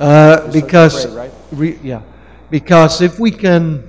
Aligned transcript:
Uh, 0.00 0.50
because, 0.50 1.06
re, 1.52 1.78
yeah, 1.84 2.02
because 2.50 3.04
if 3.04 3.20
we 3.20 3.30
can 3.30 3.84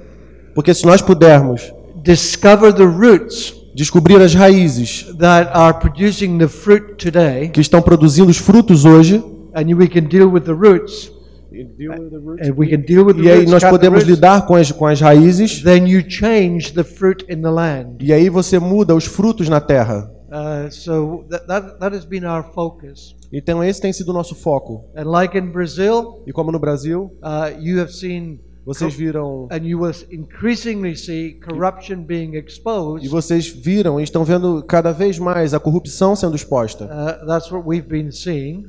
Porque 0.54 0.74
se 0.74 0.86
nós 0.86 1.02
pudermos 1.02 1.74
discover 2.04 2.74
the 2.74 2.84
roots 2.84 3.54
descobrir 3.74 4.22
as 4.22 4.34
raízes 4.34 5.06
that 5.18 5.50
are 5.54 5.80
producing 5.80 6.38
the 6.38 6.48
fruit 6.48 6.96
today, 6.98 7.50
que 7.50 7.62
estão 7.62 7.82
produzindo 7.82 8.30
os 8.30 8.38
frutos 8.38 8.84
hoje, 8.84 9.24
and 9.56 9.76
we 9.76 9.88
can 9.88 10.04
deal 10.04 10.30
with 10.30 10.42
the 10.42 10.52
roots, 10.52 11.10
and 11.52 12.54
we 12.58 12.68
can 12.68 12.82
deal 12.82 13.06
with 13.06 13.16
the 13.16 13.24
e 13.24 13.32
aí 13.32 13.46
nós 13.46 13.64
podemos 13.64 14.04
lidar 14.04 14.46
com 14.46 14.56
as, 14.56 14.72
com 14.72 14.86
as 14.86 15.00
raízes, 15.00 15.62
then 15.64 15.88
you 15.88 16.04
change 16.06 16.74
the 16.74 16.84
fruit 16.84 17.26
in 17.30 17.42
the 17.42 17.50
land. 17.50 17.96
e 18.02 18.12
aí 18.12 18.30
você 18.30 18.60
muda 18.60 18.94
os 18.94 19.06
frutos 19.06 19.48
na 19.48 19.62
terra. 19.62 20.12
Uh, 20.30 20.70
so 20.70 21.26
that, 21.30 21.46
that, 21.48 21.80
that 21.80 21.96
has 21.96 22.06
been 22.06 22.26
our 22.26 22.44
focus. 22.54 23.16
Então 23.32 23.64
esse 23.64 23.80
tem 23.82 23.94
sido 23.94 24.10
o 24.10 24.14
nosso 24.14 24.36
foco. 24.36 24.86
And 24.96 25.10
like 25.10 25.38
in 25.38 25.48
Brazil, 25.52 26.22
E 26.28 26.32
como 26.34 26.52
no 26.52 26.60
Brasil, 26.60 27.14
uh, 27.24 27.60
you 27.62 27.80
have 27.80 27.92
seen, 27.94 28.40
vocês 28.66 28.94
viram 28.94 29.48
and 29.52 29.66
you 29.66 29.80
will 29.82 29.94
increasingly 30.12 30.96
see 30.96 31.40
corruption 31.48 32.04
being 32.04 32.34
e 32.36 32.38
exposed. 32.40 33.08
vocês 33.08 33.48
viram 33.48 34.00
e 34.00 34.04
estão 34.04 34.24
vendo 34.24 34.64
cada 34.68 34.92
vez 34.92 35.18
mais 35.18 35.54
a 35.54 35.60
corrupção 35.60 36.16
sendo 36.16 36.36
exposta. 36.36 36.86
Uh, 36.86 37.26
that's 37.26 37.52
what 37.52 37.68
we've 37.68 37.88
been 37.88 38.12
seeing. 38.12 38.66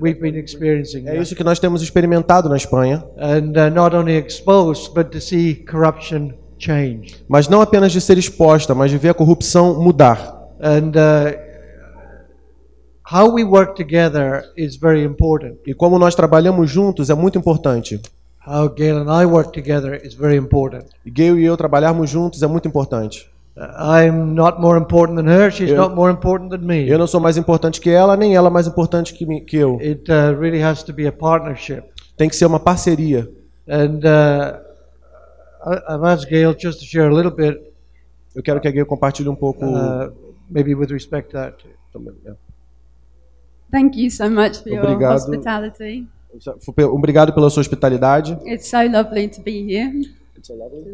We've 0.00 0.20
been 0.20 0.38
experiencing. 0.38 1.08
É 1.08 1.20
isso 1.20 1.34
que 1.34 1.42
nós 1.42 1.58
temos 1.58 1.82
experimentado 1.82 2.48
na 2.48 2.56
Espanha, 2.56 3.04
And 3.16 3.50
uh, 3.56 3.74
not 3.74 3.96
only 3.96 4.16
exposed, 4.16 4.94
but 4.94 5.10
to 5.10 5.20
see 5.20 5.54
corruption 5.68 6.34
change. 6.58 7.16
mas 7.28 7.48
não 7.48 7.60
apenas 7.60 7.90
de 7.90 8.00
ser 8.00 8.16
exposta, 8.16 8.74
mas 8.76 8.92
de 8.92 8.98
ver 8.98 9.08
a 9.08 9.14
corrupção 9.14 9.82
mudar. 9.82 10.36
And 10.60 10.90
uh, 10.90 11.45
how 13.12 13.32
we 13.32 13.44
work 13.44 13.74
together 13.74 14.44
is 14.56 14.76
very 14.76 15.02
important. 15.04 15.56
E 15.66 15.74
como 15.74 15.98
nós 15.98 16.14
trabalhamos 16.14 16.70
juntos 16.70 17.10
é 17.10 17.14
muito 17.14 17.38
importante. 17.38 18.00
How 18.46 18.68
Gail 18.68 18.98
and 18.98 19.22
I 19.22 19.26
work 19.26 19.52
together 19.52 20.00
is 20.04 20.14
very 20.14 20.36
important. 20.36 20.84
E 21.04 21.10
Gayle 21.10 21.40
e 21.40 21.44
eu 21.44 21.56
trabalharmos 21.56 22.08
juntos 22.10 22.42
é 22.42 22.46
muito 22.46 22.68
importante. 22.68 23.28
Uh, 23.56 23.62
I'm 24.04 24.34
not 24.34 24.60
more 24.60 24.78
important 24.78 25.16
than 25.16 25.28
her. 25.30 25.50
She's 25.50 25.70
Eu- 25.70 25.76
not 25.76 25.94
more 25.94 26.12
important 26.12 26.50
than 26.50 26.58
me. 26.64 26.88
Eu 26.88 26.98
não 26.98 27.06
sou 27.06 27.20
mais 27.20 27.36
importante 27.36 27.80
que 27.80 27.88
ela, 27.90 28.16
nem 28.16 28.36
ela 28.36 28.50
mais 28.50 28.66
importante 28.66 29.14
que, 29.14 29.24
mim- 29.24 29.44
que 29.44 29.56
eu. 29.56 29.78
It 29.80 30.10
uh, 30.10 30.38
really 30.38 30.62
has 30.62 30.82
to 30.82 30.92
be 30.92 31.06
a 31.06 31.12
partnership. 31.12 31.82
Tem 32.16 32.28
que 32.28 32.36
ser 32.36 32.44
uma 32.46 32.60
parceria. 32.60 33.28
And 33.68 34.00
uh, 34.04 34.60
I've 35.88 36.04
asked 36.04 36.28
Gail 36.30 36.54
just 36.56 36.78
to 36.80 36.84
share 36.84 37.08
a 37.10 37.14
little 37.14 37.32
bit, 37.32 37.60
Eu 38.34 38.42
quero 38.42 38.60
que 38.60 38.68
a 38.68 38.70
Gayle 38.70 38.84
compartilhe 38.86 39.28
um 39.30 39.34
pouco. 39.34 39.64
uh, 39.64 40.12
maybe 40.50 40.74
with 40.74 40.90
respect 40.92 41.30
to 41.30 41.38
that. 41.38 41.56
também, 41.92 42.14
é. 42.26 42.32
Thank 43.70 43.96
you 43.96 44.10
so 44.10 44.30
much 44.30 44.62
for 44.62 44.68
your 44.70 44.84
Obrigado. 44.84 45.14
hospitality. 45.14 46.06
Obrigado 46.92 47.32
pela 47.32 47.48
sua 47.50 47.60
hospitalidade. 47.62 48.36
It's 48.44 48.68
so 48.68 48.78
lovely 48.88 49.28
to 49.28 49.42
be 49.42 49.66
here. 49.72 49.92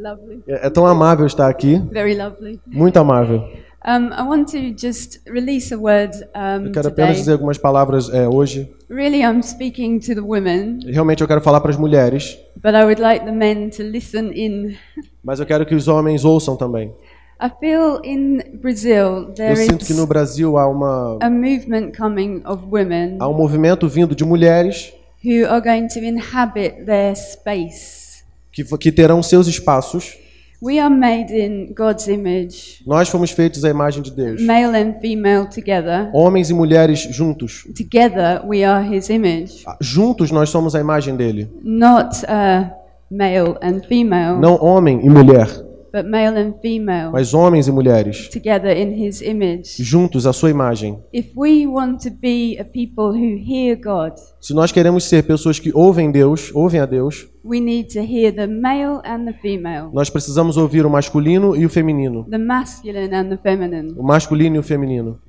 Lovely. 0.02 0.42
É 0.48 0.66
é 0.66 0.70
tão 0.70 0.86
amável 0.86 1.26
estar 1.26 1.48
aqui. 1.48 1.78
Very 1.90 2.16
lovely. 2.16 2.60
Muito 2.66 2.96
amável. 2.98 3.42
Um, 3.84 4.12
I 4.12 4.22
want 4.22 4.48
to 4.52 4.72
just 4.78 5.20
release 5.26 5.74
a 5.74 5.76
word 5.76 6.16
um, 6.36 6.66
Eu 6.66 6.72
quero 6.72 6.86
apenas 6.88 7.08
today. 7.10 7.14
dizer 7.14 7.32
algumas 7.32 7.58
palavras 7.58 8.08
é, 8.14 8.28
hoje. 8.28 8.72
Really, 8.88 9.22
I'm 9.22 9.42
speaking 9.42 9.98
to 9.98 10.14
the 10.14 10.20
women, 10.20 10.78
Realmente 10.86 11.20
eu 11.20 11.26
quero 11.26 11.40
falar 11.40 11.60
para 11.60 11.72
as 11.72 11.76
mulheres, 11.76 12.38
but 12.62 12.74
I 12.74 12.84
would 12.84 13.00
like 13.02 13.24
the 13.24 13.32
men 13.32 13.70
to 13.70 13.82
listen 13.82 14.30
in. 14.36 14.76
mas 15.24 15.40
eu 15.40 15.46
quero 15.46 15.66
que 15.66 15.74
os 15.74 15.88
homens 15.88 16.24
ouçam 16.24 16.56
também. 16.56 16.94
I 17.42 17.50
feel 17.58 18.00
in 18.04 18.38
Brazil 18.60 19.26
Eu 19.28 19.34
there 19.34 19.56
sinto 19.56 19.84
que 19.84 19.92
no 19.94 20.06
Brasil 20.06 20.56
há 20.56 20.68
uma 20.68 21.18
a 21.20 21.28
movement 21.28 21.90
coming 21.98 22.40
of 22.46 22.62
women 22.70 23.16
há 23.18 23.28
um 23.28 23.34
movimento 23.34 23.88
vindo 23.88 24.14
de 24.14 24.24
mulheres 24.24 24.92
who 25.24 25.44
are 25.48 25.60
going 25.60 25.88
to 25.88 25.98
inhabit 25.98 26.84
their 26.84 27.16
space. 27.16 28.22
que, 28.52 28.62
que 28.78 28.92
terão 28.92 29.22
seus 29.22 29.46
espaços. 29.48 30.16
We 30.64 30.78
are 30.78 30.94
made 30.94 31.32
in 31.36 31.74
God's 31.74 32.06
image, 32.06 32.82
Nós 32.86 33.08
fomos 33.08 33.32
feitos 33.32 33.64
à 33.64 33.70
imagem 33.70 34.00
de 34.00 34.12
Deus. 34.12 34.40
male 34.40 34.76
and 34.76 35.00
female 35.00 35.46
together. 35.48 36.08
Homens 36.12 36.50
e 36.50 36.54
mulheres 36.54 37.00
juntos. 37.10 37.64
Together 37.76 38.40
we 38.46 38.62
are 38.62 38.96
His 38.96 39.08
image, 39.10 39.64
Juntos 39.80 40.30
nós 40.30 40.50
somos 40.50 40.76
a 40.76 40.80
imagem 40.80 41.16
dele. 41.16 41.50
not 41.64 42.14
uh, 42.26 42.70
male 43.10 43.56
and 43.60 43.80
female, 43.88 44.38
Não 44.38 44.54
homem 44.62 45.00
e 45.04 45.10
mulher, 45.10 45.48
but 45.92 46.04
male 46.08 46.36
and 46.38 46.54
female 46.62 47.10
mas 47.12 47.34
homens 47.34 47.68
e 47.68 47.70
mulheres. 47.72 48.28
together 48.28 48.74
in 48.76 48.92
His 49.06 49.20
image. 49.20 49.82
Juntos 49.82 50.26
a 50.26 50.32
sua 50.32 50.50
imagem. 50.50 50.98
If 51.12 51.32
we 51.36 51.66
want 51.66 51.98
to 52.02 52.10
be 52.10 52.58
a 52.58 52.64
people 52.64 53.10
who 53.12 53.36
hear 53.38 53.76
God, 53.76 54.14
Se 54.40 54.54
nós 54.54 54.72
queremos 54.72 55.04
ser 55.04 55.22
pessoas 55.24 55.58
que 55.58 55.70
ouvem 55.74 56.10
Deus, 56.10 56.50
ouvem 56.54 56.80
a 56.80 56.86
Deus, 56.86 57.28
we 57.44 57.60
need 57.60 57.92
to 57.92 58.00
hear 58.00 58.32
the 58.34 58.46
male 58.46 59.00
and 59.04 59.24
the 59.26 59.34
female, 59.40 59.90
nós 59.92 60.08
precisamos 60.08 60.56
ouvir 60.56 60.86
o 60.86 60.90
masculino 60.90 61.54
e 61.56 61.66
o 61.66 61.68
feminino. 61.68 62.24
the 62.30 62.38
masculine 62.38 63.14
and 63.14 63.28
the 63.28 63.36
feminine. 63.36 63.92
O 63.96 64.02
masculino 64.02 64.56
e 64.56 64.58
o 64.58 64.62
feminino. 64.62 65.20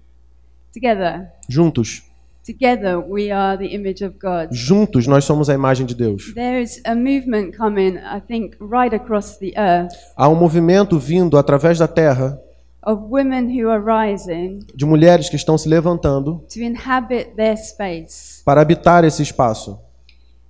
Together, 0.74 1.28
Juntos. 1.50 2.04
Together 2.46 3.00
we 3.00 3.32
are 3.32 3.58
the 3.58 3.74
image 3.74 4.04
of 4.04 4.16
God. 4.20 4.50
Juntos 4.52 5.08
nós 5.08 5.24
somos 5.26 5.50
a 5.50 5.54
imagem 5.54 5.86
de 5.86 5.96
Deus. 5.96 6.34
There 6.34 6.62
is 6.62 6.82
a 6.86 6.94
movement 6.96 7.52
coming, 7.58 7.98
I 7.98 8.20
think, 8.20 8.56
right 8.60 8.94
across 8.96 9.38
the 9.38 9.54
earth 9.58 9.94
Há 10.16 10.28
um 10.28 10.36
movimento 10.36 11.00
vindo 11.00 11.38
através 11.38 11.80
da 11.80 11.88
terra 11.88 12.40
of 12.86 13.02
women 13.10 13.46
who 13.48 13.70
are 13.70 13.82
rising 13.82 14.60
de 14.76 14.86
mulheres 14.86 15.30
que 15.30 15.38
estão 15.38 15.58
se 15.58 15.70
levantando 15.70 16.44
to 16.54 16.60
inhabit 16.60 17.32
their 17.36 17.58
space, 17.58 18.44
para 18.44 18.62
habitar 18.62 19.06
esse 19.06 19.24
espaço. 19.24 19.80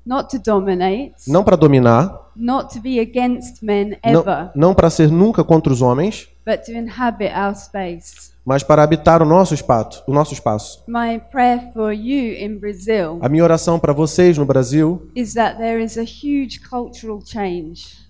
not 0.05 0.29
to 0.29 0.41
dominate, 0.43 1.13
Não 1.27 1.43
para 1.43 1.55
dominar, 1.55 2.31
not 2.35 2.73
to 2.73 2.81
be 2.81 2.99
against 2.99 3.61
men 3.63 3.97
não, 4.03 4.21
ever, 4.21 4.51
não 4.55 4.73
para 4.73 4.89
ser 4.89 5.11
nunca 5.11 5.43
contra 5.43 5.71
os 5.71 5.81
homens, 5.81 6.27
but 6.45 6.65
to 6.65 6.71
inhabit 6.71 7.31
our 7.33 7.55
space. 7.55 8.32
Mas 8.45 8.63
para 8.63 8.83
habitar 8.83 9.21
o 9.21 9.25
nosso 9.25 9.53
espaço. 9.53 10.03
O 10.07 10.13
nosso 10.13 10.33
espaço. 10.33 10.83
My 10.87 11.19
prayer 11.31 11.71
for 11.73 11.91
you 11.91 12.33
in 12.45 12.57
Brazil 12.57 13.19
A 13.21 13.29
minha 13.29 13.43
oração 13.43 13.79
para 13.79 13.93
vocês 13.93 14.37
no 14.37 14.45
Brasil 14.45 15.07
is 15.15 15.33
that 15.33 15.57
there 15.57 15.83
is 15.83 15.97
a 15.97 16.01
huge 16.03 16.59
cultural 16.59 17.21
change. 17.25 18.03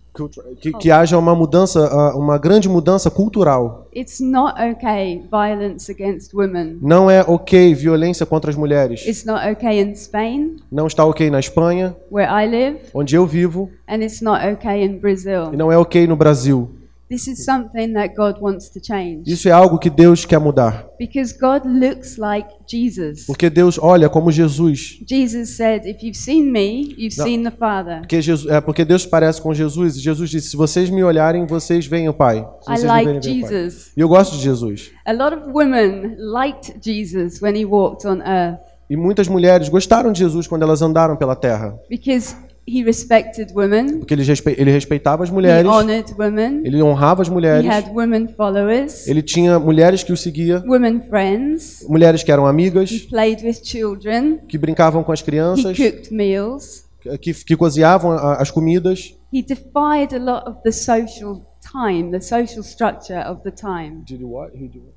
que, 0.62 0.72
que 0.74 0.92
haja 0.92 1.18
uma 1.18 1.34
mudança, 1.34 2.14
uma 2.16 2.38
grande 2.38 2.70
mudança 2.70 3.10
cultural. 3.10 3.88
It's 3.96 4.20
not 4.20 4.54
okay 4.62 5.24
violence 5.32 5.92
against 5.92 6.34
women. 6.36 6.78
Não 6.82 7.10
é 7.10 7.22
ok 7.22 7.74
violência 7.74 8.24
contra 8.26 8.52
as 8.52 8.56
mulheres. 8.56 9.06
It's 9.08 9.26
not 9.26 9.48
okay 9.50 9.82
in 9.82 9.96
Spain, 9.96 10.58
Não 10.72 10.86
está 10.86 11.04
ok 11.04 11.32
na 11.32 11.40
Espanha, 11.40 11.96
where 12.12 12.30
I 12.32 12.48
live, 12.48 12.80
onde 12.94 13.16
eu 13.16 13.26
vivo, 13.26 13.72
and 13.88 14.04
it's 14.04 14.22
not 14.22 14.46
okay 14.46 14.84
in 14.86 15.00
Brazil. 15.00 15.52
e 15.52 15.58
não 15.58 15.72
é 15.72 15.78
ok 15.78 16.06
no 16.06 16.16
Brasil. 16.16 16.70
This 17.14 17.28
is 17.28 17.46
something 17.46 17.94
that 17.94 18.16
God 18.16 18.42
wants 18.42 18.70
to 18.70 18.80
change. 18.84 19.32
Isso 19.32 19.48
é 19.48 19.52
algo 19.52 19.78
que 19.78 19.88
Deus 19.92 20.26
quer 20.26 20.40
mudar. 20.40 20.88
Because 20.98 21.32
God 21.40 21.62
looks 21.64 22.18
like 22.18 22.50
Jesus. 22.68 23.28
Porque 23.28 23.52
Deus 23.52 23.78
olha 23.78 24.10
como 24.10 24.32
Jesus. 24.32 24.98
Jesus 25.08 25.52
said, 25.56 25.86
If 25.86 26.02
you've 26.02 26.18
seen 26.18 26.52
me, 26.52 26.96
you've 26.98 27.16
No. 27.16 27.24
seen 27.24 27.44
the 27.44 27.52
Father. 27.52 28.00
Porque, 28.00 28.20
Jesus, 28.20 28.52
é 28.52 28.60
porque 28.60 28.84
Deus 28.84 29.06
parece 29.06 29.40
com 29.40 29.54
Jesus. 29.54 29.96
E 29.98 30.00
Jesus 30.00 30.32
disse: 30.32 30.50
Se 30.50 30.58
vocês 30.58 30.90
me 30.90 31.04
olharem, 31.04 31.46
vocês 31.46 31.86
veem 31.86 32.10
o 32.10 32.14
Pai. 32.16 32.38
Se 32.62 32.72
I 32.72 32.78
vocês 32.78 32.82
me 32.82 32.88
like 32.88 33.06
verem, 33.06 33.20
o 33.20 33.22
Pai." 33.42 33.52
Jesus. 33.52 33.92
E 33.96 34.00
eu 34.00 34.08
gosto 34.08 34.36
de 34.36 34.42
Jesus. 34.42 34.92
A 35.06 35.12
lot 35.12 35.36
of 35.36 35.52
women 35.54 36.16
liked 36.18 36.80
Jesus 36.84 37.40
when 37.44 37.56
he 37.56 37.64
walked 37.64 38.08
on 38.08 38.22
earth 38.26 38.60
E 38.90 38.98
muitas 38.98 39.28
mulheres 39.28 39.70
gostaram 39.70 40.12
de 40.12 40.18
Jesus 40.20 40.48
quando 40.48 40.64
elas 40.64 40.82
andaram 40.82 41.16
pela 41.16 41.36
terra. 41.36 41.78
because 41.88 42.36
he 42.68 42.84
respected 42.84 43.52
women, 43.54 44.00
Porque 44.00 44.14
ele, 44.14 44.24
respe- 44.24 44.56
ele 44.58 44.72
respeitava 44.72 45.24
as 45.24 45.30
he 45.30 45.34
mulheres, 45.34 45.66
honored 45.70 46.14
women, 46.18 46.62
ele 46.66 46.82
honrava 46.82 47.22
as 47.22 47.28
he 47.28 47.32
mulheres, 47.32 47.70
had 47.70 47.90
women 47.94 48.28
followers, 48.30 49.08
ele 49.08 49.22
tinha 49.22 49.60
mulheres 49.60 50.04
que 50.04 50.14
o 50.14 50.18
seguia, 50.18 50.64
women 50.66 51.02
friends, 51.02 51.86
mulheres 51.88 52.24
que 52.24 52.32
eram 52.32 52.46
he 52.46 52.50
amigas, 52.50 53.00
played 53.02 53.46
with 53.46 53.64
children, 53.64 54.38
que 54.48 54.58
brincavam 54.58 55.04
com 55.04 55.12
as 55.12 55.20
he 55.20 55.24
crianças, 55.26 55.78
cooked 55.78 56.14
meals. 56.14 56.86
que, 57.22 57.34
que 57.34 57.56
cozinhavam 57.58 58.12
as 58.14 58.50
comidas. 58.50 59.14
He 59.34 59.42
defied 59.42 60.14
a 60.16 60.20
lot 60.20 60.48
of 60.50 60.62
the 60.64 60.72
social 60.72 61.44
time, 61.60 62.12
the 62.12 62.22
social 62.22 62.64
structure 62.64 63.20
of 63.28 63.42
the 63.44 63.52
time. 63.52 64.04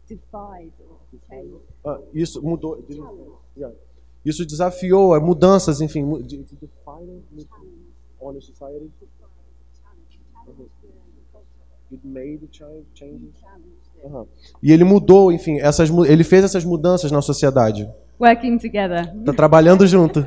Defied. 0.08 0.72
Ah, 1.84 1.98
isso 2.14 2.42
mudou. 2.42 2.84
Yeah. 3.56 3.74
Isso 4.24 4.44
desafiou 4.44 5.18
mudanças, 5.20 5.80
enfim. 5.80 6.04
de- 6.22 6.38
de- 6.42 6.68
a 6.96 8.40
society. 8.40 8.90
Uhum. 10.46 10.66
It 11.92 12.04
made 12.06 12.48
change- 12.52 12.84
changes. 12.94 13.34
E 14.62 14.72
ele 14.72 14.84
mudou, 14.84 15.30
enfim, 15.32 15.58
essas, 15.60 15.88
ele 16.08 16.24
fez 16.24 16.44
essas 16.44 16.64
mudanças 16.64 17.10
na 17.10 17.22
sociedade. 17.22 17.88
Working 18.20 18.58
together. 18.58 19.12
Tá 19.24 19.32
trabalhando 19.32 19.86
junto. 19.86 20.26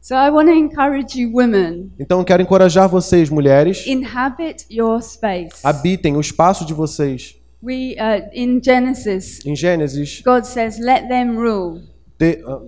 So 0.00 0.14
I 0.14 0.30
want 0.30 0.46
to 0.48 0.54
encourage 0.54 1.20
you, 1.20 1.32
women, 1.34 1.90
Então 1.98 2.20
eu 2.20 2.24
quero 2.24 2.40
encorajar 2.40 2.88
vocês, 2.88 3.28
mulheres, 3.28 3.84
inhabit 3.88 4.64
your 4.70 5.02
space. 5.02 5.58
habitem 5.64 6.16
o 6.16 6.20
espaço 6.20 6.64
de 6.64 6.72
vocês. 6.72 7.34
We 7.60 7.96
uh, 7.98 8.28
in 8.32 8.60
Genesis, 8.62 9.44
Em 9.44 9.56
Gênesis, 9.56 10.22
God 10.24 10.44
says, 10.44 10.78
"Let 10.78 11.08
them 11.08 11.34
rule." 11.34 11.82
De, 12.18 12.42
uh, 12.46 12.60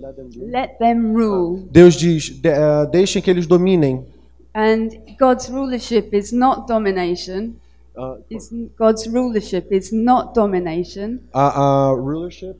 let 0.51 0.77
them 0.77 1.13
rule. 1.13 1.67
Deus 1.71 1.95
diz: 1.95 2.29
de, 2.29 2.49
uh, 2.49 2.85
deixem 2.91 3.21
que 3.21 3.29
eles 3.29 3.47
dominem. 3.47 4.05
And 4.53 4.89
God's 5.19 5.49
rulership 5.49 6.09
is 6.15 6.31
not 6.31 6.67
domination. 6.67 7.53
Uh, 7.97 8.17
Is 8.29 8.49
God's 8.77 9.07
rulership 9.07 9.67
is 9.71 9.91
not 9.91 10.33
domination. 10.33 11.19
a, 11.33 11.89
a 11.89 11.91
rulership, 11.93 12.55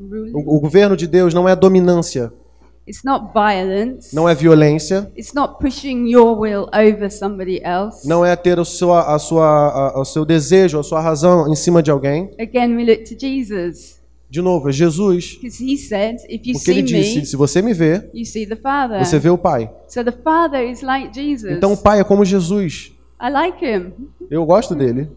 Rule. 0.00 0.32
o, 0.34 0.56
o 0.56 0.60
governo 0.60 0.96
de 0.96 1.06
Deus 1.06 1.32
não 1.32 1.48
é 1.48 1.54
dominância, 1.54 2.32
It's 2.88 3.04
not 3.04 3.26
violence. 3.32 4.12
não 4.14 4.28
é 4.28 4.34
violência, 4.34 5.08
It's 5.16 5.32
not 5.32 5.58
pushing 5.60 6.08
your 6.08 6.36
will 6.40 6.66
over 6.74 7.08
somebody 7.12 7.60
else. 7.62 8.08
não 8.08 8.24
é 8.24 8.34
ter 8.34 8.58
o 8.58 8.64
seu, 8.64 8.92
a 8.92 9.16
sua, 9.18 9.92
a, 9.94 10.00
o 10.00 10.04
seu 10.04 10.24
desejo, 10.24 10.80
a 10.80 10.82
sua 10.82 11.00
razão 11.00 11.46
em 11.48 11.54
cima 11.54 11.80
de 11.80 11.92
alguém. 11.92 12.30
Again, 12.40 12.74
we 12.74 12.84
look 12.84 13.04
to 13.04 13.14
Jesus 13.16 13.93
De 14.34 14.42
novo, 14.42 14.68
é 14.68 14.72
Jesus, 14.72 15.38
because 15.40 15.62
he 15.62 15.78
said, 15.78 16.16
"If 16.28 16.44
you 16.44 16.54
porque 16.54 16.70
ele 16.72 16.88
see 16.88 16.96
me, 16.96 17.02
disse: 17.04 17.26
se 17.26 17.36
você 17.36 17.62
me 17.62 17.72
vê, 17.72 18.10
you 18.12 18.26
see 18.26 18.44
the 18.44 18.56
Father." 18.56 18.98
você 18.98 19.16
vê 19.16 19.30
o 19.30 19.38
Pai. 19.38 19.70
So 19.86 20.02
the 20.02 20.10
Father 20.10 20.68
is 20.68 20.82
like 20.82 21.14
Jesus. 21.14 21.56
Então 21.56 21.72
o 21.72 21.76
Pai 21.76 22.00
é 22.00 22.04
como 22.04 22.24
Jesus. 22.24 22.92
I 23.22 23.30
like 23.30 23.64
him. 23.64 23.92
Eu 24.28 24.44
gosto 24.44 24.74
dele. 24.74 25.08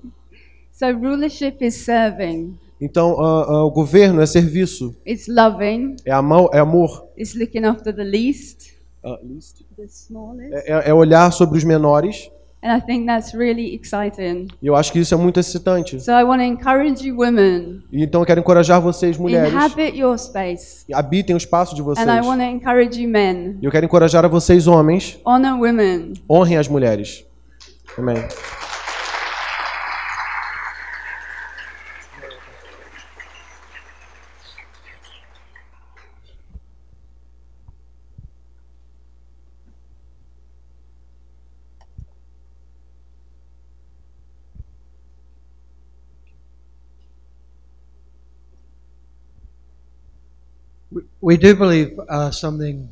So 0.71 0.85
rulership 0.93 1.57
is 1.61 1.77
serving. 1.77 2.59
Então 2.79 3.19
ah, 3.19 3.45
ah, 3.49 3.65
o 3.65 3.71
governo 3.71 4.21
é 4.21 4.27
serviço, 4.27 4.95
It's 5.03 5.27
loving. 5.27 5.95
é, 6.05 6.11
amor, 6.11 6.51
é 6.53 6.59
amor, 6.59 7.07
It's 7.17 7.33
looking 7.33 7.65
after 7.65 7.91
the 7.91 8.03
least, 8.03 8.71
the 9.01 9.85
smallest. 9.87 10.53
é, 10.53 10.89
é 10.91 10.93
olhar 10.93 11.33
sobre 11.33 11.57
os 11.57 11.63
menores. 11.63 12.29
And 12.67 12.75
I 12.77 12.81
think 12.81 13.05
that's 13.05 13.33
really 13.33 13.73
exciting. 13.73 14.47
E 14.61 14.67
eu 14.67 14.75
acho 14.75 14.91
que 14.91 14.99
isso 14.99 15.13
é 15.13 15.17
muito 15.17 15.39
excitante. 15.39 16.01
So 16.01 16.11
I 16.11 16.23
want 16.23 16.39
to 16.41 16.45
encourage 16.45 17.07
you 17.07 17.15
women, 17.17 17.81
E 17.91 18.03
Então 18.03 18.21
eu 18.21 18.25
quero 18.25 18.41
encorajar 18.41 18.81
vocês, 18.81 19.17
mulheres, 19.17 19.53
inhabit 19.53 19.97
your 19.97 20.17
space. 20.17 20.83
habitem 20.91 21.33
o 21.33 21.37
espaço 21.37 21.73
de 21.73 21.81
vocês. 21.81 22.05
And 22.05 22.13
I 22.13 22.19
want 22.19 22.39
to 22.41 22.45
encourage 22.47 23.01
you 23.01 23.07
men, 23.09 23.57
E 23.61 23.65
eu 23.65 23.71
quero 23.71 23.85
encorajar 23.85 24.25
a 24.25 24.27
vocês, 24.27 24.67
homens, 24.67 25.17
honor 25.25 25.57
women. 25.61 26.13
honrem 26.29 26.57
as 26.57 26.67
mulheres. 26.67 27.23
Amém. 27.97 28.17
We, 51.27 51.35
do 51.35 51.53
believe 51.57 51.99
uh, 52.07 52.31
something 52.31 52.87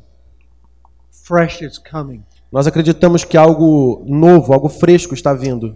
fresh 1.10 1.62
is 1.62 1.78
coming. 1.78 2.22
Nós 2.52 2.66
acreditamos 2.66 3.24
que 3.24 3.34
algo 3.34 4.04
novo, 4.06 4.52
algo 4.52 4.68
fresco 4.68 5.14
está 5.14 5.32
vindo. 5.32 5.74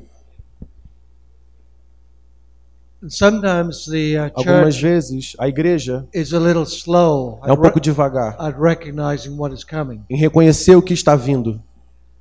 Sometimes 3.08 3.86
the 3.86 4.18
uh, 4.18 4.30
Algumas 4.34 4.74
church 4.74 4.82
vezes 4.82 5.36
a 5.38 5.48
igreja 5.48 6.06
is 6.12 6.34
a 6.34 6.38
little 6.38 6.64
slow 6.64 7.40
é 7.46 7.50
um 7.50 7.56
pouco 7.56 7.80
devagar 7.80 8.36
at 8.38 8.54
recognizing 8.60 9.38
what 9.38 9.54
is 9.54 9.64
coming. 9.64 10.04
em 10.10 10.18
reconhecer 10.18 10.76
o 10.76 10.82
que 10.82 10.92
está 10.92 11.16
vindo. 11.16 11.62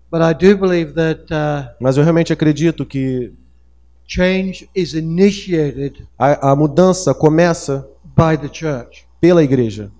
But 0.10 0.22
I 0.22 0.34
do 0.34 0.58
believe 0.58 0.94
that 0.94 1.24
uh, 1.34 1.70
Mas 1.82 1.98
eu 1.98 2.04
realmente 2.04 2.32
acredito 2.32 2.86
que 2.86 3.34
change 4.08 4.70
is 4.74 4.94
initiated 4.94 6.08
a, 6.18 6.52
a 6.52 6.56
mudança 6.56 7.14
começa 7.14 7.86
by 8.16 8.38
the 8.38 8.48
church. 8.48 9.06
pela 9.20 9.44
igreja. 9.44 9.92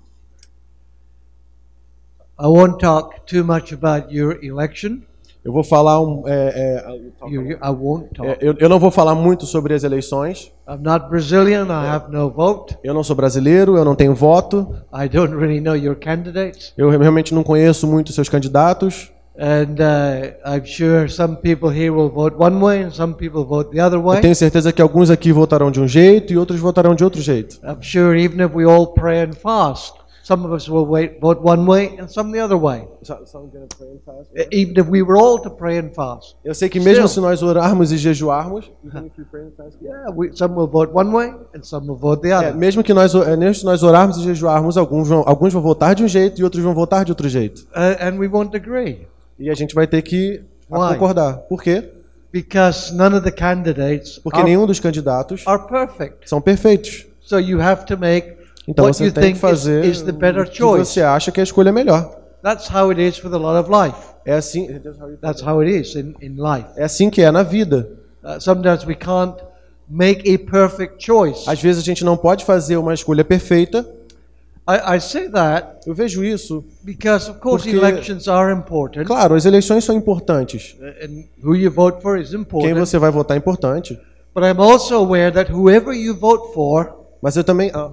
I 2.42 2.46
won't 2.48 2.78
talk 2.80 3.22
too 3.26 3.44
much 3.44 3.74
about 3.74 4.14
your 4.16 4.40
election. 4.44 5.00
Eu 5.44 5.54
vou 5.54 5.64
falar 5.64 6.02
um, 6.02 6.24
é, 6.28 6.84
é, 6.86 7.30
You, 7.30 7.52
I 7.52 7.70
won't 7.70 8.14
talk. 8.14 8.30
é, 8.30 8.38
eu, 8.42 8.56
eu 8.60 8.68
não 8.70 8.78
vou 8.78 8.92
falar 8.92 9.16
muito 9.16 9.46
sobre 9.46 9.74
as 9.74 9.84
eleições. 9.84 10.52
I'm 10.68 10.80
not 10.82 11.08
Brazilian. 11.10 11.66
I 11.68 11.88
have 11.88 12.12
no 12.12 12.30
vote. 12.30 12.78
Eu 12.84 12.94
não 12.94 13.04
sou 13.04 13.16
brasileiro, 13.16 13.78
eu 13.78 13.86
não 13.86 13.96
tenho 13.96 14.14
voto. 14.14 14.76
I 14.94 15.08
don't 15.08 15.34
really 15.36 15.62
know 15.62 15.76
your 15.76 15.96
candidates. 15.96 16.74
Eu 16.78 16.90
realmente 16.90 17.34
não 17.34 17.42
conheço 17.44 17.88
muito 17.88 18.12
seus 18.12 18.28
candidatos. 18.30 19.12
And 19.42 19.78
uh, 19.80 20.36
I'm 20.46 20.66
sure 20.66 21.08
some 21.10 21.38
people 21.38 21.70
here 21.70 21.90
will 21.92 22.10
vote 22.10 22.36
one 22.38 22.60
way 22.60 22.84
and 22.84 22.92
some 22.92 23.14
people 23.14 23.46
vote 23.46 23.72
the 23.74 23.82
other 23.82 23.98
Eu 23.98 24.04
way. 24.04 24.20
tenho 24.20 24.36
certeza 24.36 24.74
que 24.74 24.82
alguns 24.82 25.10
aqui 25.10 25.32
votarão 25.32 25.72
de 25.72 25.80
um 25.80 25.88
jeito 25.88 26.34
e 26.34 26.38
outros 26.38 26.60
votarão 26.60 26.94
de 26.94 27.06
outro 27.06 27.22
jeito. 27.22 27.58
I'm 27.64 27.82
sure 27.82 28.22
even 28.22 28.46
if 28.46 28.54
we 28.54 28.66
all 28.66 28.88
pray 28.88 29.22
and 29.24 29.32
fast, 29.32 29.94
some 30.30 30.46
of 30.46 30.54
us 30.54 30.70
will 30.70 30.86
wait, 30.86 31.20
vote 31.20 31.42
one 31.42 31.66
way 31.66 31.98
and 31.98 32.08
some 32.08 32.32
the 32.32 32.40
other 32.40 32.56
way. 32.56 32.88
Even 34.52 34.78
if 34.78 34.88
we 34.88 35.02
were 35.02 35.18
all 35.18 35.40
to 35.42 35.50
pray 35.50 35.80
and 35.80 35.90
fast. 35.92 36.36
Eu 36.46 36.54
sei 36.54 36.70
que 36.70 36.80
mesmo 36.80 37.08
Still. 37.08 37.08
se 37.08 37.20
nós 37.20 37.42
orarmos 37.42 37.92
e 37.92 37.98
jejuarmos, 37.98 38.72
Yeah, 39.82 40.12
we, 40.16 40.30
some 40.38 40.54
will 40.56 40.68
vote 40.68 40.92
one 40.94 41.12
way 41.12 41.34
and 41.56 41.64
some 41.64 41.88
will 41.88 41.98
vote 41.98 42.22
the 42.22 42.30
é, 42.30 42.36
other. 42.36 42.56
mesmo 42.56 42.84
que 42.84 42.94
nós, 42.94 43.16
é, 43.16 43.36
mesmo 43.36 43.56
se 43.56 43.66
nós 43.66 43.82
orarmos 43.82 44.18
e 44.18 44.22
jejuarmos, 44.24 44.78
alguns 44.78 45.08
vão, 45.08 45.24
alguns 45.26 45.52
vão 45.52 45.64
votar 45.64 45.96
de 45.96 46.04
um 46.04 46.08
jeito 46.08 46.40
e 46.40 46.44
outros 46.44 46.64
vão 46.64 46.76
votar 46.76 47.04
de 47.04 47.12
outro 47.12 47.28
jeito. 47.28 47.62
Uh, 47.72 47.98
and 48.00 48.20
we 48.20 48.28
won't 48.28 48.56
agree 48.56 49.08
E 49.40 49.50
a 49.50 49.56
gente 49.56 49.74
vai 49.74 49.88
ter 49.88 50.04
que 50.04 50.44
Why? 50.70 50.94
concordar. 50.94 51.38
Por 51.50 51.64
quê? 51.64 51.90
because 52.32 52.94
none 52.94 53.16
of 53.16 53.24
the 53.24 53.32
candidates 53.32 54.20
Porque 54.20 54.38
are, 54.38 54.46
nenhum 54.48 54.68
dos 54.68 54.80
candidatos 54.80 55.44
are 55.48 55.68
perfect. 55.68 56.30
são 56.30 56.40
perfeitos. 56.40 57.08
So 57.20 57.40
you 57.40 57.60
have 57.60 57.86
to 57.88 57.98
make 57.98 58.39
Então 58.70 58.86
what 58.86 58.96
você 58.98 59.06
you 59.06 59.12
tem 59.12 59.24
think 59.24 59.34
que 59.36 59.40
fazer 59.40 59.84
is, 59.84 59.98
is 59.98 60.04
the 60.04 60.12
better 60.12 60.44
o 60.44 60.50
que 60.50 60.58
choice. 60.58 60.94
você 60.94 61.02
acha 61.02 61.32
que 61.32 61.40
a 61.40 61.44
escolha 61.44 61.70
é 61.70 61.72
melhor. 61.72 62.16
That's 62.44 62.70
how 62.74 62.90
it 62.90 63.02
is 63.02 63.22
with 63.24 63.34
a 63.34 63.38
lot 63.38 63.58
of 63.60 63.70
life. 63.70 63.98
É 64.26 64.34
assim, 64.34 64.68
That's 65.22 65.42
how 65.42 65.60
it 65.62 65.72
is 65.82 65.96
in, 65.96 66.14
in 66.22 66.36
life. 66.38 66.68
é 66.78 66.84
assim 66.84 67.10
que 67.10 67.22
é 67.22 67.32
na 67.32 67.44
vida. 67.44 67.90
Uh, 68.24 68.40
sometimes 68.40 68.86
we 68.86 68.96
can't 68.96 69.36
make 69.90 70.30
a 70.32 70.38
perfect 70.52 71.04
choice. 71.04 71.50
Às 71.50 71.60
vezes 71.62 71.82
a 71.82 71.86
gente 71.86 72.06
não 72.06 72.16
pode 72.16 72.46
fazer 72.46 72.78
uma 72.78 72.94
escolha 72.94 73.26
perfeita. 73.26 73.86
I, 74.68 74.98
I 74.98 75.02
say 75.02 75.28
that 75.30 75.80
Eu 75.88 75.96
vejo 75.96 76.24
isso. 76.24 76.64
because, 76.84 77.28
of 77.30 77.40
course, 77.40 77.66
Porque- 77.68 77.76
elections 77.76 78.28
are 78.28 78.54
important, 78.54 79.04
Claro, 79.06 79.34
as 79.34 79.46
eleições 79.46 79.84
são 79.84 79.96
importantes. 79.96 80.76
and 81.04 81.24
who 81.44 81.56
you 81.56 81.72
vote 81.72 82.02
for 82.04 82.20
is 82.20 82.30
Quem 82.30 82.42
important. 82.42 82.76
você 82.76 83.00
vai 83.00 83.10
votar 83.10 83.36
é 83.36 83.40
importante. 83.40 84.00
But 84.36 84.44
I'm 84.44 84.62
also 84.62 84.96
aware 84.98 85.32
that 85.32 85.52
whoever 85.52 85.92
you 85.96 86.16
vote 86.16 86.54
for, 86.54 86.94
Mas 87.22 87.36
eu 87.36 87.44
também. 87.44 87.70
Ah, 87.74 87.90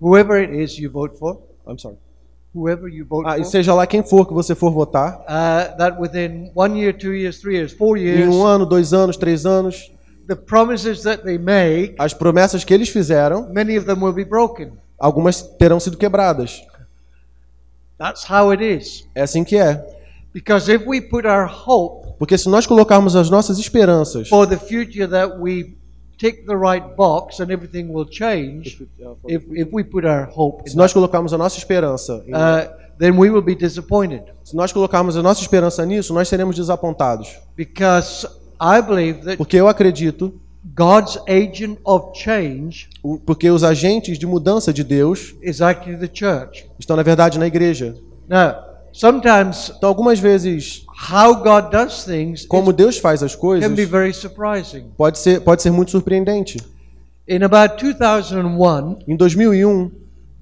whoever 0.00 0.42
it 0.42 0.52
is 0.52 0.78
you 0.78 0.90
vote 0.90 1.18
for, 1.18 1.38
I'm 1.66 1.78
sorry. 1.78 1.96
whoever 2.54 2.88
you 2.88 3.04
vote 3.04 3.24
Ah, 3.26 3.38
e 3.38 3.44
for, 3.44 3.50
seja 3.50 3.74
lá 3.74 3.86
quem 3.86 4.02
for 4.02 4.26
que 4.26 4.34
você 4.34 4.54
for 4.54 4.72
votar, 4.72 5.20
uh, 5.20 5.76
that 5.76 6.00
within 6.00 6.50
one 6.54 6.78
year, 6.78 6.92
two 6.92 7.12
years, 7.12 7.40
three 7.40 7.56
years, 7.56 7.72
four 7.72 7.96
em 7.96 8.02
years, 8.02 8.34
um 8.34 8.44
ano, 8.44 8.66
dois 8.66 8.92
anos, 8.92 9.16
três 9.16 9.44
anos, 9.46 9.92
the 10.26 10.34
promises 10.36 11.02
that 11.02 11.22
they 11.22 11.38
make, 11.38 11.94
as 11.98 12.12
promessas 12.14 12.64
que 12.64 12.72
eles 12.74 12.88
fizeram, 12.88 13.48
many 13.52 13.76
of 13.76 13.86
them 13.86 14.02
will 14.02 14.12
be 14.12 14.24
broken. 14.24 14.72
algumas 14.98 15.42
terão 15.42 15.78
sido 15.78 15.96
quebradas. 15.96 16.62
That's 17.98 18.24
how 18.28 18.50
it 18.52 18.62
is. 18.64 19.06
É 19.14 19.22
assim 19.22 19.44
que 19.44 19.56
é. 19.56 19.84
Because 20.32 20.72
if 20.72 20.86
we 20.86 21.00
put 21.00 21.26
our 21.26 21.46
hope 21.46 22.00
Porque 22.18 22.36
se 22.38 22.48
nós 22.48 22.66
colocarmos 22.66 23.16
as 23.16 23.30
nossas 23.30 23.58
esperanças 23.58 24.28
for 24.28 24.46
the 24.46 24.56
future 24.58 25.08
that 25.08 25.38
we 25.38 25.74
tick 26.20 26.44
the 26.46 26.54
right 26.54 26.94
box 26.96 27.40
and 27.40 27.50
everything 27.50 27.90
will 27.90 28.04
change, 28.06 28.86
if, 29.26 29.42
if 29.52 29.68
we 29.72 29.82
put 29.82 30.04
our 30.04 30.28
hope 30.30 30.68
se 30.68 30.76
nós 30.76 30.92
colocarmos 30.92 31.32
a 31.32 31.38
nossa 31.38 31.56
esperança, 31.56 32.22
em- 32.26 32.34
uh, 32.34 32.70
then 32.98 33.18
we 33.18 33.30
will 33.30 33.40
be 33.42 33.54
disappointed. 33.54 34.22
se 34.44 34.54
nós 34.54 34.70
colocarmos 34.72 35.16
a 35.16 35.22
nossa 35.22 35.40
esperança 35.40 35.84
nisso, 35.86 36.12
nós 36.12 36.28
seremos 36.28 36.54
desapontados. 36.56 37.38
Because 37.56 38.26
I 38.60 38.82
believe 38.82 39.20
that 39.22 39.36
Porque 39.38 39.56
eu 39.56 39.66
acredito, 39.66 40.38
God's 40.76 41.18
agent 41.26 41.78
of 41.84 42.10
change 42.18 42.90
porque 43.24 43.50
os 43.50 43.64
agentes 43.64 44.18
de 44.18 44.26
mudança 44.26 44.74
de 44.74 44.84
Deus 44.84 45.34
is 45.42 45.62
actually 45.62 45.96
the 45.96 46.10
church. 46.12 46.66
estão 46.78 46.94
na 46.96 47.02
verdade 47.02 47.38
na 47.38 47.46
igreja. 47.46 47.96
Now, 48.28 48.69
sometimes 48.92 49.72
Então, 49.76 49.88
algumas 49.88 50.18
vezes, 50.18 50.84
how 51.10 51.34
God 51.36 51.70
does 51.70 52.04
things 52.04 52.44
como 52.46 52.72
Deus 52.72 52.98
faz 52.98 53.22
as 53.22 53.34
coisas, 53.34 53.68
can 53.68 53.74
be 53.74 53.84
very 53.86 54.12
surprising. 54.12 54.90
pode 54.96 55.18
ser 55.18 55.40
pode 55.40 55.62
ser 55.62 55.70
muito 55.70 55.90
surpreendente. 55.90 56.58
In 57.28 57.42
about 57.44 57.76
2001, 57.78 58.98
Em 59.06 59.16
2001, 59.16 59.90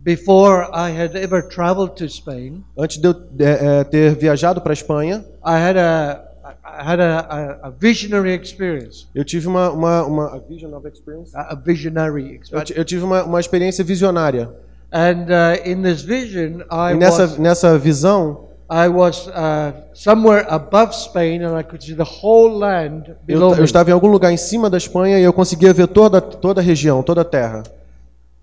before 0.00 0.68
I 0.72 0.90
had 0.90 1.14
ever 1.16 1.42
traveled 1.46 1.94
to 1.96 2.08
Spain, 2.08 2.64
antes 2.78 2.96
de 2.98 3.06
eu 3.08 3.14
é, 3.40 3.80
é, 3.80 3.84
ter 3.84 4.14
viajado 4.14 4.60
para 4.60 4.72
a 4.72 4.74
Espanha, 4.74 5.24
I 5.44 5.56
had 5.56 5.76
a 5.76 6.24
I 6.64 6.80
had 6.92 7.00
a, 7.00 7.18
a, 7.20 7.66
a 7.68 7.70
visionary 7.70 8.32
experience. 8.34 9.06
eu 9.14 9.24
tive 9.24 9.46
uma 9.48 9.70
uma, 9.70 10.04
uma 10.04 10.26
a 10.36 10.38
vision 10.38 10.72
of 10.74 10.86
experience. 10.88 11.30
A 11.36 11.52
a 11.52 11.54
visionary 11.54 12.22
Eu, 12.22 12.40
experience. 12.40 12.72
ti- 12.72 12.78
eu 12.78 12.84
tive 12.84 13.04
uma, 13.04 13.24
uma 13.24 13.40
experiência 13.40 13.84
visionária. 13.84 14.48
And 14.90 15.30
uh, 15.30 15.60
in 15.64 15.82
this 15.82 16.02
vision, 16.02 16.64
I 16.70 16.92
E 16.92 16.96
nessa 16.96 17.22
was 17.22 17.38
nessa 17.38 17.78
visão, 17.78 18.48
I 18.70 18.88
was 18.88 19.28
uh, 19.28 19.72
somewhere 19.94 20.46
above 20.48 20.94
Spain, 20.94 21.42
and 21.42 21.58
I 21.58 21.62
could 21.62 21.82
see 21.82 21.94
the 21.94 22.04
whole 22.04 22.58
land 22.58 23.08
eu, 23.08 23.16
below 23.26 23.52
eu 23.52 23.58
me. 23.58 23.64
estava 23.64 23.90
em 23.90 23.92
algum 23.92 24.08
lugar 24.08 24.32
em 24.32 24.36
cima 24.36 24.70
da 24.70 24.78
Espanha 24.78 25.18
e 25.18 25.22
eu 25.22 25.32
conseguia 25.32 25.72
ver 25.74 25.88
toda 25.88 26.20
toda 26.20 26.60
a 26.60 26.64
região, 26.64 27.02
toda 27.02 27.20
a 27.20 27.24
terra. 27.24 27.62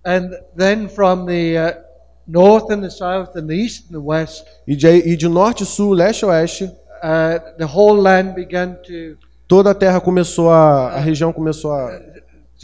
And 0.05 0.29
then 0.55 0.87
from 0.87 1.25
the 1.25 1.57
uh, 1.57 1.81
north 2.27 2.71
and 2.71 2.81
the 2.81 2.91
south 2.91 3.35
and 3.35 3.47
the 3.47 3.55
east 3.55 3.85
and 3.89 3.99
the 3.99 4.03
west, 4.03 4.45
E 4.67 4.75
de, 4.75 4.87
e 4.87 5.15
de 5.17 5.27
norte, 5.27 5.65
sul, 5.65 5.93
leste 5.93 6.25
e 6.25 6.27
oeste, 6.27 6.65
uh, 6.65 7.39
the 7.57 7.65
whole 7.65 7.99
land 7.99 8.33
began 8.35 8.75
to. 8.83 9.17
toda 9.47 9.71
a 9.71 9.73
terra 9.73 9.99
começou 9.99 10.51
a. 10.51 10.89
A 10.89 10.99
região 10.99 11.33
começou 11.33 11.71
a. 11.71 11.99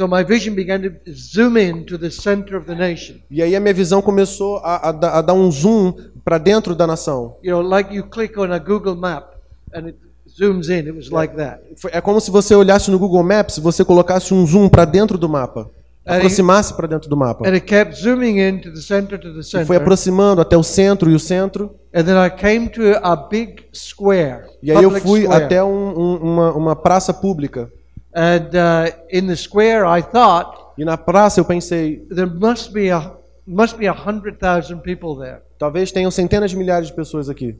So 0.01 0.07
my 0.07 0.23
vision 0.23 0.55
began 0.55 0.81
to 0.81 0.89
zoom 1.13 1.57
in 1.57 1.85
to 1.85 1.95
the 1.95 2.09
center 2.09 2.57
of 2.57 2.65
the 2.65 2.73
nation. 2.73 3.17
E 3.29 3.39
aí 3.39 3.55
a 3.55 3.59
minha 3.59 3.71
visão 3.73 4.01
começou 4.01 4.57
a, 4.63 4.89
a, 4.89 5.19
a 5.19 5.21
dar 5.21 5.33
um 5.33 5.51
zoom 5.51 5.93
para 6.25 6.39
dentro 6.39 6.73
da 6.73 6.87
nação. 6.87 7.35
You 7.43 7.51
know, 7.55 7.61
like 7.61 7.93
you 7.95 8.03
click 8.05 8.35
on 8.39 8.51
a 8.51 8.57
Google 8.57 8.95
map 8.95 9.35
and 9.75 9.85
it 9.89 9.97
zooms 10.27 10.69
in. 10.69 10.87
It 10.87 10.91
was 10.93 11.11
like 11.11 11.35
that. 11.35 11.61
Foi- 11.79 11.91
É 11.93 12.01
como 12.01 12.19
se 12.19 12.31
você 12.31 12.55
olhasse 12.55 12.89
no 12.89 12.97
Google 12.97 13.21
Maps 13.21 13.57
e 13.57 13.61
você 13.61 13.85
colocasse 13.85 14.33
um 14.33 14.43
zoom 14.47 14.67
para 14.69 14.85
dentro 14.85 15.19
do 15.19 15.29
mapa. 15.29 15.69
Aproximasse 16.03 16.73
para 16.73 16.87
dentro 16.87 17.07
do 17.07 17.15
mapa. 17.15 17.47
And 17.47 17.51
it 17.53 17.61
kept 17.67 17.95
zooming 18.01 18.39
in 18.39 18.57
to 18.61 18.73
the 18.73 18.81
center 18.81 19.19
to 19.19 19.33
the 19.35 19.41
E 19.41 19.43
foi 19.43 19.59
center. 19.65 19.75
aproximando 19.77 20.41
até 20.41 20.57
o 20.57 20.63
centro 20.63 21.11
e 21.11 21.13
o 21.13 21.19
centro. 21.19 21.75
And 21.93 22.03
then 22.05 22.15
I 22.25 22.31
came 22.31 22.69
to 22.69 22.81
a 23.03 23.15
big 23.15 23.65
square. 23.71 24.45
E 24.63 24.71
aí 24.71 24.77
eu 24.77 24.89
public 24.89 25.05
fui 25.07 25.21
square. 25.25 25.43
até 25.43 25.63
um- 25.63 25.93
um- 25.99 26.15
uma, 26.17 26.51
uma 26.53 26.75
praça 26.75 27.13
pública. 27.13 27.71
And 28.13 28.49
uh, 28.55 28.91
in 29.09 29.27
the 29.27 29.35
square, 29.35 29.85
I 29.85 30.01
thought 30.01 30.59
E 30.77 30.85
na 30.85 30.97
praça 30.97 31.39
eu 31.39 31.45
pensei, 31.45 31.99
there 32.09 32.25
must 32.29 32.71
be 32.73 32.89
a 32.91 33.13
must 33.45 33.77
be 33.77 33.87
a 33.87 33.91
hundred 33.93 34.37
thousand 34.39 34.79
people 34.79 35.15
there. 35.17 35.41
talvez 35.59 35.91
tenham 35.91 36.09
centenas 36.11 36.51
de 36.51 36.57
milhares 36.57 36.87
de 36.87 36.93
pessoas 36.93 37.29
aqui. 37.29 37.57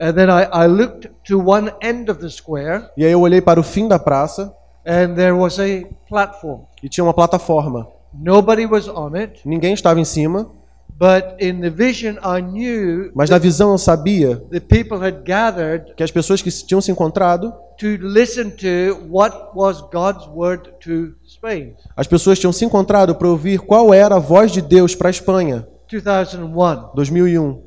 And 0.00 0.12
then 0.12 0.28
I, 0.28 0.64
I 0.64 0.66
looked 0.66 1.08
to 1.28 1.38
one 1.38 1.72
end 1.80 2.10
of 2.10 2.20
the 2.20 2.28
square, 2.28 2.88
E 2.96 3.04
aí 3.04 3.12
eu 3.12 3.20
olhei 3.20 3.40
para 3.40 3.58
o 3.60 3.62
fim 3.62 3.86
da 3.88 3.98
praça 3.98 4.52
and 4.84 5.14
there 5.14 5.32
was 5.32 5.58
a 5.58 5.84
platform. 6.08 6.62
e 6.82 6.88
tinha 6.88 7.04
uma 7.04 7.14
plataforma. 7.14 7.86
Nobody 8.12 8.66
was 8.66 8.86
on 8.88 9.14
it, 9.16 9.40
Ninguém 9.46 9.72
estava 9.74 9.98
em 10.00 10.04
cima, 10.04 10.50
but 10.98 11.34
in 11.40 11.60
the 11.60 11.70
vision, 11.70 12.18
I 12.22 12.40
knew 12.40 13.10
mas 13.14 13.28
na 13.30 13.38
visão 13.38 13.72
eu 13.72 13.78
sabia 13.78 14.36
the 14.50 14.60
people 14.60 14.98
had 14.98 15.22
gathered 15.24 15.94
que 15.96 16.02
as 16.02 16.10
pessoas 16.10 16.40
que 16.40 16.50
tinham 16.50 16.80
se 16.80 16.90
encontrado, 16.90 17.52
to 17.78 17.96
listen 18.00 18.50
to 18.50 18.96
what 19.10 19.50
was 19.54 19.80
God's 19.92 20.26
word 20.28 20.70
to 20.80 21.14
Spain. 21.26 21.74
as 21.96 22.06
pessoas 22.06 22.38
tinham 22.38 22.52
se 22.52 22.64
encontrado 22.64 23.14
para 23.14 23.28
ouvir 23.28 23.58
qual 23.60 23.92
era 23.92 24.16
a 24.16 24.20
voz 24.20 24.52
de 24.52 24.60
Deus 24.62 24.94
para 24.94 25.08
a 25.08 25.10
Espanha, 25.10 25.66
2001. 25.90 26.90
2001. 26.94 27.62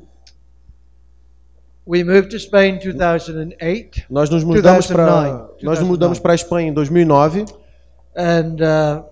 We 1.86 2.04
moved 2.04 2.28
to 2.30 2.36
Spain 2.36 2.74
in 2.74 2.78
2008, 2.98 4.04
Nós 4.10 4.28
nos 4.28 4.44
mudamos 4.44 4.86
para 4.86 5.06
2009. 5.06 5.64
nós 5.64 5.78
nos 5.78 5.88
mudamos 5.88 6.18
para 6.18 6.32
a 6.32 6.34
Espanha 6.34 6.68
em 6.68 6.72
2009 6.74 7.46
and 8.16 8.56
uh, 8.60 9.04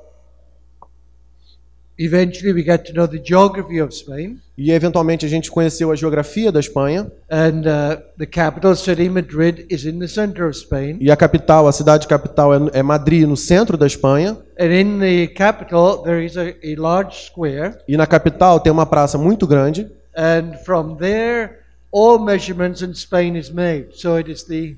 eventually 1.99 2.53
we 2.53 2.63
got 2.63 2.85
to 2.85 2.93
know 2.93 3.07
the 3.07 3.19
geography 3.19 3.81
of 3.81 3.95
Spain. 3.95 4.39
e 4.57 4.71
eventualmente 4.73 5.27
a 5.27 5.29
gente 5.29 5.51
conheceu 5.51 5.91
a 5.91 5.97
geografia 5.97 6.51
da 6.51 6.61
Espanha 6.61 7.11
And 7.31 7.67
uh, 7.67 8.01
the 8.19 8.27
capital 8.27 8.75
city, 8.75 9.09
Madrid, 9.09 9.67
is 9.71 9.85
in 9.85 9.99
the 9.99 10.09
center 10.09 10.47
of 10.47 10.57
Spain. 10.57 10.99
e 11.01 11.11
a 11.11 11.17
capital, 11.17 11.67
a 11.69 11.73
cidade 11.73 12.07
capital 12.07 12.55
é, 12.55 12.79
é 12.79 12.83
Madrid, 12.83 13.27
no 13.27 13.37
centro 13.37 13.77
da 13.77 13.87
Espanha. 13.87 14.37
And 14.59 14.73
in 14.73 14.99
the 15.01 15.27
capital, 15.35 16.03
there 16.03 16.25
is 16.25 16.37
a, 16.37 16.49
a 16.49 16.75
large 16.81 17.27
square. 17.27 17.79
E 17.87 17.97
na 17.97 18.07
capital 18.07 18.61
tem 18.61 18.73
uma 18.73 18.87
praça 18.87 19.19
muito 19.19 19.47
grande 19.47 19.87
And 20.17 20.55
from 20.65 20.97
there, 20.97 21.59
all 21.93 22.19
measurements 22.19 22.81
in 22.81 22.95
Spain 22.95 23.37
is 23.37 23.51
made. 23.51 23.89
So 23.93 24.17
it 24.17 24.31
is 24.31 24.45
the 24.45 24.77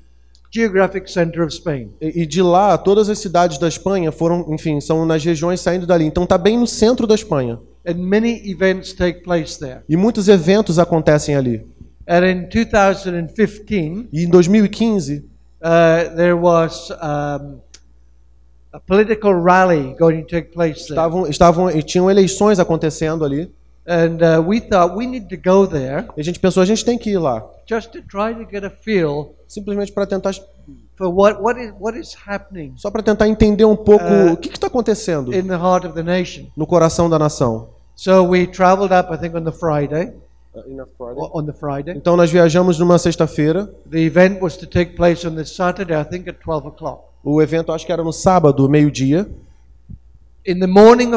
geographic 0.51 1.11
center 1.11 1.43
of 1.43 1.53
Spain. 1.53 1.91
e 2.01 2.23
e 2.23 2.25
de 2.25 2.41
lá 2.41 2.77
todas 2.77 3.09
as 3.09 3.19
cidades 3.19 3.57
da 3.57 3.67
Espanha 3.67 4.11
foram, 4.11 4.45
enfim, 4.53 4.81
são 4.81 5.05
nas 5.05 5.23
regiões 5.23 5.61
saindo 5.61 5.85
dali. 5.85 6.05
Então 6.05 6.25
tá 6.25 6.37
bem 6.37 6.57
no 6.57 6.65
centro 6.67 7.05
da 7.05 7.15
Espanha. 7.15 7.59
And 7.85 7.95
many 7.95 8.41
events 8.49 8.93
take 8.93 9.21
place 9.21 9.59
there. 9.59 9.81
E 9.87 9.95
muitos 9.95 10.27
eventos 10.27 10.77
acontecem 10.79 11.35
ali. 11.35 11.65
And 12.07 12.25
in 12.25 12.49
2015, 12.49 14.09
E 14.11 14.23
em 14.23 14.29
2015 14.29 15.17
uh, 15.61 16.15
there 16.15 16.33
was 16.33 16.89
um, 16.91 17.59
a 18.73 18.79
political 18.79 19.33
rally 19.39 19.95
going 19.99 20.21
to 20.23 20.27
take 20.27 20.51
place 20.51 20.87
there. 20.87 20.93
estavam 20.93 21.27
estavam 21.27 21.69
e 21.69 21.83
tinham 21.83 22.09
eleições 22.09 22.59
acontecendo 22.59 23.23
ali. 23.23 23.51
And 23.87 24.17
uh, 24.21 24.41
we 24.47 24.59
thought 24.59 24.95
we 24.95 25.07
need 25.07 25.27
to 25.29 25.37
go 25.37 25.65
there 25.67 26.05
E 26.17 26.21
a 26.21 26.23
gente 26.23 26.39
pensou 26.39 26.61
a 26.61 26.65
gente 26.65 26.83
tem 26.85 26.97
que 26.97 27.11
ir 27.11 27.17
lá, 27.17 27.43
just 27.67 27.91
to 27.91 28.01
try 28.01 28.33
to 28.33 28.47
get 28.49 28.63
a 28.63 28.69
feel 28.69 29.35
simplesmente 29.49 29.91
para 29.91 30.05
tentar 30.05 30.31
what, 31.01 31.41
what, 31.41 31.59
is, 31.59 31.73
what 31.79 31.99
is 31.99 32.15
happening 32.27 32.73
só 32.77 32.89
para 32.91 33.01
tentar 33.03 33.27
entender 33.27 33.65
um 33.65 33.75
pouco 33.75 34.05
Eh, 34.05 34.31
o 34.31 34.37
que 34.37 34.47
está 34.49 34.67
acontecendo 34.67 35.33
in 35.33 35.43
the 35.47 35.55
heart 35.55 35.85
of 35.85 35.93
the 35.95 36.03
nation. 36.03 36.45
no 36.55 36.65
coração 36.65 37.09
da 37.09 37.19
nação. 37.19 37.69
So 37.95 38.23
we 38.23 38.47
traveled 38.47 38.93
up, 38.93 39.11
I 39.13 39.17
think, 39.17 39.35
on 39.35 39.43
the 39.43 39.51
Friday. 39.51 40.13
o- 40.99 41.39
On 41.39 41.43
the 41.45 41.51
Friday. 41.53 41.95
Então 41.97 42.15
nós 42.15 42.31
viajamos 42.31 42.79
numa 42.79 42.97
sexta-feira. 42.97 43.65
The 43.89 43.99
event 43.99 44.41
was 44.41 44.55
to 44.57 44.65
take 44.67 44.95
place 44.95 45.27
on 45.27 45.35
the 45.35 45.43
Saturday, 45.45 45.99
I 45.99 46.05
think, 46.05 46.29
at 46.29 46.37
12 46.45 46.67
o'clock. 46.69 47.03
O 47.23 47.41
evento 47.41 47.71
acho 47.73 47.85
que 47.85 47.91
era 47.91 48.03
no 48.03 48.13
sábado, 48.13 48.67
meio-dia. 48.69 49.21
In 49.21 49.25
the 49.25 49.29
morning 49.29 49.89
of 49.89 50.37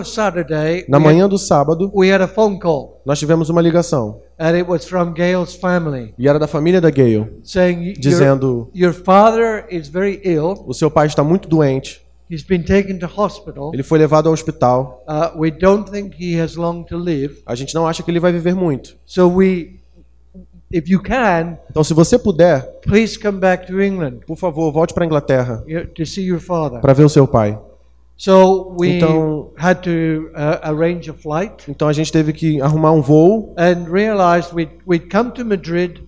Saturday, 0.04 0.84
Na 0.88 0.98
manhã 0.98 1.28
do 1.28 1.38
sábado, 1.38 1.86
had, 1.86 1.92
we 1.94 2.12
had 2.12 2.20
a 2.22 2.28
phone 2.28 2.58
call, 2.58 3.00
nós 3.04 3.18
tivemos 3.18 3.48
uma 3.48 3.60
ligação. 3.60 4.20
and 4.38 4.56
it 4.56 4.68
was 4.68 4.84
from 4.86 5.12
Gail's 5.12 5.54
family 5.54 6.14
E 6.18 6.28
era 6.28 6.38
da 6.38 6.46
família 6.46 6.80
da 6.80 6.90
Gale, 6.90 7.26
saying, 7.44 7.78
"Y- 7.80 7.86
your, 7.88 7.94
dizendo: 7.98 8.70
Your 8.74 8.92
father 8.92 9.66
is 9.70 9.88
very 9.88 10.20
ill. 10.24 10.62
o 10.66 10.72
seu 10.74 10.90
pai 10.90 11.06
está 11.06 11.22
muito 11.22 11.48
doente, 11.48 12.00
He's 12.30 12.42
been 12.42 12.62
taken 12.62 12.98
to 12.98 13.06
hospital. 13.14 13.72
ele 13.74 13.82
foi 13.82 13.98
levado 13.98 14.26
ao 14.26 14.32
hospital. 14.32 15.04
Uh, 15.06 15.38
we 15.38 15.50
don't 15.50 15.90
think 15.90 16.16
he 16.18 16.40
has 16.40 16.54
long 16.56 16.82
to 16.84 16.96
live. 16.96 17.42
A 17.46 17.54
gente 17.54 17.74
não 17.74 17.86
acha 17.86 18.02
que 18.02 18.10
ele 18.10 18.18
vai 18.20 18.32
viver 18.32 18.54
muito. 18.54 18.96
So 19.04 19.28
we, 19.28 19.76
if 20.72 20.88
you 20.88 21.02
can, 21.02 21.58
Então, 21.70 21.84
se 21.84 21.92
você 21.92 22.18
puder, 22.18 22.62
please 22.82 23.18
come 23.18 23.38
back 23.38 23.66
to 23.66 23.82
England 23.82 24.20
por 24.26 24.36
favor, 24.36 24.72
volte 24.72 24.94
para 24.94 25.04
a 25.04 25.06
Inglaterra 25.06 25.62
you 25.66 25.80
know, 25.80 25.88
to 25.94 26.06
see 26.06 26.24
your 26.24 26.40
father. 26.40 26.80
para 26.80 26.94
ver 26.94 27.04
o 27.04 27.08
seu 27.08 27.26
pai. 27.28 27.58
So 28.25 28.76
we 28.79 28.99
Então- 28.99 29.50
had 29.59 29.81
to 29.83 30.31
uh, 30.33 30.61
arrange 30.71 31.11
a 31.11 31.12
flight 31.12 31.64
Então 31.69 31.88
a 31.88 31.93
gente 31.93 32.12
teve 32.12 32.33
que 32.33 32.61
arrumar 32.62 32.93
um 32.93 33.02
voo 33.02 33.52
and 33.59 33.91
realized 33.91 34.52
we'd, 34.55 34.71
we'd 34.87 35.09
come 35.11 35.33
to 35.33 35.45
Madrid 35.45 35.99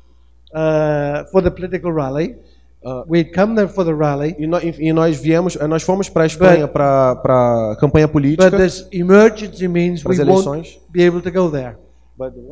uh, 0.54 1.28
for 1.32 1.42
the 1.42 1.50
political 1.50 1.92
rally. 1.92 2.36
Uh, 2.84 3.02
we'd 3.08 3.32
come 3.34 3.56
there 3.56 3.66
for 3.66 3.84
the 3.84 3.92
rally, 3.92 4.36
e, 4.38 4.46
nó- 4.46 4.60
e 4.60 4.92
nós 4.92 5.16
viemos, 5.16 5.56
eh, 5.56 5.66
nós 5.66 5.82
fomos 5.82 6.08
para 6.08 6.22
a 6.22 6.26
Espanha 6.26 6.68
para 6.68 7.16
para 7.16 7.76
campanha 7.80 8.06
política. 8.06 8.48
but 8.48 8.60
this 8.60 8.86
emergency 8.92 9.66
means 9.66 10.04
we 10.04 10.14
won't 10.16 10.20
eleições. 10.30 10.78
be 10.92 11.02
able 11.04 11.20
to 11.20 11.32
go 11.32 11.50
there. 11.50 11.76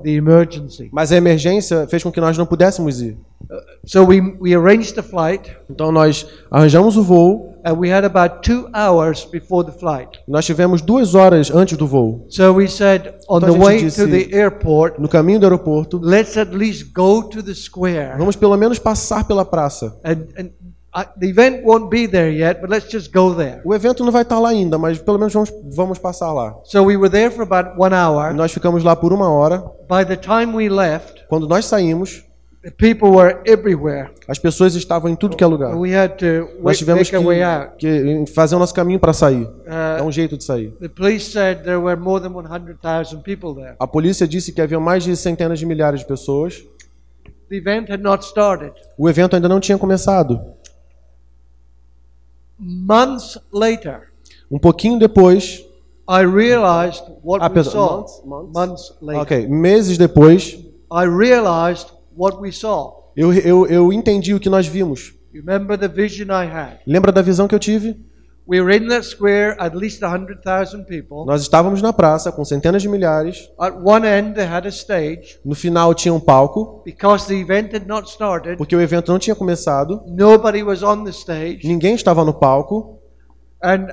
The 0.03 0.11
emergency. 0.11 0.89
Mas 0.91 1.13
a 1.13 1.17
emergência 1.17 1.87
fez 1.87 2.03
com 2.03 2.11
que 2.11 2.21
nós 2.21 2.37
não 2.37 2.47
pudéssemos 2.47 3.01
ir. 3.01 3.17
So 3.85 4.05
we, 4.07 4.21
we 4.41 4.55
arranged 4.57 4.95
the 4.97 5.03
flight, 5.03 5.55
Então 5.71 5.93
nós 5.93 6.27
arranjamos 6.51 6.97
o 6.97 7.03
voo. 7.05 7.52
And 7.65 7.77
we 7.79 7.91
had 7.91 8.05
about 8.05 8.43
two 8.43 8.69
hours 8.75 9.25
before 9.25 9.65
the 9.65 9.77
flight. 9.79 10.09
Nós 10.27 10.45
tivemos 10.45 10.81
duas 10.83 11.15
horas 11.15 11.51
antes 11.51 11.77
do 11.77 11.87
voo. 11.87 12.27
So 12.29 12.53
we 12.55 12.69
said, 12.69 13.15
on 13.29 13.39
Então 13.39 13.55
the 13.55 13.59
way 13.65 13.79
disse- 13.79 14.03
to 14.05 14.11
the 14.11 14.35
airport, 14.37 14.99
No 15.01 15.09
caminho 15.09 15.39
do 15.41 15.47
aeroporto, 15.47 15.99
let's 16.03 16.37
at 16.37 16.53
least 16.55 16.93
go 16.95 17.23
to 17.23 17.43
the 17.43 17.55
square. 17.55 18.15
vamos 18.19 18.37
pelo 18.37 18.57
menos 18.57 18.79
passar 18.79 19.25
pela 19.25 19.45
praça. 19.45 19.97
And, 20.05 20.27
and 20.39 20.51
I, 20.95 21.07
the 21.19 21.27
event 21.29 21.65
won't 21.65 21.89
be 21.89 22.07
there 22.07 22.31
yet, 22.31 22.61
but 22.61 22.69
let's 22.71 22.91
just 22.93 23.13
go 23.15 23.35
there. 23.35 23.63
O 23.65 23.75
evento 23.75 24.05
não 24.05 24.13
vai 24.13 24.23
estar 24.23 24.39
lá 24.39 24.51
ainda, 24.51 24.77
mas 24.77 24.99
pelo 24.99 25.19
menos 25.19 25.33
vamos, 25.33 25.51
vamos 25.75 25.99
passar 25.99 26.31
lá. 26.35 26.55
So 26.65 26.83
we 26.85 26.99
were 26.99 27.09
there 27.09 27.31
for 27.31 27.43
about 27.43 27.81
one 27.81 27.95
hour. 27.95 28.35
nós 28.35 28.53
ficamos 28.53 28.85
lá 28.85 28.95
por 28.95 29.11
uma 29.11 29.31
hora. 29.31 29.65
By 29.89 30.05
the 30.07 30.17
time 30.17 30.55
we 30.55 30.69
left, 30.69 31.25
Quando 31.31 31.49
nós 31.49 31.65
saímos, 31.65 32.23
the 32.63 32.71
people 32.71 33.11
were 33.11 33.41
everywhere. 33.45 34.11
as 34.29 34.39
pessoas 34.39 34.75
estavam 34.75 35.11
em 35.11 35.17
tudo 35.17 35.37
que 35.37 35.43
é 35.43 35.47
lugar. 35.47 35.77
We 35.77 35.95
had 35.97 36.17
to 36.19 36.49
Nós 36.63 36.79
tivemos 36.79 37.11
make 37.11 37.17
our 37.17 37.25
way 37.25 37.39
que, 37.39 37.45
out. 37.45 37.77
que 38.27 38.33
fazer 38.33 38.55
o 38.55 38.59
nosso 38.59 38.73
caminho 38.75 39.01
para 39.01 39.13
sair. 39.13 39.47
Dar 39.67 40.03
Uh, 40.03 40.07
um 40.07 40.13
jeito 40.13 40.37
de 40.39 40.45
sair. 40.45 40.71
the 40.81 40.89
police 40.89 41.31
said 41.33 41.63
there 41.65 41.79
were 41.79 41.97
more 42.01 42.21
than 42.23 42.31
100,000 42.33 43.23
people 43.23 43.55
there. 43.55 43.75
A 43.79 43.87
polícia 43.87 44.27
disse 44.29 44.53
que 44.53 44.61
havia 44.61 44.79
mais 44.79 45.03
de 45.05 45.17
centenas 45.17 45.59
de 45.59 45.67
milhares 45.67 46.01
de 46.01 46.07
pessoas. 46.07 46.63
The 47.49 47.57
event 47.57 47.91
had 47.91 48.01
not 48.01 48.25
started. 48.25 48.73
O 48.97 49.09
evento 49.11 49.35
ainda 49.37 49.49
não 49.49 49.61
tinha 49.61 49.77
começado. 49.77 50.41
Months 52.59 53.39
later, 53.53 54.13
Um 54.51 54.59
pouquinho 54.59 54.99
depois, 54.99 55.65
I 56.09 56.25
realized 56.25 57.03
what 57.25 57.43
Ah, 57.45 57.51
we 57.53 57.65
saw. 57.65 57.99
months- 57.99 58.23
months? 58.25 58.53
Months 58.55 58.95
later, 59.01 59.21
ok, 59.23 59.47
meses 59.49 59.97
depois, 59.99 60.59
I 60.93 61.05
realized 61.07 61.89
what 62.17 62.39
we 62.41 62.53
saw. 62.53 63.13
eu, 63.17 63.33
eu, 63.33 63.67
eu 63.67 63.93
entendi 63.93 64.35
o 64.35 64.41
que 64.41 64.49
nós 64.49 64.67
vimos. 64.67 65.15
Remember 65.33 65.79
the 65.79 65.89
vision 65.89 66.29
I 66.29 66.47
had? 66.47 66.79
Lembra 66.87 67.11
da 67.11 67.23
visão 67.23 67.49
que 67.49 67.55
eu 67.55 67.59
tive? 67.59 67.97
We 68.47 68.61
were 68.61 68.77
in 68.77 68.89
that 68.89 69.07
square, 69.07 69.55
at 69.59 69.75
least 69.77 70.03
100,000 70.03 70.85
people. 70.85 71.25
Nós 71.25 71.43
estávamos 71.43 71.81
na 71.81 71.93
praça 71.93 72.33
com 72.33 72.45
centenas 72.45 72.83
de 72.83 72.89
milhares. 72.89 73.49
At 73.59 73.73
one 73.83 74.05
end, 74.07 74.35
they 74.35 74.45
had 74.45 74.67
a 74.67 74.69
stage. 74.71 75.39
No 75.45 75.55
final 75.55 75.95
tinha 75.95 76.13
um 76.13 76.19
palco, 76.19 76.83
Because 76.85 77.27
the 77.29 77.35
event 77.35 77.73
had 77.73 77.87
not 77.87 78.11
started, 78.11 78.57
porque 78.57 78.75
o 78.75 78.81
evento 78.81 79.13
não 79.13 79.19
tinha 79.19 79.37
começado. 79.37 80.03
nobody 80.09 80.63
was 80.63 80.83
on 80.83 81.05
the 81.05 81.11
stage. 81.11 81.61
Ninguém 81.65 81.95
estava 81.95 82.25
no 82.25 82.35
palco. 82.35 82.99
And 83.63 83.87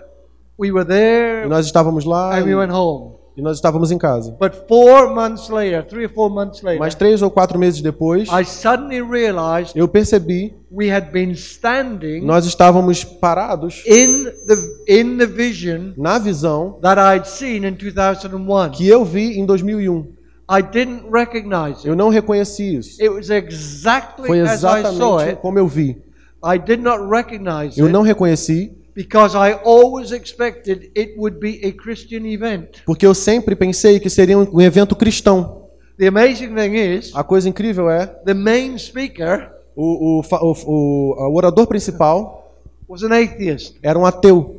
we 0.59 0.71
were 0.71 0.81
E 0.81 0.85
there, 0.85 1.47
nós 1.47 1.67
estávamos 1.67 2.03
lá 2.03 2.35
and 2.35 2.43
we 2.43 2.51
e, 2.51 2.55
went 2.55 2.71
home. 2.71 3.18
E 3.39 3.41
nós 3.41 3.55
estávamos 3.55 3.89
em 3.89 3.97
casa. 3.97 4.35
But 4.37 4.67
four 4.67 5.15
months 5.15 5.47
later, 5.47 5.81
three 5.85 6.05
or 6.05 6.09
four 6.13 6.29
months 6.29 6.61
later, 6.61 6.77
Mas 6.77 6.93
três 6.93 7.21
ou 7.21 7.31
quatro 7.31 7.57
meses 7.57 7.81
depois, 7.81 8.27
I 8.27 8.43
suddenly 8.43 9.01
realized 9.01 9.77
eu 9.77 9.87
percebi 9.87 10.53
we 10.69 10.91
had 10.91 11.09
been 11.11 11.31
standing 11.31 12.19
nós 12.19 12.45
estávamos 12.45 13.05
parados 13.05 13.81
in 13.87 14.25
the 14.25 14.99
in 14.99 15.17
the 15.17 15.25
vision 15.25 15.93
na 15.95 16.19
visão 16.19 16.77
that 16.81 16.99
I'd 16.99 17.25
seen 17.25 17.65
in 17.65 17.75
2001. 17.75 18.71
que 18.71 18.85
eu 18.85 19.05
vi 19.05 19.39
em 19.39 19.45
2001. 19.45 20.19
I 20.51 20.61
didn't 20.61 21.05
recognize 21.09 21.77
it. 21.77 21.87
Eu 21.87 21.95
não 21.95 22.09
reconheci 22.09 22.75
isso. 22.75 23.01
It 23.01 23.09
was 23.09 23.29
exactly 23.29 24.27
Foi 24.27 24.41
as 24.41 24.57
I 24.57 24.57
saw 24.59 24.77
exatamente 24.79 25.29
it. 25.29 25.41
como 25.41 25.57
eu 25.57 25.67
vi. 25.67 26.01
I 26.43 26.57
did 26.57 26.81
not 26.81 27.05
recognize 27.09 27.79
Eu 27.79 27.87
não 27.87 28.01
reconheci 28.01 28.77
because 28.99 29.33
I 29.33 29.53
always 29.63 30.11
expected 30.11 30.91
it 30.93 31.13
would 31.17 31.39
be 31.39 31.61
a 31.65 31.71
Christian 31.71 32.25
event. 32.25 32.81
porque 32.85 33.05
eu 33.07 33.15
sempre 33.15 33.55
pensei 33.55 33.97
que 33.97 34.09
seria 34.09 34.37
um 34.37 34.59
evento 34.59 34.93
cristão. 34.93 35.69
The 35.97 36.07
amazing 36.07 36.53
thing 36.53 36.75
is, 36.75 37.15
A 37.15 37.23
coisa 37.23 37.47
incrível 37.47 37.89
é 37.89 38.05
the 38.25 38.33
main 38.33 38.77
speaker 38.77 39.51
o, 39.73 40.19
o, 40.19 40.21
o, 40.41 41.29
o 41.31 41.35
orador 41.35 41.65
principal 41.65 42.53
was 42.89 43.01
an 43.03 43.13
atheist. 43.13 43.77
era 43.81 43.97
um 43.97 44.05
ateu. 44.05 44.58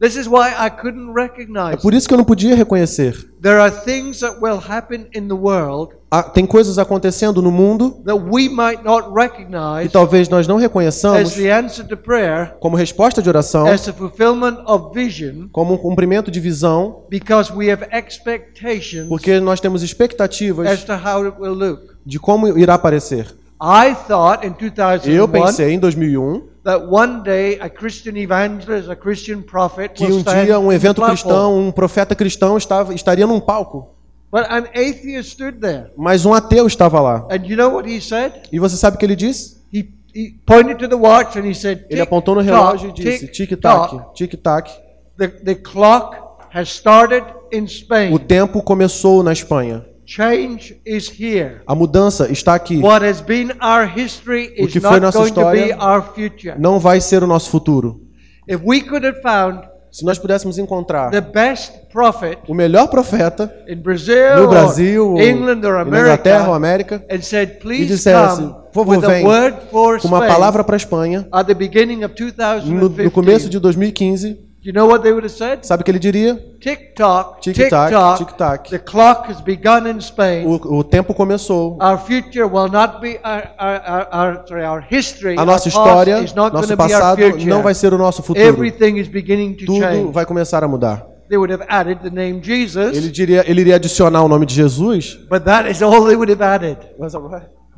This 0.00 0.16
is 0.16 0.26
why 0.26 0.48
I 0.58 0.70
couldn't 0.70 1.10
É 1.10 1.22
recognize. 1.22 1.82
por 1.82 1.92
isso 1.92 2.08
que 2.08 2.14
eu 2.14 2.18
não 2.18 2.24
podia 2.24 2.54
reconhecer. 2.54 3.28
There 3.42 3.60
are 3.60 3.70
things 3.70 4.20
that 4.20 4.38
will 4.40 4.58
happen 4.58 5.06
in 5.14 5.28
the 5.28 5.34
world 5.34 5.94
Ah, 6.10 6.22
tem 6.22 6.46
coisas 6.46 6.78
acontecendo 6.78 7.40
no 7.42 7.52
mundo 7.52 8.02
that 8.06 8.18
we 8.18 8.48
might 8.48 8.82
not 8.82 9.08
que 9.08 9.14
recognize 9.14 9.90
talvez 9.92 10.28
nós 10.28 10.48
não 10.48 10.56
as 10.56 10.62
reconheçamos 10.62 11.34
the 11.34 11.52
answer 11.52 11.86
to 11.86 11.96
prayer, 11.98 12.56
como 12.60 12.76
resposta 12.76 13.20
de 13.22 13.28
oração, 13.28 13.66
as 13.66 13.82
the 13.82 13.92
fulfillment 13.92 14.56
of 14.66 14.92
vision, 14.94 15.48
como 15.52 15.74
um 15.74 15.76
cumprimento 15.76 16.30
de 16.30 16.40
visão, 16.40 17.04
because 17.10 17.52
we 17.52 17.70
have 17.70 17.84
expectations 17.92 19.06
porque 19.08 19.38
nós 19.38 19.60
temos 19.60 19.82
as 19.82 19.88
expectativas 19.90 20.82
to 20.82 20.92
how 20.94 21.24
it 21.26 21.36
will 21.38 21.52
look. 21.54 21.82
de 22.06 22.18
como 22.18 22.48
irá 22.58 22.74
aparecer. 22.74 23.26
I 23.62 23.94
thought 24.08 24.46
in 24.46 24.54
Eu 24.58 25.26
2001 25.26 25.28
pensei 25.28 25.72
em 25.74 25.78
2001 25.78 26.48
that 26.64 26.84
one 26.88 27.22
day 27.22 27.58
a 27.60 27.68
Christian 27.68 28.16
evangelist, 28.16 28.88
a 28.90 28.96
Christian 28.96 29.42
prophet 29.42 29.94
que 29.94 30.04
um 30.04 30.22
dia 30.22 30.58
um 30.58 30.72
evento 30.72 31.00
cristão, 31.02 31.58
um 31.58 31.70
profeta 31.72 32.14
cristão 32.14 32.56
estava, 32.58 32.94
estaria 32.94 33.26
num 33.26 33.40
palco, 33.40 33.88
But 34.32 34.44
an 34.48 34.66
atheist 34.74 35.30
stood 35.32 35.58
there. 35.60 35.90
mas 35.96 36.24
um 36.24 36.32
ateu 36.32 36.66
estava 36.66 37.00
lá. 37.00 37.26
And 37.30 37.44
you 37.46 37.56
know 37.56 37.72
what 37.74 37.88
he 37.90 38.00
said? 38.00 38.32
E 38.52 38.58
você 38.58 38.76
sabe 38.76 38.96
o 38.96 38.98
que 38.98 39.04
ele 39.04 39.16
disse? 39.16 39.58
He, 39.72 39.88
he 40.14 40.34
pointed 40.46 40.78
to 40.78 40.88
the 40.88 40.94
watch 40.96 41.36
and 41.38 41.44
he 41.44 41.54
said, 41.54 41.78
Ele 41.90 42.00
"Tick, 42.00 42.02
apontou 42.02 42.34
no 42.36 42.40
relógio 42.40 42.90
e 42.90 42.92
disse: 42.92 43.26
tick, 43.26 43.48
tic-tac, 43.48 43.90
tock. 43.90 44.14
tic-tac. 44.14 44.70
The, 45.16 45.54
clock 45.56 46.16
has 46.54 46.68
started 46.68 47.24
in 47.52 47.64
O 47.64 47.68
Spain. 47.68 48.18
tempo 48.18 48.62
começou 48.62 49.22
na 49.22 49.32
Espanha. 49.32 49.84
Change 50.10 50.80
is 50.84 51.08
here. 51.08 51.62
A 51.64 51.72
mudança 51.72 52.32
está 52.32 52.56
aqui. 52.56 52.78
What 52.78 53.06
has 53.06 53.20
been 53.20 53.52
our 53.62 53.86
history 53.86 54.52
O 54.58 54.64
is 54.66 54.72
que 54.72 54.80
foi 54.80 54.98
not 54.98 55.02
nossa 55.02 55.18
going 55.18 55.32
to 55.32 55.50
be 55.52 55.70
história 55.70 55.78
our 55.78 56.02
future. 56.12 56.54
Não 56.58 56.80
vai 56.80 57.00
ser 57.00 57.22
o 57.22 57.28
nosso 57.28 57.48
futuro. 57.48 58.00
If 58.48 58.60
we 58.64 58.80
could 58.80 59.06
have 59.06 59.22
found 59.22 59.70
Se 59.92 60.04
nós 60.04 60.18
pudéssemos 60.18 60.56
encontrar 60.56 61.10
the 61.10 61.20
best 61.20 61.72
prophet 61.92 62.38
o 62.48 62.54
melhor 62.54 62.88
profeta 62.88 63.52
in 63.68 63.76
Brazil, 63.76 64.36
no 64.36 64.48
Brasil, 64.48 65.04
or 65.04 65.12
ou 65.14 65.20
England, 65.20 65.66
or 65.66 65.84
na 65.84 66.00
Inglaterra 66.00 66.48
ou 66.48 66.54
America, 66.54 66.96
América, 66.96 67.14
and 67.14 67.22
said, 67.22 67.58
"Please 67.58 67.86
dissesse, 67.86 68.42
"Por 68.72 68.84
favor, 68.84 68.98
with 68.98 69.04
a 69.04 69.08
vem 69.08 69.26
word 69.26 69.56
for 69.70 70.00
com 70.00 70.08
uma 70.08 70.26
palavra 70.26 70.62
para 70.62 70.76
a 70.76 70.78
Espanha, 70.78 71.26
at 71.32 71.46
the 71.46 71.54
beginning 71.54 72.04
of 72.04 72.14
no, 72.20 72.88
2015." 72.88 73.04
no 73.04 73.10
começo 73.10 73.48
de 73.48 73.58
2015, 73.58 74.38
you 74.62 74.72
know 74.72 74.86
what 74.86 75.02
they 75.02 75.12
would 75.12 75.24
have 75.24 75.34
said? 75.34 75.64
sabe 75.64 75.82
o 75.82 75.84
que 75.84 75.90
ele 75.90 75.98
diria? 75.98 76.34
Tick 76.60 76.94
tock, 76.94 77.40
tick 77.40 77.54
Tic-tac, 77.54 77.90
tock. 77.90 78.18
tic-tac. 78.18 78.70
The 78.70 78.78
clock 78.78 79.30
has 79.30 79.40
begun 79.40 79.86
in 79.86 80.00
Spain. 80.00 80.46
O, 80.46 80.78
o 80.78 80.84
tempo 80.84 81.14
começou. 81.14 81.78
Our 81.80 81.98
future 81.98 82.46
will 82.46 82.70
not 82.70 83.00
be 83.00 83.18
our, 83.24 83.50
our, 83.58 84.08
our, 84.12 84.44
sorry, 84.46 84.64
our 84.64 84.84
history. 84.88 85.36
A 85.38 85.44
nossa 85.44 85.68
história, 85.68 86.24
nosso 86.34 86.76
passado 86.76 87.20
não 87.46 87.62
vai 87.62 87.74
ser 87.74 87.94
o 87.94 87.98
nosso 87.98 88.22
futuro. 88.22 88.46
Everything 88.46 88.98
is 88.98 89.08
beginning 89.08 89.54
to 89.54 89.66
Tudo 89.66 89.80
change. 89.80 90.12
vai 90.12 90.26
começar 90.26 90.62
a 90.62 90.68
mudar. 90.68 91.06
They 91.28 91.38
would 91.38 91.52
have 91.52 91.64
added 91.68 92.00
the 92.02 92.10
name 92.10 92.40
Jesus, 92.42 92.96
Ele 92.96 93.08
diria, 93.08 93.44
ele 93.46 93.60
iria 93.60 93.76
adicionar 93.76 94.20
o 94.22 94.28
nome 94.28 94.44
de 94.44 94.52
Jesus. 94.54 95.14
but 95.30 95.44
that 95.44 95.70
is 95.70 95.80
all 95.80 96.04
they 96.04 96.16
would 96.16 96.30
have 96.30 96.42
added. 96.42 96.76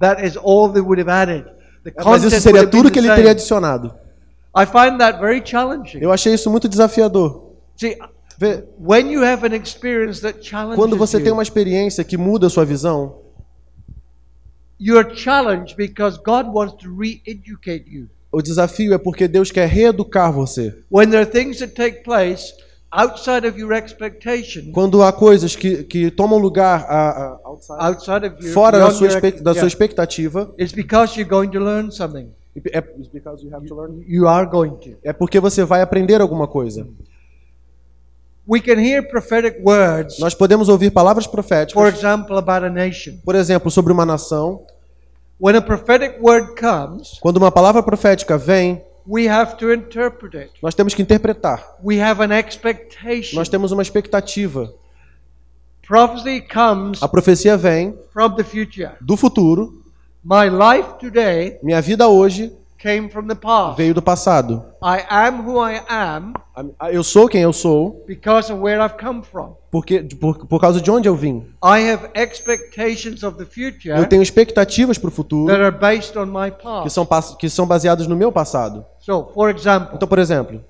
That 0.00 0.26
is 0.26 0.36
all 0.36 0.70
they 0.72 0.82
would 0.82 0.98
have 0.98 1.10
added. 1.10 1.44
The 1.84 1.92
Mas 2.04 2.24
isso 2.24 2.40
seria 2.40 2.66
tudo 2.66 2.90
que 2.90 2.98
ele 2.98 3.12
teria 3.14 3.32
adicionado. 3.32 3.92
I 4.54 4.66
find 4.66 4.98
that 4.98 5.18
very 5.18 5.42
challenging. 5.44 5.98
Eu 6.02 6.12
achei 6.12 6.34
isso 6.34 6.50
muito 6.50 6.68
desafiador. 6.68 7.52
See, 7.76 7.96
when 8.78 9.10
you 9.10 9.22
have 9.24 9.46
an 9.46 9.54
experience 9.54 10.20
that 10.20 10.40
challenges 10.42 10.76
quando 10.76 10.96
você 10.96 11.16
you, 11.18 11.24
tem 11.24 11.32
uma 11.32 11.42
experiência 11.42 12.04
que 12.04 12.16
muda 12.16 12.48
a 12.48 12.50
sua 12.50 12.64
visão, 12.64 13.18
you're 14.78 15.14
challenged 15.14 15.76
because 15.76 16.18
God 16.24 16.48
wants 16.52 16.74
to 16.82 16.90
re-educate 16.94 17.84
you. 17.88 18.08
o 18.30 18.40
desafio 18.42 18.92
é 18.94 18.98
porque 18.98 19.28
Deus 19.28 19.50
quer 19.50 19.68
reeducar 19.68 20.32
você. 20.32 20.74
When 20.90 21.08
there 21.10 21.22
are 21.22 21.30
things 21.30 21.58
that 21.60 21.74
take 21.74 22.02
place 22.02 22.52
outside 22.90 23.46
of 23.46 23.58
your 23.58 23.72
expectation, 23.72 24.72
Quando 24.72 25.02
há 25.02 25.12
coisas 25.12 25.54
que, 25.56 25.84
que 25.84 26.10
tomam 26.10 26.38
lugar 26.38 26.84
a- 26.88 27.38
a- 27.70 27.86
outside 27.88 28.26
of 28.26 28.36
your, 28.42 28.52
fora 28.52 28.78
da 28.78 28.90
sua, 28.90 29.08
da 29.40 29.54
sua 29.54 29.66
expectativa, 29.68 30.52
it's 30.58 30.72
because 30.72 31.18
you're 31.18 31.28
going 31.30 31.48
to 31.50 31.58
learn 31.60 31.90
something. 31.90 32.30
É, 32.54 32.84
You 34.06 34.28
are 34.28 34.46
going 34.48 34.76
to. 34.76 34.98
é 35.02 35.12
porque 35.12 35.40
você 35.40 35.64
vai 35.64 35.80
aprender 35.82 36.20
alguma 36.20 36.46
coisa. 36.46 36.86
We 38.48 38.60
can 38.60 38.80
hear 38.80 39.08
prophetic 39.08 39.60
words, 39.64 40.18
Nós 40.18 40.34
podemos 40.34 40.68
ouvir 40.68 40.90
palavras 40.90 41.24
for 41.26 41.30
proféticas, 41.32 41.94
example, 41.94 42.36
about 42.36 42.64
a 42.66 42.68
nation. 42.70 43.14
por 43.24 43.34
exemplo, 43.36 43.70
sobre 43.70 43.92
uma 43.92 44.04
nação. 44.04 44.66
When 45.40 45.56
a 45.56 45.62
prophetic 45.62 46.18
word 46.20 46.54
comes, 46.60 47.18
Quando 47.20 47.36
uma 47.36 47.50
palavra 47.52 47.82
profética 47.82 48.36
vem, 48.36 48.82
we 49.08 49.28
have 49.28 49.56
to 49.58 49.72
interpret 49.72 50.36
it. 50.36 50.52
nós 50.62 50.74
temos 50.74 50.92
que 50.94 51.02
interpretar. 51.02 51.76
We 51.84 52.00
have 52.02 52.20
an 52.22 52.36
expectation. 52.38 53.36
Nós 53.36 53.48
temos 53.48 53.70
uma 53.72 53.82
expectativa. 53.82 54.72
Prophecy 55.86 56.40
comes 56.42 57.02
A 57.02 57.08
profecia 57.08 57.56
vem 57.56 57.96
from 58.12 58.34
the 58.34 58.44
future. 58.44 58.92
do 59.00 59.16
futuro. 59.16 59.81
My 60.24 60.48
life 60.48 60.94
today 61.00 61.58
Minha 61.62 61.80
vida 61.80 62.06
hoje 62.08 62.52
came 62.78 63.08
from 63.08 63.26
the 63.28 63.34
past. 63.34 63.76
veio 63.76 63.94
do 63.94 64.02
passado. 64.02 64.64
I 64.82 65.04
am 65.08 65.40
who 65.46 65.58
I 65.64 65.80
am 65.88 66.32
Eu 66.92 67.02
sou 67.02 67.28
quem 67.28 67.42
eu 67.42 67.52
sou 67.52 68.04
because 68.06 68.52
of 68.52 68.60
where 68.62 68.80
I've 68.80 68.96
come 68.98 69.22
from. 69.22 69.54
porque 69.70 70.00
por, 70.20 70.46
por 70.46 70.60
causa 70.60 70.80
de 70.80 70.90
onde 70.90 71.08
eu 71.08 71.16
vim. 71.16 71.46
I 71.64 71.90
have 71.90 72.10
expectations 72.14 73.22
of 73.24 73.36
the 73.38 73.44
future 73.44 73.90
Eu 73.96 74.06
tenho 74.08 74.22
expectativas 74.22 74.96
para 74.98 75.08
o 75.08 75.12
futuro 75.12 75.46
that 75.52 75.60
are 75.62 75.76
based 75.76 76.16
on 76.16 76.26
my 76.26 76.50
que 76.50 76.62
past. 76.62 76.90
são, 76.90 77.04
pas- 77.06 77.34
que 77.34 77.48
são 77.48 77.66
baseadas 77.66 78.06
no 78.06 78.14
meu 78.16 78.30
passado. 78.30 78.84
So, 79.00 79.28
for 79.34 79.50
example, 79.50 79.94
Então, 79.96 80.06
por 80.08 80.18
exemplo, 80.18 80.62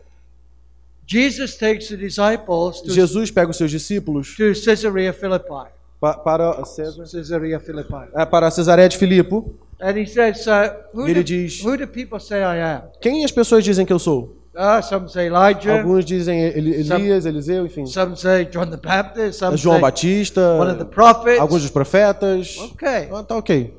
Jesus 1.06 1.56
takes 1.56 1.88
the 1.88 1.96
disciples 1.96 2.80
to, 2.80 2.90
Jesus 2.90 3.30
pega 3.30 3.50
os 3.50 3.56
seus 3.56 3.70
discípulos 3.70 4.34
to 4.36 4.52
Caesarea 4.64 5.12
Philippi. 5.12 5.68
Pa- 6.02 6.14
para, 6.18 6.64
César, 6.64 7.04
Caesarea 7.08 7.60
Philippi. 7.60 7.94
é, 8.12 8.26
para 8.26 8.50
Cesareia 8.50 8.88
de 8.88 8.98
Filipo. 8.98 9.54
And 9.80 9.96
he 9.98 10.04
says, 10.06 10.44
uh, 10.48 10.74
who, 10.92 11.04
Ele 11.06 11.14
do, 11.14 11.24
diz- 11.24 11.62
who 11.64 11.76
do 11.76 11.86
people 11.86 12.18
say 12.20 12.40
I 12.40 12.60
am? 12.60 12.82
Quem 13.00 13.24
as 13.24 13.30
pessoas 13.30 13.62
dizem 13.62 13.86
que 13.86 13.92
eu 13.92 13.98
sou? 14.00 14.36
Ah, 14.54 14.82
some 14.82 15.08
say 15.08 15.26
Elijah, 15.28 15.78
Alguns 15.78 16.04
dizem 16.04 16.40
Eli- 16.40 16.84
Some- 16.84 17.00
Elias, 17.04 17.24
Eliseu, 17.24 17.64
enfim. 17.66 17.86
some 17.86 18.16
say 18.16 18.44
John 18.44 18.66
the 18.66 18.76
Baptist, 18.76 19.38
some 19.38 19.56
João 19.56 19.74
say 19.76 19.80
Batista, 19.80 20.40
one 20.58 20.70
of 20.72 20.78
the 20.78 20.84
prophets. 20.84 21.40
alguns 21.40 21.62
dos 21.62 21.70
profetas. 21.70 22.58
Okay, 22.74 23.08
Ah, 23.12 23.22
tá 23.22 23.36
ok. 23.36 23.72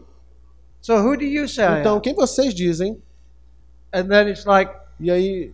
so 0.81 0.95
who 0.97 1.15
do 1.17 1.23
you 1.25 1.47
say 1.47 1.65
Então, 1.81 1.99
quem 1.99 2.13
vocês 2.15 2.53
dizem? 2.53 2.97
And 3.93 4.05
then 4.07 4.29
it's 4.29 4.45
like 4.45 4.71
E 4.99 5.11
aí, 5.11 5.51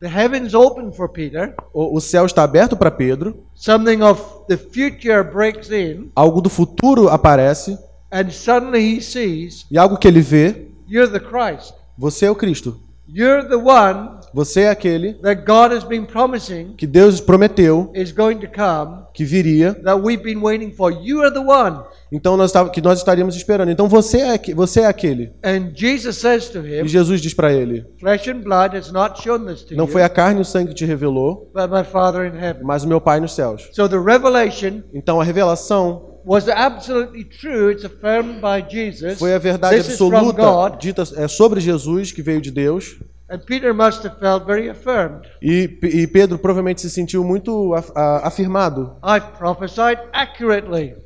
the 0.00 0.06
heavens 0.08 0.54
open 0.54 0.92
for 0.92 1.08
Peter. 1.08 1.54
o, 1.74 1.96
o 1.96 2.00
céu 2.00 2.24
está 2.24 2.42
aberto 2.44 2.76
para 2.76 2.90
Pedro, 2.90 3.42
Something 3.54 4.02
of 4.02 4.22
the 4.50 4.56
future 4.56 5.22
breaks 5.22 5.70
in, 5.70 6.10
algo 6.16 6.40
do 6.40 6.50
futuro 6.50 7.08
aparece, 7.08 7.78
and 8.10 8.32
suddenly 8.32 8.80
he 8.96 9.00
sees 9.00 9.64
e 9.70 9.78
algo 9.78 9.96
que 9.96 10.08
ele 10.08 10.20
vê, 10.20 10.66
you're 10.88 11.08
the 11.08 11.20
Christ. 11.20 11.72
você 11.96 12.26
é 12.26 12.30
o 12.30 12.34
Cristo. 12.34 12.80
You're 13.08 13.48
the 13.48 13.56
one 13.56 14.19
Você 14.32 14.62
é 14.62 14.70
aquele 14.70 15.14
that 15.14 15.42
God 15.44 15.72
has 15.72 15.84
been 15.84 16.04
promising 16.04 16.74
que 16.76 16.86
Deus 16.86 17.20
prometeu 17.20 17.90
is 17.94 18.12
going 18.12 18.36
to 18.36 18.46
come, 18.48 19.02
que 19.12 19.24
viria, 19.24 19.74
that 19.84 20.00
we've 20.00 20.22
been 20.22 20.40
waiting 20.40 20.70
for. 20.72 20.92
You 20.92 21.20
are 21.22 21.32
the 21.32 21.40
one. 21.40 21.80
então 22.12 22.36
nós 22.36 22.52
que 22.72 22.80
nós 22.80 22.98
estaríamos 22.98 23.34
esperando. 23.36 23.70
Então 23.70 23.88
você 23.88 24.18
é, 24.18 24.30
aque- 24.34 24.54
você 24.54 24.80
é 24.80 24.86
aquele. 24.86 25.32
And 25.44 25.72
Jesus 25.74 26.16
says 26.16 26.48
to 26.50 26.58
E 26.66 26.80
him, 26.80 26.88
Jesus 26.88 27.20
diz 27.20 27.34
para 27.34 27.52
ele: 27.52 27.84
Flesh 27.98 28.28
and 28.28 28.40
blood 28.40 28.76
has 28.76 28.92
not 28.92 29.20
shown 29.22 29.44
this 29.46 29.62
to 29.64 29.74
Não 29.74 29.84
you, 29.86 29.90
foi 29.90 30.02
a 30.02 30.08
carne 30.08 30.38
e 30.38 30.42
o 30.42 30.44
sangue 30.44 30.68
que 30.68 30.74
te 30.74 30.84
revelou, 30.84 31.50
but 31.54 31.70
my 31.70 31.84
Father 31.84 32.24
in 32.26 32.36
heaven. 32.38 32.62
mas 32.64 32.84
o 32.84 32.88
meu 32.88 33.00
Pai 33.00 33.20
nos 33.20 33.32
céus. 33.34 33.68
So 33.72 33.88
the 33.88 33.98
revelation 33.98 34.82
Então 34.94 35.20
a 35.20 35.24
revelação 35.24 36.08
was 36.24 36.48
absolutely 36.48 37.24
true. 37.24 37.70
It's 37.72 37.84
affirmed 37.84 38.40
by 38.40 38.62
Jesus. 38.68 39.18
foi 39.18 39.34
a 39.34 39.38
verdade 39.38 39.76
absoluta 39.80 40.76
dita 40.78 41.02
é 41.16 41.26
sobre 41.26 41.60
Jesus 41.60 42.12
que 42.12 42.22
veio 42.22 42.40
de 42.40 42.50
Deus. 42.50 42.96
E, 45.40 45.78
e 45.82 46.06
Pedro 46.06 46.38
provavelmente 46.38 46.80
se 46.80 46.90
sentiu 46.90 47.22
muito 47.22 47.72
af, 47.74 47.90
a, 47.94 48.26
afirmado. 48.26 48.96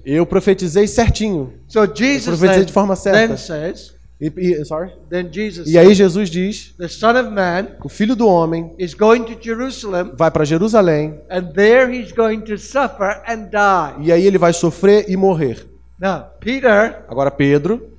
Eu 0.05 0.25
profetizei 0.25 0.87
certinho. 0.87 1.53
So 1.69 1.85
Jesus 1.85 2.27
Eu 2.27 2.39
profetizei 2.39 2.65
de 2.65 2.73
forma 2.73 2.97
certa. 2.97 3.37
Says, 3.37 3.95
e, 4.21 4.33
e, 4.37 4.65
sorry? 4.65 4.91
Then 5.11 5.29
Jesus 5.31 5.69
e 5.69 5.77
aí 5.77 5.93
Jesus 5.93 6.31
diz: 6.31 6.75
the 6.79 6.89
Son 6.89 7.11
of 7.11 7.31
Man 7.31 7.67
o 7.83 7.89
Filho 7.89 8.17
do 8.17 8.27
Homem 8.27 8.73
is 8.79 8.95
going 8.95 9.25
to 9.25 9.37
Jerusalem, 9.39 10.13
vai 10.17 10.31
para 10.31 10.45
Jerusalém. 10.45 11.21
And 11.29 11.53
there 11.53 11.95
he's 11.95 12.13
going 12.13 12.41
to 12.41 12.57
suffer 12.57 13.21
and 13.27 13.51
die. 13.51 14.07
E 14.07 14.13
aí 14.13 14.27
ele 14.27 14.39
vai 14.39 14.53
sofrer 14.53 15.07
e 15.09 15.17
morrer. 15.17 15.67
Now, 16.01 16.25
Peter 16.41 17.05
Agora 17.09 17.31
Pedro 17.31 17.94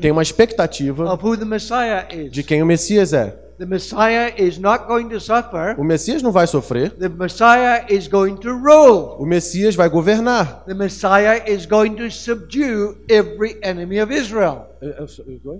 tem 0.00 0.10
uma 0.10 0.22
expectativa 0.22 1.12
of 1.12 1.24
who 1.24 1.36
the 1.36 1.44
Messiah 1.44 2.06
is. 2.12 2.30
de 2.30 2.42
quem 2.42 2.62
o 2.62 2.66
Messias 2.66 3.12
é. 3.12 3.36
The 3.58 3.66
Messiah 3.66 4.32
is 4.38 4.56
not 4.56 4.86
going 4.86 5.08
to 5.10 5.20
suffer. 5.20 5.74
O 5.78 5.84
Messias 5.84 6.22
não 6.22 6.32
vai 6.32 6.46
sofrer. 6.46 6.92
The 6.92 7.10
Messiah 7.10 7.84
is 7.90 8.06
going 8.08 8.36
to 8.36 8.48
rule. 8.56 9.16
O 9.18 9.26
Messias 9.26 9.74
vai 9.74 9.86
governar. 9.90 10.64
The 10.66 10.72
Messiah 10.72 11.42
is 11.46 11.66
going 11.66 11.94
to 11.96 12.10
subdue 12.10 12.96
every 13.06 13.58
enemy 13.62 14.00
of 14.00 14.10
Israel. 14.14 14.66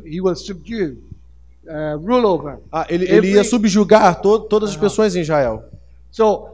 He 0.07 0.19
will 0.19 0.35
subdue, 0.35 0.97
uh, 1.69 1.99
rule 2.03 2.25
over. 2.27 2.57
Ah, 2.73 2.87
ele, 2.89 3.05
ele 3.05 3.33
ia 3.33 3.45
subjugar 3.45 4.19
to, 4.23 4.39
todas 4.41 4.71
as 4.71 4.77
Uh-huh. 4.77 4.83
pessoas 4.89 5.15
em 5.15 5.21
Israel. 5.21 5.63
So 6.11 6.49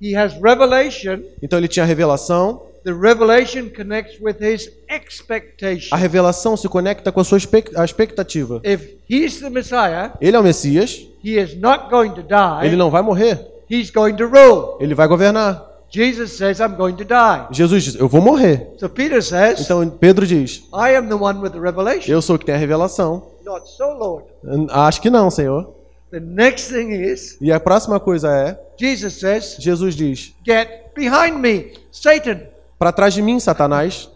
he 0.00 0.14
has 0.16 0.34
revelation. 0.40 1.20
Então 1.42 1.58
ele 1.58 1.66
tinha 1.66 1.84
revelação. 1.84 2.62
The 2.84 2.92
revelation 2.92 3.68
connects 3.68 4.18
with 4.20 4.36
his 4.40 4.70
expectation. 4.88 5.88
A 5.92 5.96
revelação 5.96 6.56
se 6.56 6.68
conecta 6.68 7.12
com 7.12 7.20
a 7.20 7.24
sua 7.24 7.38
expectativa. 7.38 8.60
Ele 8.64 10.36
é 10.36 10.38
o 10.38 10.42
Messias. 10.42 11.06
he 11.22 11.38
is 11.38 11.54
not 11.56 11.90
going 11.90 12.10
to 12.10 12.22
die. 12.22 12.66
Ele 12.66 12.76
não 12.76 12.90
vai 12.90 13.02
morrer. 13.02 13.46
He's 13.70 13.90
going 13.90 14.14
to 14.16 14.26
rule. 14.26 14.78
Ele 14.80 14.94
vai 14.94 15.06
governar. 15.06 15.68
Jesus 15.90 16.32
says, 16.36 16.60
I'm 16.60 16.76
going 16.76 16.94
to 16.94 17.04
die. 17.04 17.48
Jesus 17.52 17.84
diz: 17.84 17.94
Eu 17.96 18.08
vou 18.08 18.22
morrer. 18.22 18.74
So 18.78 18.88
Peter 18.88 19.22
says, 19.22 19.60
Então 19.60 19.88
Pedro 19.90 20.26
diz: 20.26 20.62
I 20.72 20.94
am 20.96 21.08
the 21.08 21.14
one 21.14 21.40
with 21.40 21.50
the 21.50 21.60
revelation. 21.60 22.10
Eu 22.12 22.22
sou 22.22 22.36
o 22.36 22.38
que 22.38 22.46
tem 22.46 22.54
a 22.54 22.58
revelação. 22.58 23.30
Not 23.44 23.68
so, 23.68 23.84
Lord. 23.84 24.24
Acho 24.70 25.02
que 25.02 25.10
não, 25.10 25.30
Senhor. 25.30 25.74
The 26.10 26.20
next 26.20 26.72
thing 26.72 26.92
is, 26.92 27.36
E 27.40 27.52
a 27.52 27.60
próxima 27.60 28.00
coisa 28.00 28.28
é: 28.32 28.58
Jesus 28.76 29.14
says, 29.14 29.56
Jesus 29.58 29.96
diz: 29.96 30.32
Get 30.46 30.92
behind 30.94 31.38
me, 31.38 31.72
Satan. 31.90 32.40
Para 32.80 32.92
trás 32.92 33.12
de 33.12 33.20
mim, 33.20 33.38
Satanás. 33.38 34.10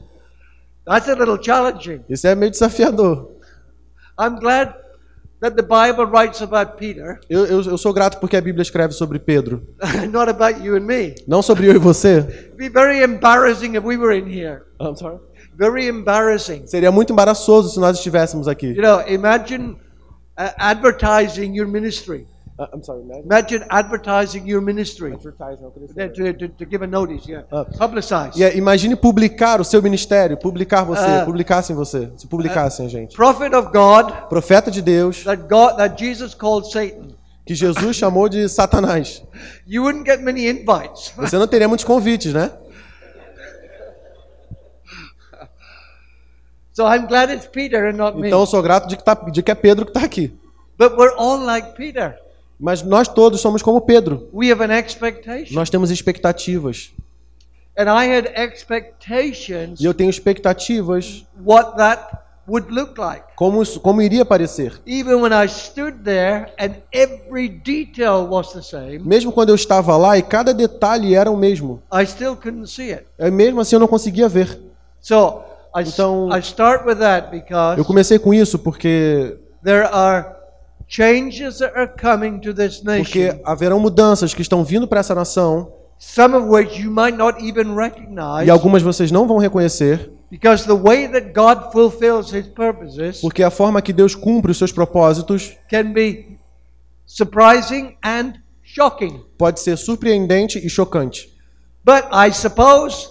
That's 0.87 1.07
a 1.07 1.15
little 1.15 1.37
challenging. 1.39 2.03
Isso 2.09 2.27
é 2.27 2.35
meio 2.35 2.51
desafiador. 2.51 3.31
I'm 4.19 4.41
glad 4.41 4.75
that 5.43 5.55
the 5.55 5.63
Bible 5.63 6.07
writes 6.07 6.41
about 6.41 6.79
Peter, 6.79 7.21
Eu, 7.29 7.45
eu, 7.45 7.63
eu 7.63 7.77
sou 7.77 7.93
grato 7.93 8.19
porque 8.19 8.39
a 8.39 8.41
Bíblia 8.41 8.63
escreve 8.63 8.95
sobre 8.95 9.19
Pedro, 9.19 9.63
not 10.11 10.31
about 10.31 10.67
you 10.67 10.77
and 10.77 10.81
me. 10.87 11.15
não 11.29 11.43
sobre 11.43 11.67
eu 11.67 11.75
e 11.75 11.79
você. 11.79 12.23
Be 12.57 12.71
very 12.71 13.03
embarrassing 13.03 13.77
if 13.77 13.85
we 13.85 13.99
were 13.99 14.17
in 14.19 14.27
here. 14.27 14.63
I'm 14.81 14.97
sorry. 14.97 15.19
Very 15.55 15.87
embarrassing. 15.87 16.67
Seria 16.67 16.91
muito 16.91 17.13
embaraçoso 17.13 17.69
se 17.69 17.79
nós 17.79 17.99
estivéssemos 17.99 18.49
aqui. 18.49 18.69
You 18.69 18.83
know, 18.83 19.03
imagine 19.07 19.73
uh, 20.39 20.55
advertising 20.57 21.55
your 21.55 21.69
ministry. 21.69 22.27
Uh, 22.57 22.67
I'm 22.73 22.85
sorry, 22.85 23.03
man. 23.05 23.23
Imagine 23.25 23.65
advertising 23.69 24.47
your 24.47 24.61
ministry. 24.61 25.13
Advertising, 25.13 25.73
To, 26.15 26.33
to, 26.35 26.49
to 26.49 26.65
give 26.65 26.83
a 26.83 26.87
notice, 26.87 27.27
yeah. 27.29 27.43
Uh, 27.51 27.65
Publicize. 27.65 28.41
É, 28.41 28.57
imagine 28.57 28.95
publicar 28.95 29.61
o 29.61 29.65
seu 29.65 29.83
ministério, 29.83 30.37
publicar 30.37 30.85
você, 30.85 31.05
Ah. 31.05 31.25
publicassem 31.25 31.75
você, 31.75 32.13
se 32.17 32.29
publicassem 32.29 32.87
a 32.87 32.89
gente. 32.89 33.17
Prophet 33.17 33.53
of 33.57 33.71
God 33.73 34.29
Profeta 34.29 34.71
de 34.71 34.81
Deus, 34.81 35.25
that 35.25 35.43
God 35.49 35.77
that 35.79 35.97
Jesus 35.99 36.33
called 36.33 36.71
Satan. 36.71 37.09
que 37.45 37.57
Jesus 37.57 37.97
chamou 37.97 38.29
de 38.29 38.49
Satanás. 38.49 39.21
You 39.67 39.83
wouldn't 39.83 40.09
get 40.09 40.23
many 40.23 40.47
invites. 40.49 41.13
Você 41.19 41.37
não 41.37 41.49
teria 41.49 41.67
muitos 41.67 41.85
convites, 41.85 42.33
né? 42.33 42.53
So 46.73 46.85
I'm 46.87 47.07
glad 47.07 47.31
it's 47.33 47.47
Peter 47.47 47.87
and 47.89 47.97
not 47.97 48.17
me. 48.17 48.29
Então 48.29 48.45
sou 48.47 48.63
grato 48.63 48.89
de 48.89 48.97
que, 48.97 49.05
tá, 49.05 49.15
de 49.15 49.43
que 49.43 49.51
é 49.51 49.55
Pedro 49.55 49.85
que 49.85 49.91
está 49.91 50.05
aqui. 50.05 50.37
But 50.79 50.97
we're 50.97 51.15
all 51.17 51.39
like 51.45 51.75
Peter. 51.77 52.17
Mas 52.65 52.83
nós 52.83 53.07
todos 53.09 53.43
somos 53.43 53.61
como 53.61 53.83
Pedro. 53.83 54.27
We 54.33 54.51
have 54.51 54.65
an 54.65 54.75
expectation. 54.79 55.53
Nós 55.55 55.69
temos 55.69 55.91
expectativas. 55.91 56.93
And 57.77 57.85
I 57.93 58.07
had 58.11 58.27
expectations 58.43 59.81
E 59.81 59.85
eu 59.85 59.93
tenho 59.93 60.09
expectativas 60.09 61.27
what 61.45 61.77
that 61.77 62.03
would 62.49 62.73
look 62.73 62.99
like. 62.99 63.23
como, 63.37 63.63
como 63.81 64.01
iria 64.01 64.25
parecer. 64.25 64.81
Even 64.87 65.17
when 65.17 65.33
I 65.33 65.47
stood 65.47 65.99
there 66.05 66.53
and 66.59 66.77
every 66.91 67.51
detail 67.51 68.27
was 68.31 68.53
the 68.55 68.63
same, 68.63 69.01
Mesmo 69.01 69.31
quando 69.31 69.51
eu 69.51 69.55
estava 69.57 69.95
lá 69.99 70.17
e 70.17 70.23
cada 70.23 70.55
detalhe 70.55 71.15
era 71.15 71.31
o 71.31 71.37
mesmo. 71.37 71.83
I 71.93 72.07
still 72.07 72.35
couldn't 72.35 72.71
see 72.71 72.93
it. 72.95 73.05
É 73.19 73.31
mesmo 73.31 73.61
assim 73.61 73.77
eu 73.77 73.81
não 73.81 73.89
conseguia 73.89 74.27
ver. 74.27 74.59
So 75.03 75.43
I, 75.77 75.83
Então- 75.87 76.31
I 76.35 76.39
start 76.41 76.87
with 76.87 76.97
that 76.97 77.31
because 77.31 77.79
Eu 77.79 77.85
comecei 77.85 78.19
com 78.19 78.33
isso 78.33 78.59
porque 78.59 79.37
there 79.63 79.87
are 79.93 80.29
changes 80.89 81.59
that 81.59 81.73
are 81.77 81.91
coming 82.01 82.39
to 82.39 82.53
this 82.55 82.81
porque 82.81 83.41
haverão 83.45 83.81
mudanças 83.81 84.35
que 84.35 84.43
estão 84.43 84.65
vindo 84.65 84.87
para 84.87 85.01
essa 85.01 85.15
nação 85.15 85.73
some 85.99 86.35
of 86.35 86.49
which 86.49 86.81
you 86.81 86.91
might 86.91 87.17
not 87.17 87.43
even 87.43 87.75
recognize 87.75 88.47
e 88.47 88.51
algumas 88.51 88.83
vocês 88.83 89.11
não 89.11 89.27
vão 89.27 89.39
reconhecer, 89.39 90.13
because 90.31 90.65
the 90.67 90.75
way 90.75 91.09
that 91.09 91.33
God 91.33 91.73
fulfills 91.73 92.33
his 92.33 92.47
purposes 92.47 93.21
porque 93.21 93.43
a 93.43 93.51
forma 93.51 93.81
que 93.81 93.93
Deus 93.93 94.15
cumpre 94.15 94.51
os 94.51 94.59
seus 94.59 94.73
propósitos 94.73 95.57
can 95.71 95.93
be 95.93 96.39
surprising 97.07 97.97
and 98.03 98.35
shocking. 98.63 99.25
pode 99.39 99.61
ser 99.61 99.77
surpreendente 99.77 100.59
e 100.59 100.69
chocante. 100.69 101.33
But 101.85 102.05
I 102.13 102.33
suppose 102.33 103.11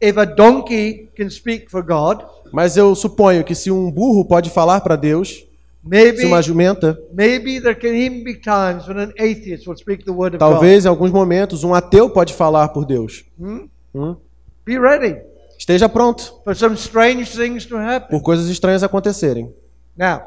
if 0.00 0.18
a 0.18 0.24
donkey 0.26 1.10
can 1.16 1.30
speak 1.30 1.70
for 1.70 1.82
God, 1.82 2.22
Mas 2.52 2.76
eu 2.76 2.94
suponho 2.94 3.42
que 3.44 3.54
se 3.54 3.70
um 3.70 3.90
burro 3.90 4.24
pode 4.24 4.50
falar 4.50 4.80
para 4.80 4.96
Deus, 4.96 5.44
maybe 5.86 6.18
se 6.18 6.26
uma 6.26 6.42
jumenta, 6.42 6.98
maybe 7.12 7.60
there 7.60 7.74
can 7.74 7.94
even 7.94 8.24
be 8.24 8.34
times 8.34 8.86
when 8.86 8.98
an 8.98 9.12
atheist 9.18 9.66
will 9.66 9.76
speak 9.76 10.04
the 10.04 10.10
word 10.12 10.34
of 10.34 10.38
talvez 10.38 10.84
em 10.84 10.88
alguns 10.88 11.10
momentos 11.10 11.64
um 11.64 11.74
ateu 11.74 12.10
pode 12.10 12.32
falar 12.34 12.68
por 12.68 12.84
Deus. 12.84 13.24
God. 13.38 13.48
Hmm? 13.48 13.68
Hum? 13.94 14.16
Be 14.64 14.78
ready 14.78 15.16
Esteja 15.58 15.88
pronto 15.88 16.40
for 16.44 16.54
some 16.54 16.76
strange 16.76 17.30
things 17.36 17.64
to 17.64 17.76
happen. 17.76 18.10
por 18.10 18.22
coisas 18.22 18.48
estranhas 18.50 18.82
acontecerem. 18.82 19.54
Now, 19.96 20.22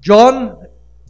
John 0.00 0.56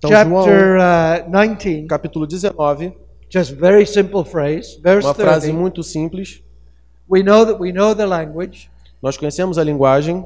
Então, 0.00 0.10
chapter 0.10 0.78
uh, 0.78 1.30
19, 1.30 1.86
Capítulo 1.86 2.26
19, 2.26 2.96
just 3.28 3.52
very 3.52 3.86
simple 3.86 4.24
phrase, 4.24 4.80
verse 4.82 5.06
uma 5.06 5.14
frase 5.14 5.48
30. 5.48 5.58
muito 5.58 5.82
simples. 5.82 6.42
We 7.08 7.22
know 7.22 7.44
that 7.44 7.60
we 7.60 7.70
know 7.70 7.94
the 7.94 8.06
language. 8.06 8.70
Nós 9.02 9.18
conhecemos 9.18 9.58
a 9.58 9.62
linguagem. 9.62 10.24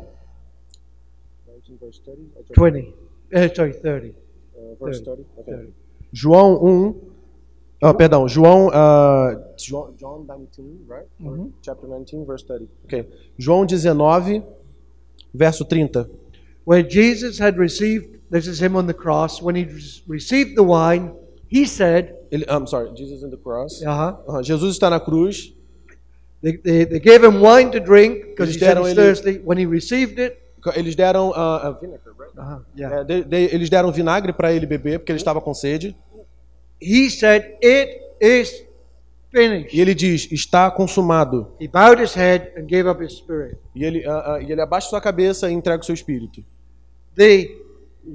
20. 2.05 2.95
Uh, 3.35 3.49
sorry, 3.55 3.73
30. 3.73 4.15
João 6.13 6.63
1. 6.63 6.95
ah, 7.83 7.95
perdão, 7.95 8.29
João. 8.29 8.71
ah, 8.73 9.35
John, 9.57 9.93
John 9.99 10.25
19, 10.27 10.85
right? 10.89 11.07
Or 11.25 11.49
Chapter 11.63 11.89
19, 11.89 12.25
verse 12.27 12.45
30. 12.47 12.69
Ok. 12.85 13.09
João 13.39 13.67
19, 13.67 14.43
verso 15.35 15.65
30. 15.65 16.09
Where 16.65 16.83
Jesus 16.83 17.39
had 17.39 17.59
received, 17.59 18.21
this 18.31 18.47
is 18.47 18.61
him 18.61 18.77
on 18.77 18.87
the 18.87 18.95
cross, 18.95 19.43
when 19.43 19.55
he 19.57 19.67
received 20.07 20.55
the 20.57 20.63
wine, 20.63 21.13
he 21.49 21.67
said, 21.67 22.15
Ele, 22.33 22.45
I'm 22.49 22.67
sorry, 22.67 22.91
Jesus 22.95 23.23
in 23.23 23.31
the 23.31 23.37
cross. 23.37 23.83
uh-huh, 23.83 24.17
Ah, 24.29 24.43
Jesus 24.43 24.77
está 24.79 24.89
na 24.91 24.99
cruz. 25.01 25.53
they, 26.43 26.57
they, 26.57 26.85
they 26.85 27.01
gave 27.01 27.23
him 27.25 27.41
wine 27.41 27.71
to 27.73 27.81
drink 27.81 28.25
because 28.31 28.55
he 28.55 28.61
Eles 28.61 28.61
said 28.61 28.77
he's 28.79 28.87
ele- 28.89 28.95
thirsty. 28.97 29.39
When 29.45 29.59
he 29.59 29.67
received 29.67 30.19
it, 30.19 30.39
Eles 30.75 30.95
deram 30.95 31.33
ah, 31.35 31.69
ah, 31.69 31.71
vinegar, 31.73 32.01
right? 32.19 32.39
uh-huh, 32.39 32.65
yeah. 32.79 33.01
É, 33.01 33.05
de- 33.05 33.25
de- 33.25 33.55
eles 33.55 33.69
deram 33.71 33.91
vinagre 33.93 34.33
para 34.33 34.53
ele 34.53 34.67
beber 34.67 34.99
porque 34.99 35.13
ele 35.13 35.19
estava 35.19 35.41
com 35.41 35.53
sede. 35.55 35.97
he 36.81 37.11
said, 37.11 37.43
It 37.63 38.01
is 38.21 38.65
finished. 39.31 39.75
E 39.77 39.81
ele 39.81 39.95
diz: 39.95 40.29
está 40.31 40.71
consumado. 40.71 41.53
He 41.61 41.67
bowed 41.69 42.03
his 42.03 42.15
head 42.15 42.53
and 42.57 42.67
gave 42.67 42.89
up 42.89 43.03
his 43.03 43.13
spirit. 43.15 43.57
E 43.75 43.85
ele, 43.85 44.05
ah, 44.07 44.39
e 44.41 44.51
ele 44.53 44.61
abaixa 44.61 44.89
sua 44.89 45.01
cabeça 45.01 45.51
e 45.51 45.53
entrega 45.55 45.83
o 45.83 45.85
seu 45.87 45.95
espírito. 45.95 46.45
The 47.17 47.49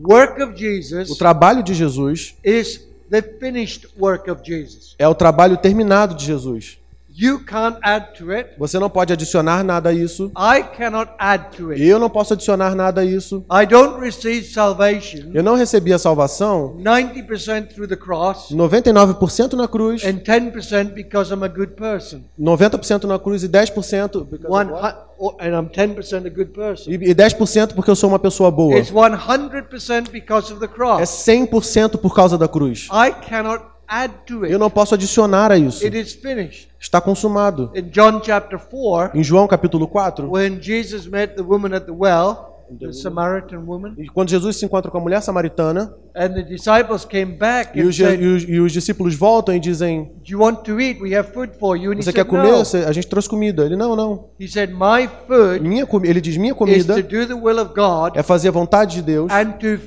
work 0.04 0.42
of 0.42 0.54
O 0.54 0.58
Jesus 0.58 1.18
trabalho 1.18 1.64
de 1.64 1.74
Jesus 1.74 2.36
is 2.44 2.88
the 3.10 3.22
finished 3.22 3.88
work 3.98 4.30
of 4.30 4.42
Jesus. 4.46 4.96
é 5.00 5.08
o 5.08 5.16
trabalho 5.16 5.58
terminado 5.58 6.14
de 6.16 6.26
Jesus. 6.26 6.79
You 7.22 7.44
can't 7.44 7.78
add 7.82 8.18
to 8.18 8.32
it. 8.32 8.52
Você 8.58 8.80
não 8.80 8.90
pode 8.90 9.12
adicionar 9.12 9.62
nada 9.62 9.90
a 9.90 9.94
isso. 9.94 10.32
I 10.38 10.64
cannot 10.78 11.12
add 11.20 11.58
to 11.58 11.72
it. 11.72 11.84
Eu 11.84 12.00
não 12.00 12.10
posso 12.10 12.34
adicionar 12.34 12.74
nada 12.74 13.02
a 13.02 13.06
isso. 13.06 13.44
I 13.52 13.66
don't 13.66 14.00
receive 14.00 14.44
salvation. 14.46 15.32
Eu 15.34 15.44
não 15.44 15.56
recebi 15.56 15.92
a 15.92 16.00
salvação 16.00 16.78
90% 16.80 17.74
through 17.74 17.90
the 17.90 17.98
cross 17.98 18.50
99% 18.52 19.54
na 19.54 19.68
cruz, 19.68 20.04
and 20.06 20.20
10% 20.24 20.94
because 20.94 21.34
I'm 21.34 21.44
a 21.44 21.50
good 21.50 21.74
person. 21.74 22.22
90% 22.40 23.04
na 23.04 23.20
cruz 23.20 23.44
e 23.44 23.50
10% 23.50 24.24
because 24.26 24.46
of 24.46 24.54
One, 24.54 24.72
what? 24.72 24.98
hu- 25.18 25.28
oh, 25.28 25.38
and 25.42 25.50
I'm 25.50 25.68
10% 25.70 26.26
a 26.26 26.30
good 26.30 26.52
person. 26.52 26.90
e 26.90 26.94
e 26.94 27.14
10% 27.14 27.74
porque 27.74 27.92
eu 27.92 27.96
sou 27.98 28.10
uma 28.10 28.20
pessoa 28.20 28.50
boa. 28.50 28.78
It's 28.78 28.92
100% 28.92 30.10
because 30.10 30.54
of 30.54 30.60
the 30.60 30.66
É 30.66 30.70
cross. 30.70 31.10
100% 31.10 31.98
por 31.98 32.16
causa 32.16 32.38
da 32.38 32.48
cruz. 32.48 32.88
Eu 33.92 34.44
it. 34.44 34.58
não 34.58 34.70
posso 34.70 34.94
adicionar 34.94 35.52
a 35.52 35.58
isso. 35.58 35.84
It 35.84 35.98
is 36.00 36.14
finished. 36.14 36.70
Está 36.80 37.02
consumado. 37.02 37.72
In 37.76 37.90
John 37.90 38.22
chapter 38.24 38.60
4, 38.60 39.18
Em 39.18 39.24
João 39.24 39.48
capítulo 39.48 39.88
4, 39.88 40.30
when 40.32 40.62
Jesus 40.62 41.08
met 41.08 41.36
the 41.36 41.42
woman 41.42 41.76
at 41.76 41.86
the 41.86 41.92
well, 41.92 42.50
the 42.80 42.94
Samaritan 42.94 43.64
woman, 43.66 43.96
e 43.98 44.08
quando 44.08 44.30
Jesus 44.30 44.58
se 44.58 44.66
encontra 44.66 44.92
com 44.92 45.00
a 45.00 45.02
mulher 45.02 45.22
samaritana, 45.24 45.92
and 46.16 46.30
the 46.30 46.44
disciples 46.44 47.04
came 47.04 47.34
back 47.34 47.72
e 47.78 47.82
os, 47.84 47.96
said, 47.98 48.22
e 48.22 48.28
os- 48.28 48.44
e 48.48 48.60
os 48.60 48.72
discípulos 48.72 49.16
voltam 49.16 49.56
e 49.56 49.60
dizem: 49.60 50.12
Do 50.24 50.32
you 50.32 50.40
want 50.40 50.60
to 50.66 50.80
eat? 50.80 51.02
We 51.02 51.16
have 51.18 51.32
food 51.34 51.54
for 51.60 51.76
you. 51.76 51.92
And 51.92 51.96
he 51.96 52.04
Você 52.04 52.14
quer 52.14 52.22
said, 52.22 52.30
comer? 52.30 52.52
No. 52.52 52.88
A 52.88 52.92
gente 52.92 53.08
trouxe 53.08 53.28
comida. 53.28 53.66
Ele: 53.66 53.76
Não, 53.76 53.96
não. 53.96 54.26
He 54.40 54.48
said, 54.48 54.72
My 54.72 55.10
food 55.28 55.68
Minha 55.68 55.88
Ele 56.04 56.22
diz: 56.22 56.38
Minha 56.38 56.52
is 56.54 56.58
comida 56.58 56.96
to 56.96 57.02
do 57.02 57.26
the 57.26 57.34
will 57.34 57.60
of 57.60 57.74
God 57.74 58.16
é 58.16 58.22
fazer 58.22 58.50
a 58.50 58.52
vontade 58.52 58.98
de 58.98 59.02
Deus 59.02 59.32
and 59.32 59.54
to 59.54 59.80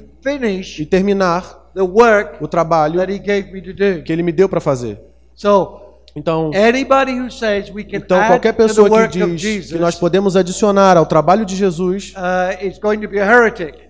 e 0.79 0.87
terminar 0.87 1.62
the 1.75 1.83
work 1.83 2.43
o 2.43 2.49
trabalho 2.49 2.99
that 2.99 3.13
He 3.13 3.19
gave 3.19 3.53
me 3.53 3.61
to 3.63 3.73
do. 3.73 4.03
que 4.05 4.13
Ele 4.13 4.23
me 4.23 4.33
deu 4.33 4.49
para 4.49 4.61
fazer. 4.61 4.99
So, 5.35 5.81
Então, 6.15 6.51
anybody 6.55 7.19
who 7.19 7.31
says 7.31 7.71
we 7.71 7.83
can 7.85 7.97
então 7.97 8.19
add 8.19 8.29
qualquer 8.33 8.53
to 8.53 8.59
the 8.59 8.69
pessoa 8.69 8.87
que 8.89 8.95
work 8.95 9.23
of 9.23 9.31
diz 9.33 9.41
Jesus 9.41 9.73
que 9.73 9.79
nós 9.79 9.95
podemos 9.99 10.37
adicionar 10.37 10.97
ao 10.99 11.07
trabalho 11.07 11.47
de 11.47 11.57
Jesus 11.57 12.13
uh, 12.15 12.63
is 12.67 12.79
going 12.79 12.99
to 12.99 13.09
be 13.09 13.19
a 13.19 13.25
heretic. 13.25 13.89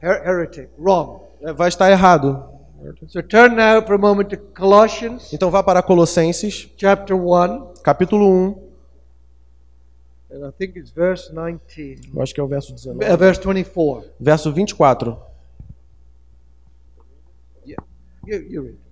Her- 0.00 0.22
heretic. 0.24 0.68
Wrong. 0.78 1.22
é, 1.42 1.52
vai 1.52 1.68
estar 1.68 1.90
errado. 1.90 2.44
So 3.08 3.20
turn 3.22 3.56
now 3.56 3.82
for 3.84 3.94
a 3.96 3.98
moment 3.98 4.28
to 4.30 4.38
Colossians 4.56 5.32
Então 5.32 5.50
vá 5.50 5.62
para 5.64 5.82
Colossenses, 5.82 6.68
chapter 6.76 7.14
1, 7.16 7.72
capítulo 7.82 8.26
1, 8.26 8.70
and 10.32 10.48
I 10.48 10.52
think 10.56 10.78
it's 10.78 10.90
verse 10.92 11.28
19. 11.34 12.12
eu 12.14 12.22
acho 12.22 12.32
que 12.32 12.40
é 12.40 12.44
o 12.44 12.46
verso 12.46 12.72
Uh, 12.72 12.76
19, 12.76 13.16
verse 13.16 13.40
24. 13.42 14.04
verso 14.20 14.52
24. 14.52 15.18
Yeah. 18.26 18.46
You, 18.46 18.52
you 18.52 18.62
read. 18.62 18.90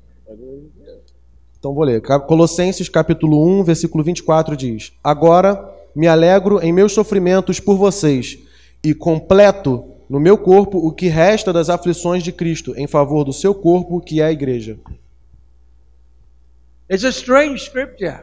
Então 1.58 1.74
vou 1.74 1.84
ler. 1.84 2.00
Colossenses 2.00 2.88
capítulo 2.88 3.44
1, 3.60 3.64
versículo 3.64 4.04
24 4.04 4.56
diz: 4.56 4.92
Agora 5.02 5.74
me 5.94 6.06
alegro 6.06 6.60
em 6.62 6.72
meus 6.72 6.92
sofrimentos 6.92 7.58
por 7.58 7.76
vocês 7.76 8.38
e 8.84 8.94
completo 8.94 9.84
no 10.08 10.20
meu 10.20 10.38
corpo 10.38 10.78
o 10.78 10.92
que 10.92 11.08
resta 11.08 11.52
das 11.52 11.68
aflições 11.68 12.22
de 12.22 12.30
Cristo 12.30 12.74
em 12.76 12.86
favor 12.86 13.24
do 13.24 13.32
seu 13.32 13.54
corpo, 13.54 14.00
que 14.00 14.20
é 14.20 14.26
a 14.26 14.32
igreja. 14.32 14.78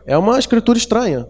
É 0.05 0.17
uma 0.17 0.39
escritura 0.39 0.77
estranha. 0.77 1.27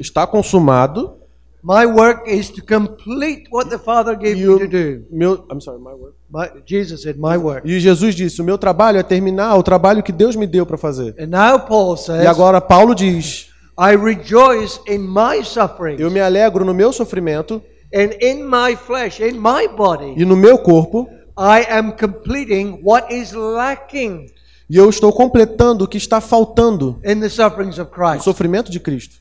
Está 0.00 0.26
consumado 0.26 1.19
My 1.62 1.84
work 1.84 2.26
is 2.26 2.48
to 2.50 2.62
complete 2.62 3.44
what 3.50 3.68
the 3.68 3.78
Father 3.78 4.16
gave 4.16 4.38
e 4.40 4.46
me 4.46 4.58
to 4.58 4.66
do. 4.66 5.04
meu 5.10 5.44
I'm 5.52 5.60
sorry, 5.60 5.78
my 5.78 5.92
work. 5.92 6.14
My, 6.30 6.48
Jesus 6.64 7.02
said, 7.02 7.18
My 7.18 7.36
work. 7.36 7.68
E 7.68 7.78
Jesus 7.78 8.14
disse: 8.14 8.40
"O 8.40 8.44
meu 8.44 8.56
trabalho 8.56 8.98
é 8.98 9.02
terminar 9.02 9.56
o 9.56 9.62
trabalho 9.62 10.02
que 10.02 10.12
Deus 10.12 10.36
me 10.36 10.46
deu 10.46 10.64
para 10.64 10.78
fazer". 10.78 11.14
And 11.18 11.26
now 11.26 11.60
Paul 11.60 11.96
says, 11.96 12.24
E 12.24 12.26
agora 12.26 12.60
Paulo 12.60 12.94
diz: 12.94 13.50
I 13.78 13.94
rejoice 13.96 14.80
in 14.88 14.98
my 15.00 15.44
suffering 15.44 15.96
"Eu 16.00 16.10
me 16.10 16.20
alegro 16.20 16.64
no 16.64 16.72
meu 16.72 16.92
sofrimento 16.92 17.62
and 17.94 18.10
in 18.22 18.44
my 18.44 18.76
flesh, 18.76 19.20
in 19.20 19.34
my 19.34 19.68
body. 19.68 20.14
e 20.16 20.24
no 20.24 20.36
meu 20.36 20.56
corpo, 20.58 21.08
I 21.36 21.66
am 21.70 21.92
completing 21.92 22.80
what 22.82 23.14
is 23.14 23.32
lacking 23.32 24.26
e 24.68 24.76
eu 24.76 24.88
estou 24.88 25.12
completando 25.12 25.84
o 25.84 25.88
que 25.88 25.98
está 25.98 26.20
faltando 26.20 27.00
in 27.04 27.20
the 27.20 27.28
sufferings 27.28 27.78
of 27.78 27.90
no 27.90 28.08
Christ. 28.08 28.24
sofrimento 28.24 28.70
de 28.70 28.80
Cristo". 28.80 29.19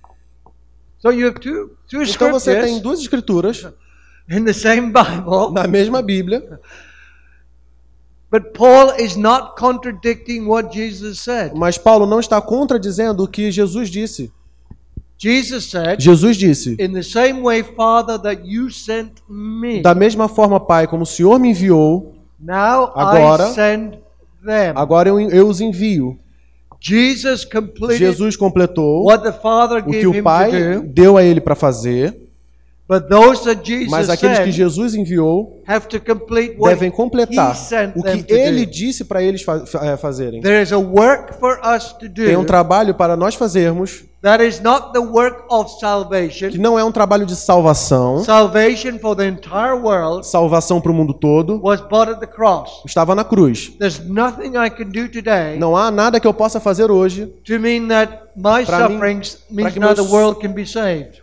So 1.00 1.12
you 1.12 1.28
have 1.28 1.40
two, 1.40 1.72
two 1.88 2.04
Então 2.04 2.32
você 2.32 2.52
tem 2.56 2.76
scriptures 2.78 2.82
duas 2.82 3.00
escrituras 3.00 3.68
in 4.30 4.44
the 4.44 4.54
same 4.54 4.92
Bible, 4.92 5.54
na 5.54 5.66
mesma 5.68 6.02
Bíblia, 6.02 6.60
but 8.30 8.54
Paul 8.54 8.94
is 9.00 9.16
not 9.16 9.56
contradicting 9.58 10.46
what 10.46 10.72
Jesus 10.76 11.20
said. 11.22 11.54
mas 11.56 11.78
Paulo 11.78 12.06
não 12.06 12.20
está 12.20 12.42
contradizendo 12.42 13.24
o 13.24 13.28
que 13.28 13.52
Jesus 13.52 13.90
disse. 13.90 14.32
Jesus 15.18 15.70
said, 15.70 16.00
Jesus 16.02 16.38
disse: 16.38 16.78
In 16.80 16.94
the 16.94 17.04
same 17.04 17.42
way, 17.42 17.64
Father, 17.64 18.18
that 18.22 18.42
you 18.46 18.70
sent 18.70 19.22
me, 19.28 19.82
Da 19.82 19.94
mesma 19.96 20.30
forma, 20.30 20.60
Pai, 20.60 20.88
como 20.88 21.04
o 21.04 21.06
Senhor 21.06 21.38
me 21.40 21.50
enviou, 21.50 22.16
now 22.40 22.92
Agora- 22.96 23.50
I 23.50 23.54
send 23.54 23.98
them. 24.46 24.74
agora 24.76 25.10
eu, 25.10 25.20
eu 25.20 25.48
os 25.48 25.60
envio. 25.60 26.18
Jesus 26.80 28.36
completou 28.36 29.06
what 29.06 29.24
the 29.24 29.32
Father 29.34 29.80
o 29.80 29.92
que 29.92 30.02
gave 30.04 30.20
o 30.20 30.24
Pai 30.24 30.52
deu 30.82 31.18
a 31.18 31.24
ele 31.24 31.42
para 31.42 31.56
fazer, 31.56 32.15
but 32.88 33.08
those 33.10 33.44
that 33.44 33.62
Jesus 33.63 33.89
mas 33.89 34.10
aqueles 34.10 34.39
que 34.39 34.52
Jesus 34.52 34.96
enviou 34.96 35.62
have 35.68 35.88
to 35.88 36.00
complete 36.00 36.56
what 36.58 36.74
devem 36.74 36.89
completar 36.89 37.56
o 37.96 38.02
que 38.02 38.34
ele 38.34 38.65
disse 38.65 39.04
para 39.04 39.22
eles 39.22 39.42
fa- 39.44 39.65
fa- 39.65 39.98
fazerem. 39.98 40.42
There 40.42 40.62
is 40.63 40.72
a 40.72 40.78
work 40.80 41.34
for 41.39 41.60
us 41.63 41.92
to 41.94 42.08
Tem 42.10 42.36
um 42.38 42.42
do 42.42 42.48
trabalho 42.48 42.94
para 42.96 43.15
nós 43.18 43.36
fazermos 43.36 44.04
that 44.22 44.44
is 44.44 44.60
not 44.62 44.92
the 44.94 45.00
work 45.00 45.46
of 45.50 45.70
salvation, 45.80 46.50
que 46.50 46.58
não 46.58 46.78
é 46.78 46.84
um 46.84 46.92
trabalho 46.92 47.26
de 47.26 47.36
salvação, 47.36 48.24
salvation 48.24 49.00
for 49.00 49.16
the 49.16 49.26
entire 49.28 49.74
world 49.74 50.26
salvação 50.26 50.82
para 50.82 50.92
o 50.92 50.96
mundo 50.96 51.14
todo, 51.14 51.60
was 51.64 51.80
bought 51.82 52.12
at 52.12 52.20
the 52.20 52.28
cross. 52.28 52.82
estava 52.86 53.16
na 53.16 53.24
cruz. 53.24 53.70
There's 53.80 54.00
nothing 54.00 54.58
I 54.58 54.70
can 54.70 54.86
do 54.90 55.10
today 55.10 55.58
Não 55.58 55.76
há 55.76 55.90
nada 55.92 56.20
que 56.20 56.28
eu 56.28 56.34
possa 56.34 56.60
fazer 56.60 56.92
hoje 56.92 57.28
to 57.46 57.60
mean 57.60 57.88
that 57.88 58.30
my 58.36 58.60
mim- 58.60 58.66
sufferings 58.66 59.36
pra 59.36 59.56
means 59.56 59.76
now 59.76 59.94
the 59.94 60.02
world 60.02 60.40
can 60.42 60.52
be 60.52 60.66
saved. 60.66 61.22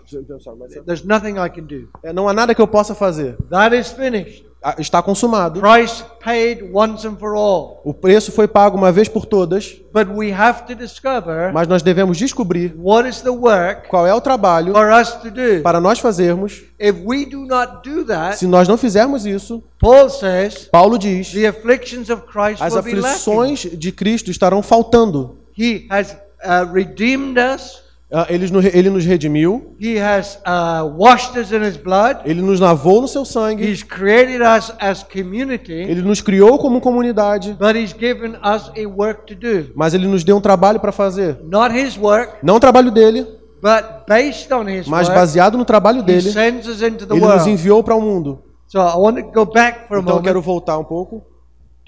There's 0.87 1.05
nothing 1.05 1.39
I 1.39 1.49
can 1.51 1.65
do. 1.65 1.89
É, 2.03 2.13
Não 2.13 2.29
há 2.29 2.33
nada 2.33 2.55
que 2.55 2.63
eu 2.63 2.67
possa 2.69 2.95
fazer. 2.95 3.37
That 3.51 3.77
is 3.77 3.91
finished. 3.93 4.46
Está 4.79 5.03
consumado. 5.03 5.61
Price 5.61 6.03
paid 6.25 6.71
once 6.73 7.07
and 7.07 7.17
for 7.17 7.35
all. 7.35 7.81
O 7.85 7.95
preço 7.95 8.33
foi 8.33 8.49
pago 8.49 8.77
uma 8.77 8.91
vez 8.91 9.09
por 9.09 9.25
todas, 9.27 9.77
But 9.93 10.09
we 10.15 10.33
have 10.33 10.65
to 10.67 10.75
discover 10.75 11.53
mas 11.53 11.67
nós 11.69 11.83
devemos 11.83 12.19
descobrir 12.19 12.75
what 12.77 13.09
is 13.09 13.21
the 13.21 13.31
work 13.31 13.89
qual 13.89 14.07
é 14.07 14.13
o 14.13 14.21
trabalho 14.21 14.73
for 14.73 14.91
us 14.93 15.13
to 15.15 15.31
do. 15.31 15.63
para 15.63 15.81
nós 15.81 15.99
fazermos. 15.99 16.65
If 16.79 16.97
we 17.05 17.25
do 17.25 17.47
not 17.47 17.89
do 17.89 18.05
that, 18.07 18.39
Se 18.39 18.47
nós 18.47 18.67
não 18.69 18.77
fizermos 18.77 19.25
isso, 19.25 19.63
Paul 19.79 20.11
says 20.11 20.69
Paulo 20.71 20.99
diz, 20.99 21.33
the 21.33 21.47
afflictions 21.47 22.11
of 22.11 22.23
Christ 22.23 22.61
as 22.61 22.77
aflições 22.77 23.61
de 23.73 23.93
Cristo 23.93 24.31
estarão 24.31 24.63
faltando. 24.63 25.37
He 25.59 25.87
has 25.91 26.13
uh, 26.45 26.71
redeemed 26.73 27.39
us. 27.39 27.86
Ah, 28.13 28.27
Ele 28.31 28.49
nos, 28.49 28.65
ele 28.65 28.89
nos 28.89 29.05
redimiu, 29.05 29.75
He 29.81 29.99
has 30.01 30.39
uh, 30.47 30.87
washed 30.97 31.37
us 31.37 31.51
in 31.51 31.61
His 31.65 31.77
blood. 31.77 32.21
ele 32.25 32.41
nos 32.41 32.61
lavou 32.61 33.01
no 33.01 33.09
seu 33.09 33.25
sangue, 33.25 33.65
He's 33.69 33.83
created 33.83 34.41
us 34.43 34.73
as 34.79 35.03
community, 35.03 35.73
ele 35.73 36.03
nos 36.03 36.21
criou 36.21 36.57
como 36.57 36.81
comunidade, 36.81 37.55
but 37.59 37.75
He's 37.75 37.93
given 37.93 38.37
us 38.45 38.71
a 38.79 38.87
work 38.87 39.27
to 39.27 39.35
do. 39.35 39.73
mas 39.75 39.93
ele 39.93 40.07
nos 40.07 40.23
deu 40.23 40.37
um 40.37 40.41
trabalho 40.41 40.79
para 40.79 40.93
fazer. 40.93 41.41
Not 41.43 41.77
His 41.77 41.97
work, 41.99 42.35
Não 42.45 42.55
o 42.57 42.61
trabalho 42.61 42.93
dele, 42.93 43.23
but 43.61 44.07
based 44.09 44.53
on 44.55 44.69
His 44.69 44.87
mas 44.87 45.09
work, 45.09 45.19
baseado 45.21 45.59
no 45.59 45.65
trabalho 45.65 45.99
He 45.99 46.05
dele, 46.05 46.31
sends 46.31 46.69
us 46.69 46.83
into 46.83 47.07
the 47.07 47.15
ele 47.15 47.21
nos 47.23 47.29
world. 47.35 47.51
enviou 47.51 47.83
para 47.83 47.97
o 47.97 48.01
mundo. 48.01 48.41
So 48.69 48.79
I 48.79 48.95
want 48.97 49.17
to 49.17 49.23
go 49.33 49.45
back 49.45 49.89
for 49.89 49.97
a 49.97 50.01
Então 50.01 50.13
eu 50.13 50.15
moment 50.15 50.23
quero 50.25 50.41
voltar 50.41 50.79
um 50.79 50.85
pouco, 50.85 51.25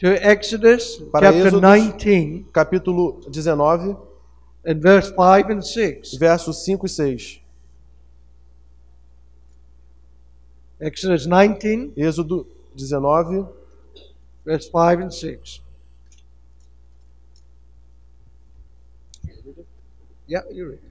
to 0.00 0.06
Exodus 0.08 0.96
Para 1.12 1.26
chapter 1.32 1.46
Êxodos. 1.46 1.60
19 1.60 2.46
capítulo 2.52 3.20
19, 3.30 3.96
and 4.68 4.80
verse 4.80 5.10
5 5.10 5.50
and 5.50 5.62
6. 5.62 6.14
versos 6.18 6.62
5 6.64 6.84
e 6.84 6.88
6. 6.88 7.40
Exodus 10.78 11.26
19, 11.26 11.92
Êxodo 11.96 12.46
19, 12.76 13.46
verse 14.44 14.66
5 14.66 15.02
and 15.02 15.10
6. 15.10 15.62
Yeah, 20.28 20.46
you 20.52 20.68
read. 20.68 20.88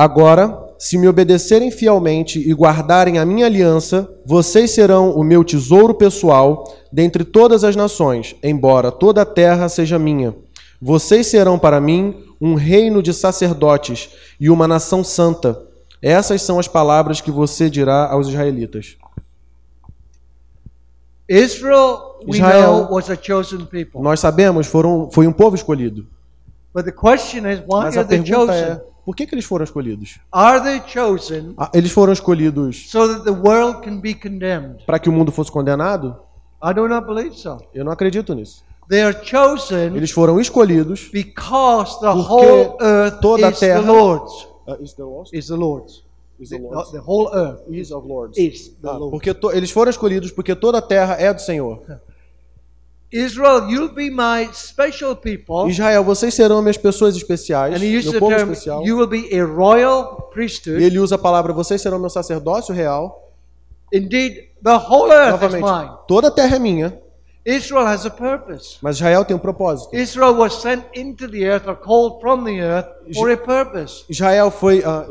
Agora, 0.00 0.74
se 0.78 0.96
me 0.96 1.06
obedecerem 1.06 1.70
fielmente 1.70 2.38
e 2.38 2.54
guardarem 2.54 3.18
a 3.18 3.26
minha 3.26 3.44
aliança, 3.44 4.10
vocês 4.24 4.70
serão 4.70 5.10
o 5.10 5.22
meu 5.22 5.44
tesouro 5.44 5.92
pessoal 5.92 6.74
dentre 6.90 7.22
todas 7.22 7.64
as 7.64 7.76
nações, 7.76 8.34
embora 8.42 8.90
toda 8.90 9.20
a 9.20 9.26
terra 9.26 9.68
seja 9.68 9.98
minha. 9.98 10.34
Vocês 10.80 11.26
serão 11.26 11.58
para 11.58 11.80
mim 11.80 12.24
um 12.40 12.54
reino 12.54 13.02
de 13.02 13.12
sacerdotes 13.12 14.10
e 14.40 14.48
uma 14.48 14.66
nação 14.66 15.04
santa. 15.04 15.60
Essas 16.00 16.40
são 16.42 16.58
as 16.58 16.66
palavras 16.66 17.20
que 17.20 17.30
você 17.30 17.68
dirá 17.68 18.10
aos 18.10 18.28
israelitas. 18.28 18.96
Israel, 21.28 22.18
we 22.26 22.38
Israel. 22.38 22.62
know, 22.84 22.88
was 22.94 23.08
a 23.10 23.16
chosen 23.16 23.64
people. 23.66 24.00
Nós 24.02 24.18
sabemos, 24.20 24.66
foram, 24.66 25.10
foi 25.10 25.26
um 25.26 25.32
povo 25.32 25.54
escolhido. 25.54 26.06
But 26.74 26.84
the 26.84 26.92
question 26.92 27.46
is, 27.48 27.60
why 27.60 27.84
Mas 27.84 27.96
a 27.96 28.00
are 28.00 28.08
they 28.08 28.22
pergunta 28.22 28.54
é, 28.54 28.82
por 29.04 29.14
que, 29.14 29.26
que 29.26 29.34
eles 29.34 29.44
foram 29.44 29.64
escolhidos? 29.64 30.18
Are 30.32 30.60
they 30.62 30.80
chosen 30.86 31.54
Ah, 31.56 31.70
Eles 31.74 31.90
foram 31.92 32.12
escolhidos 32.12 32.90
so 32.90 33.06
that 33.08 33.24
the 33.24 33.30
world 33.30 33.80
can 33.82 33.98
be 34.00 34.14
condemned? 34.14 34.84
para 34.86 34.98
que 34.98 35.08
o 35.08 35.12
mundo 35.12 35.30
fosse 35.30 35.50
condenado? 35.52 36.16
I 36.62 36.74
do 36.74 36.86
not 36.88 37.06
believe 37.06 37.36
so. 37.38 37.58
Eu 37.74 37.84
não 37.84 37.92
acredito 37.92 38.34
nisso. 38.34 38.62
They 38.90 39.02
are 39.02 39.14
chosen 39.14 39.96
Eles 39.96 40.10
foram 40.10 40.40
escolhidos. 40.40 41.08
because 41.12 41.98
the 42.00 42.06
Porque 42.12 42.28
whole 42.28 42.76
earth 42.80 43.20
toda 43.20 43.46
a 43.46 43.50
is 43.50 43.58
the 43.60 43.66
terra-. 43.66 43.80
Uh, 43.80 44.76
is 44.82 44.94
the 44.94 45.02
Lord's? 45.54 46.02
Is. 46.40 46.50
Is 46.52 46.52
whole 47.06 47.28
earth 47.32 47.60
Is 47.70 47.92
of 47.92 48.06
Lords. 48.06 48.36
is 48.38 48.70
the 48.82 48.88
Ah, 48.88 48.96
Lord. 48.96 49.10
porque 49.12 49.32
to- 49.34 49.52
eles 49.52 49.70
foram 49.70 49.90
escolhidos 49.90 50.32
porque 50.32 50.54
toda 50.56 50.78
a 50.78 50.82
terra 50.82 51.14
é 51.20 51.32
do 51.32 51.40
Senhor. 51.40 51.82
Israel, 53.12 53.68
you'll 53.68 53.92
be 53.92 54.08
my 54.10 54.48
special 54.54 55.16
people. 55.16 55.68
Israel, 55.68 56.02
vocês 56.04 56.32
serão 56.32 56.62
minhas 56.62 56.76
pessoas 56.76 57.16
especiais, 57.16 57.74
And 57.74 57.84
he 57.84 57.96
used 57.96 58.04
meu 58.04 58.12
the 58.14 58.18
povo 58.20 58.36
term, 58.36 58.52
especial. 58.52 58.84
you 58.86 58.96
will 58.96 59.08
be 59.08 59.28
a 59.36 59.44
royal 59.44 60.30
priesthood. 60.32 60.80
ele 60.82 60.98
usa 60.98 61.16
a 61.16 61.18
palavra, 61.18 61.52
vocês 61.52 61.80
serão 61.82 61.98
meu 61.98 62.08
sacerdócio 62.10 62.72
real. 62.74 63.28
Indeed, 63.92 64.50
the 64.62 64.76
whole 64.76 65.10
earth 65.12 65.34
is 65.42 65.52
Novamente, 65.52 65.64
mine. 65.64 65.90
toda 66.06 66.28
a 66.28 66.30
terra 66.30 66.56
é 66.56 66.58
minha, 66.60 67.00
Israel 67.44 67.86
has 67.86 68.04
a 68.04 68.10
purpose. 68.10 68.78
mas 68.82 68.96
Israel 68.96 69.24
tem 69.24 69.34
um 69.36 69.38
propósito. 69.40 69.94
Israel 69.96 70.34
was 70.36 70.60
sent 70.60 70.84
into 70.94 71.26
the 71.28 71.44
earth 71.44 71.66
or 71.66 71.76
called 71.76 72.20
from 72.20 72.44
the 72.44 72.60
earth 72.60 72.88
for 73.14 73.30
a 73.30 73.36
purpose. 73.36 74.04
Israel 74.08 74.50
foi. 74.50 74.82
ah, 74.84 75.06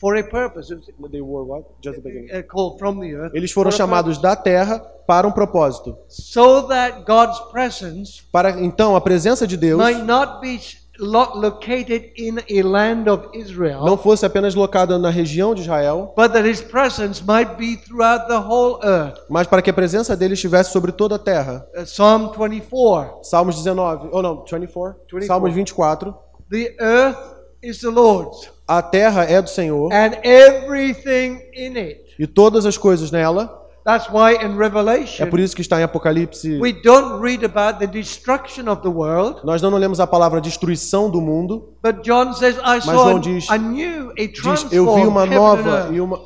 For 0.00 0.16
a 0.16 0.24
purpose. 0.24 0.68
They 0.68 1.20
were 1.20 1.44
what? 1.44 1.64
Just 1.80 2.00
uh, 2.00 2.42
called 2.42 2.78
from 2.80 2.98
the 2.98 3.14
earth. 3.14 3.32
Eles 3.34 3.52
foram 3.52 3.70
chamados 3.70 4.18
da 4.20 4.34
terra 4.34 4.80
para 5.06 5.26
um 5.26 5.30
propósito. 5.30 5.96
So 6.08 6.66
that 6.66 7.04
God's 7.06 7.38
presence 7.52 8.22
Para 8.32 8.60
então 8.60 8.96
a 8.96 9.00
presença 9.00 9.46
de 9.46 9.56
Deus 9.56 9.78
might 9.80 10.02
not 10.04 10.40
be 10.40 10.58
located 10.98 12.10
in 12.16 12.38
a 12.50 12.62
land 12.62 13.08
of 13.08 13.28
Israel, 13.34 13.84
não 13.84 13.96
fosse 13.96 14.26
apenas 14.26 14.54
locada 14.54 14.98
na 14.98 15.10
região 15.10 15.54
de 15.54 15.62
Israel, 15.62 16.12
but 16.16 16.32
that 16.32 16.48
His 16.48 16.60
presence 16.60 17.22
might 17.24 17.54
be 17.56 17.76
throughout 17.76 18.26
the 18.28 18.36
whole 18.38 18.78
earth. 18.82 19.18
mas 19.28 19.46
para 19.46 19.62
que 19.62 19.70
a 19.70 19.72
presença 19.74 20.16
dele 20.16 20.34
estivesse 20.34 20.72
sobre 20.72 20.92
toda 20.92 21.14
a 21.14 21.18
terra. 21.18 21.66
Uh, 21.76 21.82
Psalm 21.84 22.30
24. 22.32 23.22
Salmos 23.24 23.56
19, 23.56 24.08
ou 24.12 24.22
não, 24.22 24.44
24, 24.44 24.96
24. 25.10 25.26
Salmos 25.26 25.54
24. 25.54 26.14
The 26.50 26.74
earth 26.80 27.18
is 27.62 27.80
the 27.80 27.88
Lord's, 27.88 28.50
A 28.66 28.82
terra 28.82 29.24
é 29.24 29.40
do 29.40 29.48
Senhor 29.48 29.92
and 29.92 30.12
everything 30.22 31.40
in 31.54 31.76
it. 31.76 32.00
e 32.18 32.26
todas 32.26 32.66
as 32.66 32.76
coisas 32.76 33.10
nela. 33.10 33.57
That's 33.88 34.10
why 34.10 34.34
in 34.44 34.54
É 34.54 34.58
Revelation 34.58 35.26
por 35.30 35.40
isso 35.40 35.56
que 35.56 35.62
está 35.62 35.80
em 35.80 35.82
Apocalipse. 35.82 36.58
we 36.60 36.74
don't 36.74 37.22
read 37.22 37.42
about 37.42 37.78
the 37.78 37.86
destruction 37.86 38.70
of 38.70 38.82
the 38.82 38.88
world, 38.88 39.40
Nós 39.42 39.62
não 39.62 39.70
lemos 39.70 39.98
a 39.98 40.06
palavra 40.06 40.42
destruição 40.42 41.10
do 41.10 41.22
mundo. 41.22 41.70
But 41.82 42.02
John 42.02 42.32
says, 42.34 42.56
"I 42.58 42.80
saw 42.80 42.92
João 42.92 43.20
diz- 43.20 43.48
a 43.50 43.56
new, 43.56 44.10
a 44.10 44.14
Diz, 44.26 44.72
eu 44.72 44.94
vi 44.94 45.06
uma 45.06 45.24
nova 45.26 45.88
e 45.92 46.00
uma, 46.00 46.20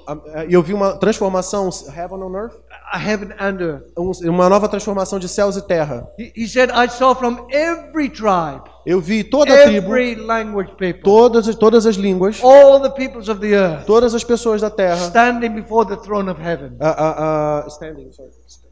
eu 0.49 0.63
vi 0.63 0.73
uma 0.75 0.97
transformação, 0.97 1.69
heaven 1.95 2.23
on 2.23 2.35
earth, 2.37 2.55
a 2.93 2.99
heaven 2.99 3.31
and 3.39 3.61
earth." 3.61 3.83
Um- 3.97 4.31
uma 4.31 4.49
nova 4.49 4.69
transformação 4.69 5.19
de 5.19 5.29
céus 5.29 5.57
e 5.57 5.63
terra. 5.63 6.09
He, 6.19 6.33
he 6.37 6.49
said, 6.49 6.71
"I 6.71 6.89
saw 6.89 7.15
from 7.15 7.47
every 7.51 8.09
tribe, 8.09 8.63
Eu 8.85 9.01
vi 9.01 9.23
toda 9.23 9.53
a 9.55 9.65
tribo, 9.65 9.87
every 9.95 10.17
language 10.17 10.73
people, 10.77 11.03
todas, 11.03 11.47
as- 11.49 11.55
todas 11.55 11.87
as 11.87 11.95
línguas, 11.97 12.41
all 12.43 12.81
the 12.81 12.91
peoples 12.91 13.29
of 13.29 13.41
the 13.41 13.55
earth, 13.55 13.87
todas 13.87 14.13
as 14.15 14.25
pessoas 14.25 14.61
da 14.61 14.71
terra, 14.71 14.97
standing 15.07 15.51
before 15.51 15.87
the 15.89 15.97
throne 16.03 16.29
of 16.31 16.41
heaven 16.43 16.77
a- 16.81 16.89
a- 16.89 17.61
a- 17.67 17.71
standing, 17.71 18.11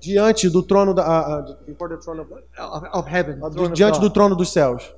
diante 0.00 0.48
do 0.50 0.62
trono 0.64 0.92
da, 0.94 1.02
a- 1.04 1.38
a- 1.38 1.56
before 1.66 1.94
the 1.94 2.02
throne 2.02 2.20
of, 2.22 2.28
of, 2.92 3.08
heaven, 3.08 3.38
diante 3.72 4.00
do 4.00 4.10
trono 4.10 4.34
dos 4.34 4.48
céus. 4.52 4.92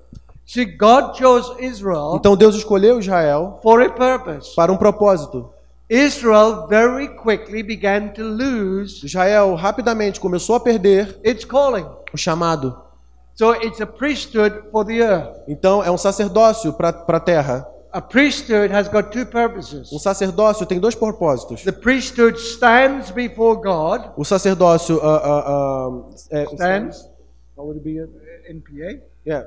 See, 0.46 0.64
God 0.64 1.16
chose 1.16 1.50
Israel 1.60 2.16
Então 2.16 2.36
Deus 2.36 2.54
escolheu 2.54 2.98
Israel 2.98 3.58
for 3.62 3.80
a 3.80 3.88
purpose. 3.88 4.54
para 4.54 4.72
um 4.72 4.76
propósito. 4.76 5.50
Israel 5.88 6.66
very 6.68 7.08
quickly 7.16 7.62
began 7.62 8.08
to 8.08 8.22
lose 8.22 9.04
Israel 9.04 9.54
rapidamente 9.54 10.18
começou 10.20 10.56
a 10.56 10.60
perder 10.60 11.18
its 11.24 11.44
calling. 11.44 11.86
o 12.12 12.16
chamado. 12.16 12.76
So 13.34 13.54
it's 13.54 13.80
a 13.80 13.86
priesthood 13.86 14.70
for 14.70 14.84
the 14.84 15.00
earth. 15.00 15.40
Então 15.48 15.82
é 15.82 15.90
um 15.90 15.96
sacerdócio 15.96 16.72
para 16.72 16.90
a 17.08 17.20
terra. 17.20 17.66
A 17.90 18.00
priesthood 18.00 18.72
has 18.72 18.88
got 18.88 19.10
two 19.10 19.26
purposes. 19.26 19.92
Um 19.92 19.98
sacerdócio 19.98 20.64
tem 20.64 20.80
dois 20.80 20.94
propósitos. 20.94 21.62
The 21.62 21.72
priesthood 21.72 22.38
stands 22.38 23.10
before 23.10 23.60
God, 23.60 24.12
O 24.16 24.24
sacerdócio 24.24 24.98
ah, 25.02 25.20
ah, 25.24 25.90
é, 26.30 26.44
stands 26.54 27.06
How 27.56 27.64
would 27.66 27.78
it 27.78 27.84
be? 27.84 27.98
NPA, 28.50 29.02
Yeah. 29.24 29.46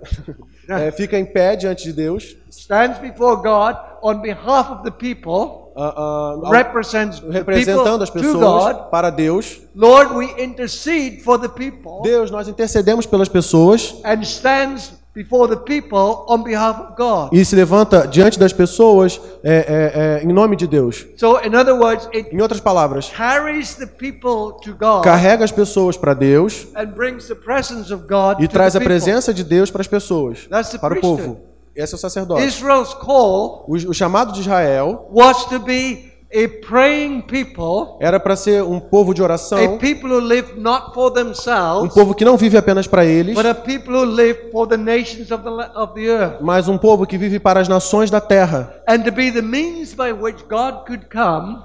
É, 0.70 0.90
fica 0.90 1.20
em 1.20 1.26
pé 1.26 1.56
diante 1.58 1.84
de 1.84 1.92
Deus, 1.94 2.38
stands 2.50 2.98
before 3.00 3.36
God 3.44 3.76
on 4.02 4.22
behalf 4.22 4.72
of 4.72 4.84
the 4.84 4.90
people, 4.92 5.72
ah, 5.76 5.94
ao- 5.96 6.50
represents 6.50 7.20
representando 7.20 8.02
as 8.02 8.10
people 8.10 8.32
to 8.32 8.40
pessoas 8.40 8.74
God. 8.78 8.90
para 8.90 9.10
Deus. 9.10 9.60
Lord, 9.76 10.16
we 10.16 10.34
intercede 10.42 11.22
for 11.24 11.38
the 11.38 11.50
people 11.50 12.02
Deus, 12.04 12.32
nós 12.32 12.48
intercedemos 12.48 13.06
pelas 13.06 13.28
pessoas 13.28 13.96
and 14.06 14.22
stands 14.24 14.94
before 15.15 15.47
the 15.47 15.62
people 15.62 16.25
on 16.28 16.43
behalf 16.43 16.78
of 16.80 16.95
God. 16.97 17.30
e 17.32 17.43
se 17.45 17.56
levanta 17.56 18.06
diante 18.06 18.38
das 18.38 18.51
pessoas 18.51 19.19
é, 19.41 19.54
é, 19.54 20.21
é, 20.21 20.23
em 20.23 20.34
nome 20.34 20.56
de 20.56 20.67
Deus. 20.67 21.06
So, 21.17 21.39
in 21.45 21.56
other 21.56 21.73
words, 21.73 22.08
it 22.13 22.36
Em 22.36 22.41
outras 22.41 22.60
palavras, 22.60 23.10
carries 23.15 23.75
the 23.75 23.86
people 23.86 24.60
to 24.62 24.75
God 24.78 25.04
carrega 25.04 25.45
as 25.45 25.51
pessoas 25.51 25.95
para 25.95 26.13
Deus 26.13 26.67
and 26.75 26.88
brings 26.88 27.28
the 27.28 27.36
presence 27.36 27.93
of 27.93 28.04
God 28.08 28.41
e 28.41 28.47
traz 28.47 28.73
the 28.73 28.80
a 28.80 28.82
presença 28.82 29.34
de 29.34 29.43
Deus 29.43 29.71
para 29.71 29.82
as 29.82 29.88
pessoas, 29.88 30.47
That's 30.47 30.71
the 30.71 30.78
para 30.78 30.97
o 30.97 31.01
povo. 31.01 31.56
Esse 31.75 31.93
é 31.93 31.97
o 31.97 31.99
sacerdócio. 31.99 32.45
Israel's 32.45 32.93
call 32.93 33.65
O, 33.67 33.73
o 33.73 33.93
chamado 33.93 34.32
de 34.32 34.39
Israel 34.41 35.08
was 35.12 35.45
to 35.45 35.60
be 35.60 36.14
a 36.36 36.67
praying 36.67 37.21
people, 37.21 37.98
era 38.00 38.19
para 38.19 38.36
ser 38.36 38.62
um 38.63 38.80
povo 38.80 39.13
de 39.13 39.21
a 39.21 39.24
oração, 39.24 39.78
people 39.78 40.10
who 40.12 40.19
live 40.19 40.60
not 40.60 40.93
for 40.93 41.12
um 41.12 41.13
themselves, 41.13 41.93
povo 41.93 42.13
que 42.13 42.26
não 42.26 42.36
vive 42.36 42.58
apenas 42.58 42.88
para 42.88 43.06
eles, 43.06 43.36
but 43.36 43.45
a 43.45 43.56
people 43.56 43.95
who 43.95 44.04
live 44.04 44.52
for 44.52 44.67
the 44.67 44.78
nations 44.78 45.32
of 45.32 45.43
the, 45.43 45.50
of 45.50 45.93
the 45.93 46.08
earth. 46.08 46.41
mas 46.41 46.67
um 46.67 46.78
povo 46.78 47.06
que 47.06 47.17
vive 47.17 47.39
para 47.39 47.60
as 47.60 47.67
nações 47.67 48.10
da 48.10 48.19
terra. 48.19 48.82
And 48.88 49.00
to 49.04 49.12
be 49.12 49.32
the 49.32 49.41
means 49.41 49.93
by 49.93 50.12
which 50.12 50.43
God 50.50 50.86
could 50.86 51.08
come, 51.10 51.60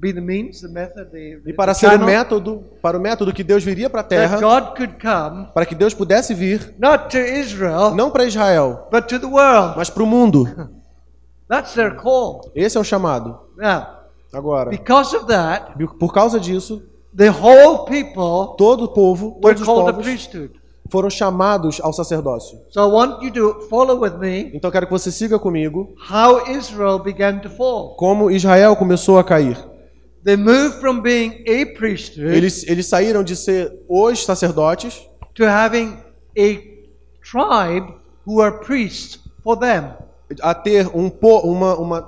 be 0.00 0.12
the 0.12 0.20
means, 0.20 0.60
the 0.60 0.68
method, 0.68 1.10
the, 1.10 1.18
E 1.18 1.40
the 1.44 1.52
para 1.54 1.72
ser 1.74 1.86
o 1.86 1.90
channel, 1.90 2.06
método, 2.06 2.64
para 2.82 2.98
o 2.98 3.00
método 3.00 3.32
que 3.32 3.42
Deus 3.42 3.64
viria 3.64 3.88
para 3.88 4.02
a 4.02 4.04
terra, 4.04 4.38
that 4.38 4.42
God 4.42 4.76
could 4.76 4.94
come, 5.00 5.46
para 5.54 5.64
que 5.64 5.74
Deus 5.74 5.94
pudesse 5.94 6.34
vir, 6.34 6.74
not 6.78 7.08
to 7.08 7.18
Israel, 7.18 7.94
não 7.94 8.10
para 8.10 8.24
Israel, 8.24 8.88
but 8.92 9.06
to 9.06 9.18
the 9.18 9.26
world. 9.26 9.74
mas 9.76 9.88
para 9.88 10.02
o 10.02 10.06
mundo. 10.06 10.46
That's 11.48 11.74
their 11.74 11.96
call. 11.96 12.50
Esse 12.54 12.78
é 12.78 12.80
o 12.80 12.84
chamado. 12.84 13.38
Now, 13.56 14.02
Agora, 14.32 14.70
because 14.70 15.14
of 15.14 15.26
that, 15.26 15.72
por 15.98 16.12
causa 16.12 16.40
disso, 16.40 16.82
the 17.14 17.28
whole 17.28 17.84
people 17.84 18.56
todo 18.56 18.84
o 18.84 18.88
povo, 18.88 19.38
were 19.42 19.54
todos 19.54 19.60
os 19.60 19.66
povos, 19.66 20.02
priesthood. 20.04 20.52
foram 20.90 21.10
chamados 21.10 21.80
ao 21.82 21.92
sacerdócio. 21.92 22.58
So 22.70 22.90
me 23.20 24.50
Então 24.54 24.70
quero 24.70 24.86
que 24.86 24.92
você 24.92 25.10
siga 25.12 25.38
comigo 25.38 25.94
how 26.10 26.50
Israel 26.50 26.98
began 26.98 27.40
to 27.40 27.50
fall. 27.50 27.94
como 27.96 28.30
Israel 28.30 28.74
começou 28.74 29.18
a 29.18 29.24
cair. 29.24 29.56
They 30.24 30.36
moved 30.36 30.78
from 30.80 31.00
being 31.00 31.44
a 31.48 31.66
priesthood 31.76 32.32
Eles, 32.32 32.64
eles 32.68 32.86
saíram 32.86 33.24
de 33.24 33.34
ser 33.34 33.72
os 33.88 34.24
sacerdotes 34.24 35.02
to 35.34 35.44
having 35.44 35.98
a 36.38 36.62
tribe 37.22 37.92
who 38.26 38.40
are 38.40 38.58
priests 38.60 39.18
for 39.42 39.58
them. 39.58 39.92
A 40.40 40.54
ter 40.54 40.88
um 40.94 41.10
po, 41.10 41.38
uma 41.40 41.74
uma 41.76 41.98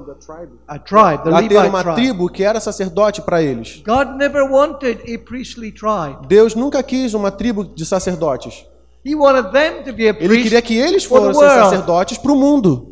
A 0.67 0.79
tribe, 0.79 1.21
a 1.29 1.43
ter 1.43 1.55
Levite 1.55 1.57
uma 1.69 1.83
tribe. 1.83 1.95
tribo 1.97 2.29
que 2.29 2.43
era 2.45 2.61
sacerdote 2.61 3.21
para 3.23 3.43
eles. 3.43 3.83
God 3.87 4.17
never 4.17 4.43
wanted 4.51 5.01
a 5.13 5.19
priestly 5.19 5.73
tribe. 5.73 6.27
Deus 6.29 6.55
nunca 6.55 6.83
quis 6.83 7.13
uma 7.15 7.31
tribo 7.31 7.65
de 7.65 7.85
sacerdotes. 7.85 8.65
He 9.05 9.15
wanted 9.15 9.51
them 9.53 9.83
to 9.85 9.93
be 9.93 10.05
a 10.05 10.11
Ele 10.11 10.29
priest. 10.29 10.43
queria 10.45 10.63
que 10.63 10.79
eles 10.79 11.05
for 11.05 11.21
the 11.21 11.27
fossem 11.35 11.43
world. 11.49 11.65
sacerdotes 11.71 12.17
para 12.19 12.33
o 12.33 12.37
mundo. 12.37 12.91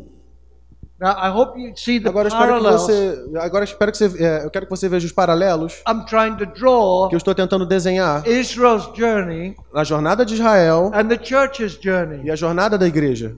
Now 0.99 1.11
I 1.17 1.29
hope 1.35 1.59
you 1.59 1.73
see 1.75 1.99
the 1.99 2.07
Agora 2.07 2.29
eu 2.29 2.31
espero 2.31 2.55
que 2.59 2.69
você, 2.71 3.23
agora 3.41 3.63
espero 3.65 3.91
que 3.91 3.97
você, 3.97 4.23
é, 4.23 4.45
eu 4.45 4.49
quero 4.49 4.65
que 4.65 4.69
você 4.69 4.87
veja 4.87 5.05
os 5.05 5.11
paralelos 5.11 5.81
I'm 5.85 6.05
trying 6.05 6.37
to 6.37 6.45
draw 6.45 7.09
que 7.09 7.15
eu 7.15 7.17
estou 7.17 7.35
tentando 7.35 7.65
desenhar 7.65 8.25
Israel's 8.25 8.89
journey 8.95 9.53
na 9.73 9.83
jornada 9.83 10.25
de 10.25 10.35
Israel 10.35 10.91
and 10.93 11.07
the 11.09 11.19
church's 11.21 11.77
journey. 11.81 12.21
e 12.23 12.31
a 12.31 12.35
jornada 12.37 12.77
da 12.77 12.87
igreja. 12.87 13.35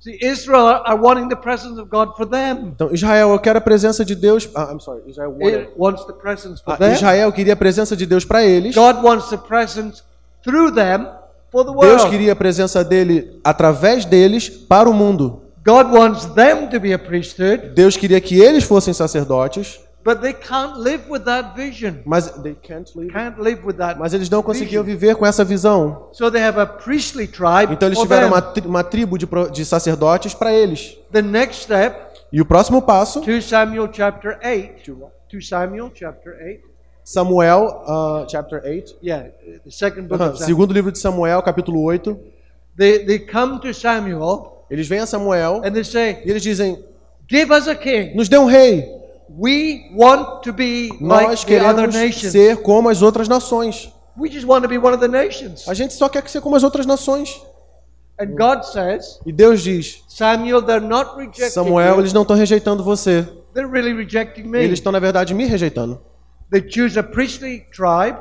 See, 0.00 0.16
Israel 0.22 0.80
are 0.86 0.96
wanting 0.98 1.28
the 1.28 1.36
presence 1.36 1.78
of 1.78 1.90
God 1.90 2.16
for 2.16 2.24
them. 2.26 2.72
Então, 2.74 2.88
Israel, 2.90 3.30
eu 3.32 3.38
quero 3.38 3.58
a 3.58 3.60
presença 3.60 4.02
de 4.02 4.14
Deus. 4.14 4.48
Ah, 4.54 4.70
I'm 4.72 4.80
sorry, 4.80 5.02
Israel 5.06 5.30
wanted. 5.38 5.68
Wants 5.76 6.06
the 6.06 6.14
presence 6.14 6.62
for 6.62 6.72
Ah, 6.72 6.76
them. 6.76 6.92
Israel 6.94 7.30
queria 7.32 7.52
a 7.52 7.56
presença 7.56 7.94
de 7.94 8.06
Deus 8.06 8.24
para 8.24 8.42
eles. 8.42 8.74
God 8.74 9.04
wants 9.04 9.28
the 9.28 9.36
presence 9.36 10.02
through 10.42 10.74
them 10.74 11.06
for 11.52 11.64
the 11.66 11.72
Deus 11.72 12.02
world. 12.02 12.10
queria 12.10 12.32
a 12.32 12.36
presença 12.36 12.82
dele 12.82 13.38
através 13.44 14.06
deles 14.06 14.48
para 14.48 14.88
o 14.88 14.94
mundo. 14.94 15.42
God 15.66 15.92
wants 15.92 16.24
them 16.34 16.68
to 16.70 16.80
be 16.80 16.94
a 16.94 16.98
priesthood 16.98 17.74
Deus 17.74 17.94
queria 17.94 18.18
que 18.18 18.40
eles 18.40 18.64
fossem 18.64 18.94
sacerdotes 18.94 19.78
But 20.02 20.20
they 20.22 20.32
can't 20.32 20.78
live 20.78 21.10
with 21.10 21.24
that 21.24 21.54
vision. 21.54 21.96
Mas 22.06 22.30
they 22.42 22.54
can't 22.54 22.90
live. 22.96 23.12
Can't 23.12 23.38
live 23.40 23.66
with 23.66 23.76
that. 23.76 23.98
Mas 23.98 24.14
eles 24.14 24.30
não 24.30 24.42
conseguiam 24.42 24.82
vision. 24.82 24.98
viver 24.98 25.14
com 25.16 25.26
essa 25.26 25.44
visão. 25.44 26.08
So 26.12 26.30
they 26.30 26.42
have 26.42 26.58
a 26.58 26.66
priestly 26.66 27.26
tribe. 27.26 27.72
Então 27.72 27.88
eles 27.88 27.98
tiveram 27.98 28.28
uma, 28.28 28.40
tri- 28.40 28.66
uma 28.66 28.82
tribo 28.82 29.18
de, 29.18 29.28
de 29.52 29.64
sacerdotes 29.64 30.32
para 30.32 30.52
eles. 30.52 30.96
The 31.12 31.20
next 31.20 31.64
step, 31.64 31.96
E 32.32 32.40
o 32.40 32.44
próximo 32.46 32.80
passo, 32.80 33.20
2 33.20 33.44
Samuel 33.44 33.88
chapter 33.92 34.38
8. 34.42 34.96
2 35.30 35.48
Samuel 35.48 35.90
chapter 35.94 36.32
8. 36.40 36.60
Samuel, 37.04 37.84
uh, 37.86 38.26
chapter 38.28 38.62
8. 38.64 38.96
Yeah, 39.02 39.30
the 39.64 39.70
second 39.70 40.08
book 40.08 40.20
Aham, 40.20 40.30
of 40.30 40.38
Samuel. 40.38 40.46
Segundo 40.46 40.72
livro 40.72 40.92
de 40.92 40.98
Samuel, 40.98 41.42
capítulo 41.42 41.90
8. 41.92 42.16
They, 42.76 43.04
they 43.04 43.18
come 43.18 43.58
to 43.60 43.74
Samuel 43.74 44.64
Eles 44.70 44.86
vêm 44.86 45.00
a 45.00 45.06
Samuel 45.06 45.62
and 45.64 45.72
they 45.72 45.82
say, 45.84 46.22
e 46.24 46.30
eles 46.30 46.42
dizem: 46.42 46.78
Give 47.28 47.52
us 47.52 47.66
a 47.66 47.74
king. 47.74 48.14
Nos 48.14 48.28
dê 48.28 48.38
um 48.38 48.46
rei. 48.46 48.99
We 49.38 49.90
want 49.94 50.42
to 50.42 50.52
be 50.52 50.90
Nós 51.00 51.44
like 51.44 51.46
the 51.46 51.60
other 51.64 51.86
queremos 51.88 51.94
nations. 51.94 52.32
ser 52.32 52.56
como 52.62 52.88
as 52.88 53.00
outras 53.00 53.28
nações. 53.28 53.92
We 54.18 54.28
just 54.28 54.44
want 54.46 54.62
to 54.62 54.68
be 54.68 54.76
one 54.76 54.92
of 54.92 54.98
the 54.98 55.08
nations. 55.08 55.68
A 55.68 55.74
gente 55.74 55.94
só 55.94 56.08
quer 56.08 56.28
ser 56.28 56.40
como 56.40 56.56
as 56.56 56.64
outras 56.64 56.84
nações. 56.84 57.40
And 58.18 58.34
God 58.36 58.64
says, 58.64 59.20
E 59.24 59.32
Deus 59.32 59.62
diz: 59.62 60.02
Samuel, 60.08 60.62
they're 60.62 60.84
not 60.84 61.12
rejecting 61.16 61.50
Samuel, 61.50 61.94
you. 61.94 62.00
eles 62.00 62.12
não 62.12 62.22
estão 62.22 62.36
rejeitando 62.36 62.82
você. 62.82 63.26
They're 63.54 63.70
really 63.70 63.92
rejecting 63.94 64.42
me. 64.44 64.58
Eles 64.58 64.78
estão, 64.78 64.92
na 64.92 64.98
verdade, 64.98 65.32
me 65.32 65.46
rejeitando. 65.46 66.00
They 66.50 66.68
choose 66.68 66.98
a 66.98 67.02
priestly 67.02 67.64
tribe. 67.72 68.18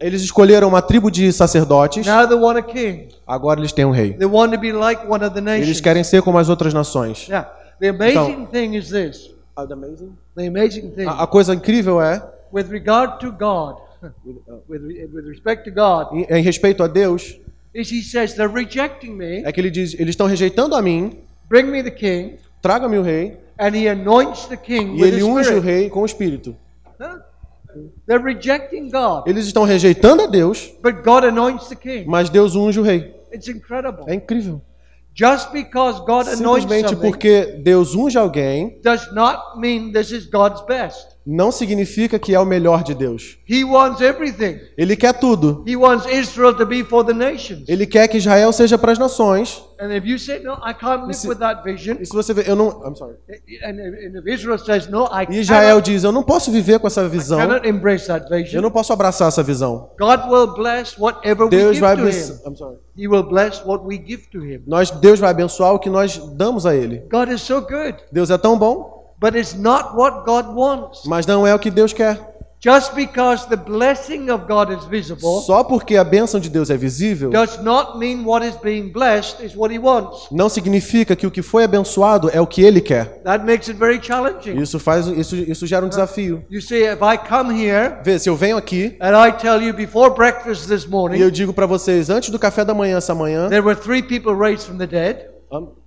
Eles 0.00 0.22
escolheram 0.22 0.66
uma 0.68 0.82
tribo 0.82 1.10
de 1.10 1.32
sacerdotes. 1.32 2.04
Now 2.04 2.26
they 2.26 2.36
want 2.36 2.58
a 2.58 2.62
king. 2.62 3.08
Agora 3.24 3.60
eles 3.60 3.72
têm 3.72 3.84
um 3.84 3.92
rei. 3.92 4.14
They 4.14 4.26
want 4.26 4.52
to 4.52 4.58
be 4.58 4.72
like 4.72 5.06
one 5.06 5.24
of 5.24 5.32
the 5.34 5.40
nations. 5.40 5.68
Eles 5.68 5.80
querem 5.80 6.02
ser 6.02 6.22
como 6.22 6.38
as 6.38 6.48
outras 6.48 6.74
nações. 6.74 7.28
Yeah. 7.28 7.48
The 7.80 7.88
amazing 7.90 8.46
thing 8.46 8.76
is 8.76 8.90
this. 8.90 9.30
The 9.56 9.72
amazing 9.72 10.16
thing, 10.34 11.06
A, 11.06 11.22
a 11.24 11.26
coisa 11.26 11.54
incrível 11.54 12.00
é, 12.00 12.22
with 12.52 12.68
regard 12.70 13.18
to 13.20 13.30
God, 13.32 13.76
with, 14.68 14.82
re- 14.82 15.06
with 15.12 15.26
respect 15.26 15.64
to 15.64 15.70
God, 15.70 16.12
em, 16.12 16.26
em 16.38 16.42
respeito 16.42 16.82
a 16.82 16.86
Deus, 16.88 17.38
is 17.74 17.90
He 17.90 18.02
says 18.02 18.34
they're 18.34 18.52
rejecting 18.52 19.12
me. 19.16 19.42
é 19.44 19.52
que 19.52 19.60
ele 19.60 19.70
diz: 19.70 19.94
eles 19.94 20.10
estão 20.10 20.26
rejeitando 20.26 20.74
a 20.74 20.82
mim. 20.82 21.18
Bring 21.48 21.64
me 21.64 21.82
the 21.82 21.90
king, 21.90 22.36
Traga-me 22.62 22.96
o 22.98 23.02
rei. 23.02 23.36
and 23.58 23.74
He 23.76 23.88
anoints 23.88 24.46
the 24.46 24.56
king 24.56 24.96
E 24.98 25.02
with 25.02 25.08
ele 25.12 25.22
unge 25.22 25.52
o 25.52 25.60
rei 25.60 25.88
com 25.90 26.00
o 26.00 26.06
espírito. 26.06 26.56
Huh? 27.00 27.20
They're 28.06 28.22
rejecting 28.22 28.90
God, 28.90 29.26
Eles 29.26 29.46
estão 29.46 29.64
rejeitando 29.64 30.22
a 30.22 30.26
Deus, 30.26 30.72
but 30.82 31.02
God 31.02 31.24
anoints 31.24 31.68
the 31.68 31.76
king. 31.76 32.04
mas 32.06 32.28
Deus 32.28 32.54
unge 32.54 32.78
o 32.78 32.82
rei. 32.82 33.14
It's 33.32 33.48
incredible. 33.48 34.04
É 34.06 34.14
incrível. 34.14 34.60
Just 35.14 35.52
because 35.52 36.00
God 36.06 36.26
anoints 36.26 36.64
Simplesmente 36.64 36.96
porque 36.96 37.60
Deus 37.62 37.94
unge 37.94 38.16
alguém, 38.16 38.80
does 38.82 39.12
not 39.12 39.58
mean 39.58 39.92
this 39.92 40.10
is 40.10 40.26
God's 40.26 40.62
best. 40.62 41.11
Não 41.26 41.52
significa 41.52 42.18
que 42.18 42.34
é 42.34 42.40
o 42.40 42.44
melhor 42.44 42.82
de 42.82 42.94
Deus. 42.94 43.38
He 43.48 43.64
wants 43.64 44.00
everything. 44.00 44.60
Ele 44.76 44.96
quer 44.96 45.12
tudo. 45.14 45.64
He 45.66 45.76
wants 45.76 46.06
Israel 46.06 46.54
to 46.54 46.66
be 46.66 46.82
for 46.84 47.04
the 47.04 47.12
nations. 47.12 47.68
Ele 47.68 47.86
quer 47.86 48.08
que 48.08 48.16
Israel 48.18 48.52
seja 48.52 48.76
para 48.76 48.92
as 48.92 48.98
nações. 48.98 49.62
And 49.80 49.92
if 49.96 50.04
you 50.04 50.18
say, 50.18 50.38
no, 50.38 50.52
I 50.54 50.74
can't 50.74 51.02
live 51.02 51.14
se- 51.14 51.28
with 51.28 51.38
that 51.38 51.64
vision, 51.64 51.96
E 52.00 52.06
se 52.06 52.12
você 52.12 52.32
ver, 52.32 52.48
eu 52.48 52.54
não, 52.54 52.68
I'm 52.86 52.94
sorry. 52.94 53.16
Israel 54.26 54.58
says, 54.58 54.86
no, 54.88 55.06
I 55.06 55.26
E 55.28 55.40
Israel 55.40 55.80
diz, 55.80 56.04
eu 56.04 56.12
não 56.12 56.22
posso 56.22 56.52
viver 56.52 56.78
com 56.78 56.86
essa 56.86 57.08
visão. 57.08 57.40
Eu 58.52 58.62
não 58.62 58.70
posso 58.70 58.92
abraçar 58.92 59.28
essa 59.28 59.42
visão. 59.42 59.90
God 59.98 60.20
will 60.30 60.54
bless 60.54 60.94
whatever 61.00 61.44
we 61.44 61.50
Deus 61.50 61.76
give 61.76 61.80
vai 61.80 61.92
abençoar. 61.94 62.38
I'm 62.46 62.56
sorry. 62.56 62.76
He 62.96 63.08
will 63.08 63.24
bless 63.24 63.62
what 63.64 63.84
we 63.84 63.96
give 63.96 64.28
to 64.30 64.44
Him. 64.44 64.62
Nós, 64.66 64.90
Deus 64.90 65.18
vai 65.18 65.30
abençoar 65.30 65.74
o 65.74 65.78
que 65.78 65.90
nós 65.90 66.18
damos 66.36 66.66
a 66.66 66.76
Ele. 66.76 67.02
God 67.10 67.30
is 67.30 67.40
so 67.40 67.60
good, 67.60 67.96
Deus 68.12 68.30
é 68.30 68.38
tão 68.38 68.56
bom, 68.58 69.01
but 69.22 69.36
it's 69.36 69.54
not 69.54 69.94
what 69.94 70.24
God 70.26 70.54
wants. 70.54 71.06
mas 71.06 71.24
não 71.24 71.46
é 71.46 71.54
o 71.54 71.58
que 71.58 71.70
Deus 71.70 71.92
quer. 71.92 72.32
Just 72.64 72.94
because 72.94 73.48
the 73.48 73.56
blessing 73.56 74.30
of 74.30 74.44
God 74.46 74.70
is 74.70 74.84
visible 74.84 75.42
Só 75.42 75.64
porque 75.64 75.96
a 75.96 76.04
bênção 76.04 76.38
de 76.38 76.48
Deus 76.48 76.70
é 76.70 76.76
visível, 76.76 77.28
does 77.30 77.60
not 77.60 77.98
mean 77.98 78.24
what 78.24 78.46
is 78.46 78.54
being 78.54 78.92
blessed 78.92 79.44
is 79.44 79.56
what 79.56 79.74
He 79.74 79.80
wants. 79.80 80.28
não 80.30 80.48
significa 80.48 81.16
que 81.16 81.26
o 81.26 81.30
que 81.30 81.42
foi 81.42 81.64
abençoado 81.64 82.30
é 82.32 82.40
o 82.40 82.46
que 82.46 82.62
Ele 82.62 82.80
quer. 82.80 83.20
That 83.24 83.44
makes 83.44 83.68
it 83.68 83.76
very 83.80 84.00
challenging. 84.00 84.60
Isso 84.60 84.78
faz, 84.78 85.08
isso, 85.08 85.34
isso 85.34 85.66
gera 85.66 85.84
um 85.84 85.88
desafio. 85.88 86.44
You 86.48 86.62
see, 86.62 86.84
if 86.84 87.00
I 87.02 87.18
come 87.18 87.52
here 87.52 87.96
Vê, 88.04 88.16
se 88.16 88.28
eu 88.28 88.36
venho 88.36 88.56
aqui 88.56 88.96
and 89.00 89.16
I 89.16 89.32
tell 89.32 89.60
you 89.60 89.74
before 89.74 90.14
breakfast 90.14 90.68
this 90.68 90.84
e 90.84 90.86
eu 90.86 90.90
morning, 90.90 91.30
digo 91.30 91.52
para 91.52 91.66
vocês 91.66 92.10
antes 92.10 92.30
do 92.30 92.38
café 92.38 92.64
da 92.64 92.72
manhã 92.72 92.98
essa 92.98 93.12
manhã, 93.12 93.48
there 93.48 93.66
were 93.66 93.74
three 93.74 94.04
people 94.04 94.36
raised 94.36 94.68
from 94.68 94.78
the 94.78 94.86
dead, 94.86 95.26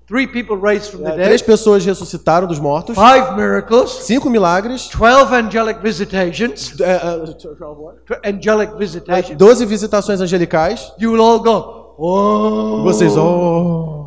three 0.08 0.28
people 0.28 0.58
raised 0.58 0.92
from 0.92 1.04
the 1.04 1.12
três 1.12 1.42
dead, 1.42 1.46
pessoas 1.46 1.86
ressuscitaram 1.86 2.48
dos 2.48 2.60
mortos, 2.60 2.96
five 2.96 3.36
miracles, 3.36 4.06
cinco 4.06 4.30
milagres, 4.30 4.90
12 4.90 5.34
angelic 5.34 5.82
visitations, 5.82 6.80
é, 6.80 7.02
é, 8.24 8.30
angelic 8.30 8.78
visitations, 8.78 9.38
doze 9.38 9.66
visitações 9.66 10.22
angelicais. 10.22 10.94
you 11.00 11.12
will 11.12 11.22
all 11.22 11.40
go, 11.40 11.96
oh. 11.98 12.84
Vocês, 12.84 13.16
oh, 13.18 14.06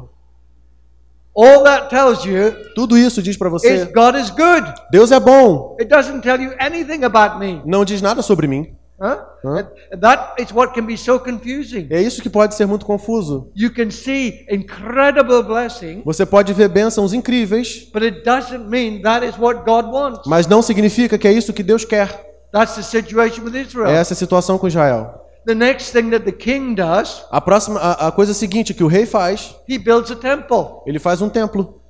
All 1.41 1.63
that 1.63 1.89
tells 1.89 2.25
you 2.25 2.51
tudo 2.75 2.99
isso 2.99 3.23
diz 3.23 3.37
para 3.37 3.47
is 3.47 3.53
você, 3.53 3.85
God 3.95 4.17
is 4.17 4.29
good. 4.29 4.75
Deus 4.91 5.13
é 5.13 5.21
bom. 5.21 5.77
It 5.79 5.89
doesn't 5.89 6.21
tell 6.23 6.41
you 6.41 6.53
anything 6.59 7.05
about 7.05 7.39
me. 7.39 7.63
Não 7.65 7.85
diz 7.85 8.03
nada 8.03 8.23
sobre 8.23 8.49
mim. 8.49 8.77
That 8.99 10.35
is 10.43 10.53
what 10.53 10.75
can 10.75 10.85
be 10.87 10.97
so 10.97 11.19
confusing. 11.21 11.87
É 11.91 12.01
isso 12.03 12.21
que 12.23 12.29
pode 12.29 12.55
ser 12.55 12.67
muito 12.67 12.85
confuso. 12.85 13.51
You 13.57 13.73
can 13.73 13.91
see 13.91 14.45
incredible 14.51 15.43
blessing, 15.43 16.03
Você 16.05 16.27
pode 16.27 16.53
ver 16.53 16.69
bênçãos 16.69 17.13
incríveis, 17.13 17.89
but 17.93 18.03
it 18.03 18.23
doesn't 18.25 18.69
mean 18.69 19.01
that 19.03 19.25
is 19.27 19.39
what 19.39 19.61
God 19.65 19.87
wants. 19.93 20.27
mas 20.27 20.47
não 20.47 20.61
significa 20.63 21.17
que 21.17 21.29
é 21.29 21.33
isso 21.33 21.53
que 21.53 21.63
Deus 21.63 21.85
quer. 21.85 22.27
That's 22.53 22.75
the 22.77 22.83
situation 22.83 23.45
with 23.45 23.55
É 23.55 23.61
Israel. 23.63 23.89
essa 23.91 24.15
a 24.15 24.17
situação 24.17 24.59
com 24.59 24.67
Israel. 24.67 25.15
The 25.47 25.55
next 25.55 25.93
thing 25.93 26.11
that 26.11 26.25
the 26.25 26.33
king 26.33 26.75
does, 26.75 27.25
A 27.31 27.41
próxima, 27.41 27.79
a, 27.81 28.09
a 28.09 28.13
coisa 28.13 28.35
seguinte 28.35 28.75
que 28.75 28.83
o 28.85 28.87
rei 28.89 29.07
faz, 29.07 29.55
he 29.69 29.79
builds 29.79 30.11
a 30.11 30.17
temple. 30.17 30.83
ele 30.87 30.99
faz 30.99 31.23
um 31.23 31.29
templo. 31.29 31.81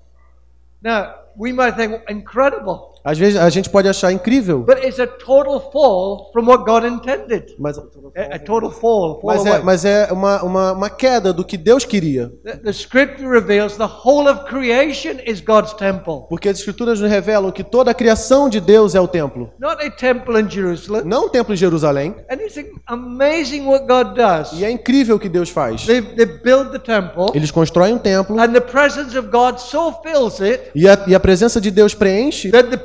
Now, 0.83 1.07
we 1.37 1.53
might 1.53 1.77
think 1.77 2.01
incredible, 2.09 2.93
Às 3.09 3.19
vezes 3.19 3.41
a 3.41 3.49
gente 3.49 3.71
pode 3.71 3.89
achar 3.89 4.13
incrível, 4.13 4.59
but 4.61 4.77
it's 4.85 5.01
a 5.01 5.07
total 5.07 5.71
fall 5.73 6.31
from 6.31 6.47
what 6.47 6.65
God 6.67 6.85
intended. 6.85 7.55
mas, 7.59 7.79
A, 7.79 8.35
a 8.35 8.39
total 8.39 8.71
fall, 8.71 9.19
fall 9.19 9.23
mas 9.23 9.47
é, 9.47 9.59
mas 9.63 9.85
é 9.87 10.13
uma, 10.13 10.43
uma, 10.43 10.73
uma 10.73 10.91
queda 10.91 11.33
do 11.33 11.43
que 11.43 11.57
Deus 11.57 11.87
queria. 11.87 12.31
The, 12.45 12.57
the 12.59 12.71
scripture 12.71 13.27
reveals 13.27 13.79
the 13.79 13.89
whole 14.05 14.29
of 14.29 14.45
creation 14.45 15.21
is 15.25 15.41
God's 15.41 15.73
temple. 15.73 16.27
Porque 16.29 16.51
as 16.51 16.59
escrituras 16.59 17.01
nos 17.01 17.11
revelam 17.11 17.51
que 17.51 17.65
toda 17.65 17.93
a 17.93 17.95
criação 17.95 18.47
de 18.47 18.61
Deus 18.61 18.95
é 18.95 19.01
o 19.01 19.09
templo. 19.09 19.51
Not 19.59 19.83
a 19.83 19.91
temple 19.91 20.39
in 20.39 20.51
Jerusalem. 20.51 21.05
Não 21.07 21.27
o 21.27 21.31
templo 21.31 21.55
em 21.55 21.57
Jerusalém. 21.57 22.15
And 22.31 22.35
it's 22.35 22.59
amazing 22.87 23.65
what 23.67 23.87
God 23.87 24.15
does. 24.15 24.53
E 24.53 24.67
é 24.67 24.71
incrível 24.71 25.17
o 25.17 25.19
que 25.19 25.31
Deus 25.31 25.49
faz. 25.49 25.87
They, 25.87 26.03
they 26.03 26.27
build 26.27 26.73
the 26.73 26.79
temple, 26.79 27.31
Eles 27.35 27.51
constroem 27.51 27.95
um 27.95 27.99
templo 27.99 28.39
and 28.39 28.53
the 28.53 28.61
presence 28.61 29.17
of 29.17 29.29
God 29.29 29.59
so 29.59 29.95
fills 30.03 30.41
it 30.41 30.71
e 30.75 30.89
a, 30.89 31.05
e 31.07 31.15
a 31.15 31.21
presença 31.21 31.61
de 31.61 31.71
Deus 31.71 31.95
preenche 31.95 32.51
that 32.51 32.69
the 32.69 32.77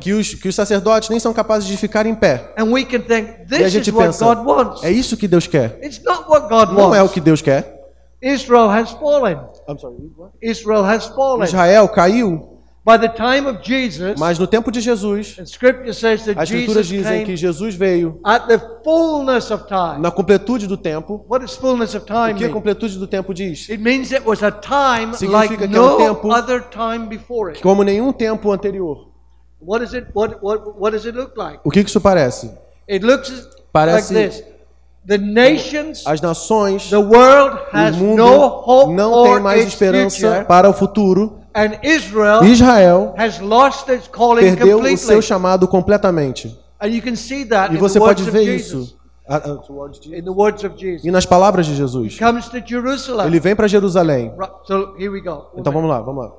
que 0.00 0.12
os, 0.12 0.34
que 0.34 0.48
os 0.48 0.54
sacerdotes 0.54 1.08
nem 1.08 1.18
são 1.18 1.32
capazes 1.32 1.68
de 1.68 1.76
ficar 1.76 2.06
em 2.06 2.14
pé. 2.14 2.52
And 2.58 2.64
we 2.64 2.84
can 2.84 3.00
think, 3.00 3.30
E 3.50 3.54
a 3.54 3.58
this 3.58 3.66
is 3.66 3.72
gente 3.72 3.90
what 3.90 4.06
pensa, 4.06 4.24
God 4.24 4.46
wants. 4.46 4.82
é 4.84 4.90
isso 4.90 5.16
que 5.16 5.26
Deus 5.28 5.46
quer. 5.46 5.78
It's 5.82 6.02
not 6.04 6.24
what 6.28 6.48
God 6.48 6.72
Não 6.72 6.94
é 6.94 7.02
o 7.02 7.08
que 7.08 7.20
Deus 7.20 7.40
quer. 7.42 7.78
Israel 8.22 8.68
has 8.70 8.90
fallen. 8.92 9.38
Israel 10.42 10.84
has 10.84 11.06
fallen. 11.06 11.44
Israel 11.44 11.88
caiu, 11.88 12.59
By 12.82 12.96
the 12.96 13.08
time 13.08 13.46
of 13.46 13.60
Jesus, 13.62 14.18
mas 14.18 14.38
no 14.38 14.46
tempo 14.46 14.70
de 14.70 14.80
Jesus, 14.80 15.36
as 15.38 15.50
escrituras 16.26 16.86
dizem 16.86 17.26
que 17.26 17.36
Jesus 17.36 17.74
veio 17.74 18.18
at 18.24 18.46
the 18.46 18.58
fullness 18.82 19.50
of 19.50 19.66
time. 19.66 20.00
na 20.00 20.10
completude 20.10 20.66
do 20.66 20.78
tempo. 20.78 21.24
What 21.28 21.44
does 21.44 21.56
fullness 21.56 21.94
of 21.94 22.06
time 22.06 22.32
O 22.32 22.36
que 22.36 22.44
a 22.46 22.48
completude 22.48 22.98
do 22.98 23.06
tempo 23.06 23.34
diz? 23.34 23.68
It 23.68 23.82
means 23.82 24.10
it 24.12 24.26
was 24.26 24.42
a 24.42 24.50
time 24.50 25.14
Significa 25.14 25.30
like 25.30 25.68
que 25.68 25.76
é 25.76 25.80
um 25.80 25.96
tempo- 25.98 26.32
other 26.32 26.62
time 26.70 27.06
before 27.06 27.50
it. 27.50 27.60
Como 27.62 27.82
nenhum 27.84 28.12
tempo 28.12 28.50
anterior. 28.50 29.10
O 31.62 31.70
que 31.70 31.80
isso 31.80 32.00
parece? 32.00 32.50
It 32.88 33.04
looks 33.04 33.46
Parece- 33.72 34.14
like 34.14 34.30
this. 34.30 34.44
The 35.06 35.18
nations, 35.18 36.06
As 36.06 36.20
nações, 36.20 36.88
the 36.90 36.96
world 36.96 37.58
o 37.72 37.76
has 37.76 37.96
mundo 37.96 38.16
no 38.22 38.46
hope 38.66 38.92
não 38.92 39.22
tem 39.24 39.40
mais 39.40 39.66
esperança 39.66 40.28
future, 40.28 40.44
para 40.46 40.68
o 40.68 40.72
futuro. 40.74 41.39
And 41.54 41.78
Israel 41.82 42.42
Israel 42.44 43.14
has 43.16 43.40
lost 43.40 43.88
its 43.88 44.08
calling 44.08 44.42
perdeu 44.42 44.76
o 44.76 44.80
completely. 44.80 44.98
seu 44.98 45.20
chamado 45.22 45.66
completamente. 45.68 46.56
And 46.80 46.88
you 46.88 47.02
can 47.02 47.16
see 47.16 47.44
that 47.46 47.72
E 47.72 47.76
in 47.76 47.80
você 47.80 47.98
the 47.98 48.04
words 48.04 48.22
pode 48.22 48.28
of 48.28 48.30
ver 48.30 48.44
Jesus. 48.44 48.88
isso 48.88 49.00
In 50.12 50.24
the 50.24 50.30
words 50.32 50.64
of 50.64 50.76
Jesus. 50.76 51.04
e 51.04 51.10
nas 51.10 51.24
palavras 51.24 51.64
de 51.66 51.74
Jesus. 51.76 52.18
Comes 52.18 52.48
to 52.48 52.58
Jerusalem. 52.64 53.26
Ele 53.26 53.38
vem 53.38 53.54
para 53.54 53.68
Jerusalém. 53.68 54.32
Right, 54.36 54.52
So 54.64 54.94
here 54.98 55.08
we 55.10 55.20
go. 55.20 55.46
Então 55.56 55.72
vamos 55.72 55.88
lá, 55.88 56.00
vamos 56.00 56.24
lá. 56.24 56.32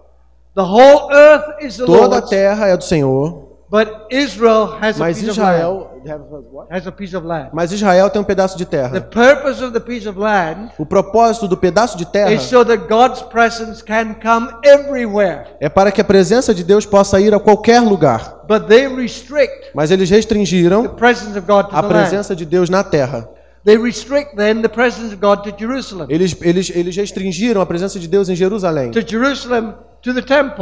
The 0.55 0.61
whole 0.61 1.13
earth 1.13 1.63
is 1.63 1.77
the 1.77 1.85
Toda 1.85 2.17
a 2.17 2.21
terra 2.21 2.67
é 2.67 2.75
do 2.75 2.83
Senhor, 2.83 3.50
But 3.71 3.87
Israel 4.09 4.77
has 4.81 4.97
a 4.97 4.99
Mas 4.99 5.17
piece 5.19 5.29
Israel 5.29 5.89
of 6.03 6.53
land. 6.53 6.67
Has 6.69 6.85
a 6.87 6.91
piece 6.91 7.15
of 7.15 7.25
land. 7.25 7.51
Mas 7.53 7.71
Israel 7.71 8.09
tem 8.09 8.21
um 8.21 8.25
pedaço 8.25 8.57
de 8.57 8.65
The 8.65 8.69
terra. 8.77 8.99
purpose 8.99 9.63
of 9.63 9.71
the 9.71 9.79
piece 9.79 10.05
of 10.09 10.19
land 10.19 10.71
O 10.77 10.85
propósito 10.85 11.47
do 11.47 11.55
pedaço 11.55 11.97
de 11.97 12.05
terra 12.05 12.33
is 12.33 12.41
so 12.41 12.65
that 12.65 12.85
God's 12.89 13.21
presence 13.21 13.81
can 13.81 14.15
come 14.21 14.49
everywhere. 14.65 15.45
é 15.61 15.69
para 15.69 15.89
que 15.89 16.01
a 16.01 16.03
presença 16.03 16.53
de 16.53 16.65
Deus 16.65 16.85
possa 16.85 17.21
ir 17.21 17.33
a 17.33 17.39
qualquer 17.39 17.79
lugar. 17.79 18.41
But 18.45 18.67
they 18.67 18.87
restrict 18.93 19.69
Mas 19.73 19.89
eles 19.89 20.09
the 20.09 20.15
restringiram 20.17 20.89
presence 20.95 21.37
of 21.39 21.47
God 21.47 21.69
to 21.69 21.75
a 21.77 21.81
the 21.81 21.87
land. 21.87 21.93
presença 22.09 22.35
de 22.35 22.45
Deus 22.45 22.69
na 22.69 22.83
terra. 22.83 23.29
They 23.63 23.77
restrict 23.77 24.35
then 24.35 24.61
the 24.63 24.67
presence 24.67 25.13
of 25.13 25.21
God 25.21 25.43
to 25.43 25.53
Jerusalem. 25.57 26.07
Eles, 26.09 26.35
eles, 26.41 26.69
eles 26.75 26.95
restringiram 26.97 27.61
a 27.61 27.65
presença 27.65 27.99
de 27.99 28.07
Deus 28.09 28.27
em 28.27 28.35
Jerusalém. 28.35 28.91
To 28.91 28.99
Jerusalem 29.07 29.71
the. 29.71 29.90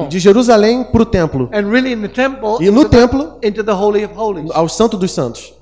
De 0.09 0.19
Jerusalém 0.19 0.83
para 0.83 1.01
o 1.01 1.05
templo. 1.05 1.49
And 1.53 1.69
really 1.69 1.93
in 1.93 2.01
the 2.01 2.07
temple 2.09 2.57
E 2.59 2.69
no 2.69 2.87
templo, 2.89 3.39
into 3.43 3.63
the 3.63 3.71
Holy 3.71 4.03
of 4.03 4.13
Holies. 4.17 4.51
ao 4.53 4.67
Santo 4.67 4.97
dos 4.97 5.11
Santos. 5.11 5.53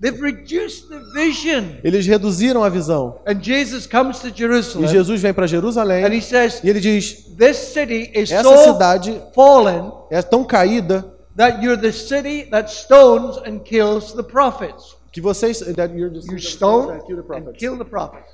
They've 0.00 0.20
reduced 0.20 0.88
the 0.88 0.98
vision. 1.14 1.76
Eles 1.84 2.04
reduziram 2.06 2.64
a 2.64 2.68
visão. 2.68 3.20
And 3.24 3.40
Jesus 3.40 3.86
comes 3.86 4.18
to 4.18 4.28
E 4.28 4.32
Jerusalem 4.34 4.88
Jesus 4.88 5.20
vem 5.22 5.32
para 5.32 5.44
and 5.44 5.46
he 5.46 5.50
Jerusalém 5.50 6.20
says, 6.20 6.60
e 6.64 6.68
ele 6.68 6.80
diz: 6.80 7.24
This 7.38 7.56
city 7.56 8.10
is 8.12 8.32
Essa 8.32 8.56
cidade 8.64 9.22
fallen 9.32 9.92
é 10.10 10.20
tão 10.20 10.42
caída 10.44 11.04
that 11.36 11.64
you're 11.64 11.80
the 11.80 11.92
city 11.92 12.44
that 12.50 12.68
stones 12.72 13.36
and 13.46 13.60
kills 13.60 14.12
the 14.14 14.24
prophets. 14.24 14.96
que 15.12 15.20
vocês 15.20 15.60
that 15.76 15.94
you're 15.94 16.10
the- 16.10 16.32
You 16.32 16.40
stone 16.40 16.88
that 16.88 17.06
kill 17.06 17.16
the 17.16 17.22
and 17.22 17.26
prophets. 17.26 17.58
kill 17.58 17.78
the 17.78 17.84
prophets. 17.84 18.26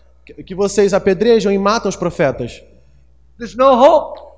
que 0.46 0.54
vocês 0.54 0.94
apedrejam 0.94 1.52
e 1.52 1.58
matam 1.58 1.90
os 1.90 1.96
profetas. 1.96 2.62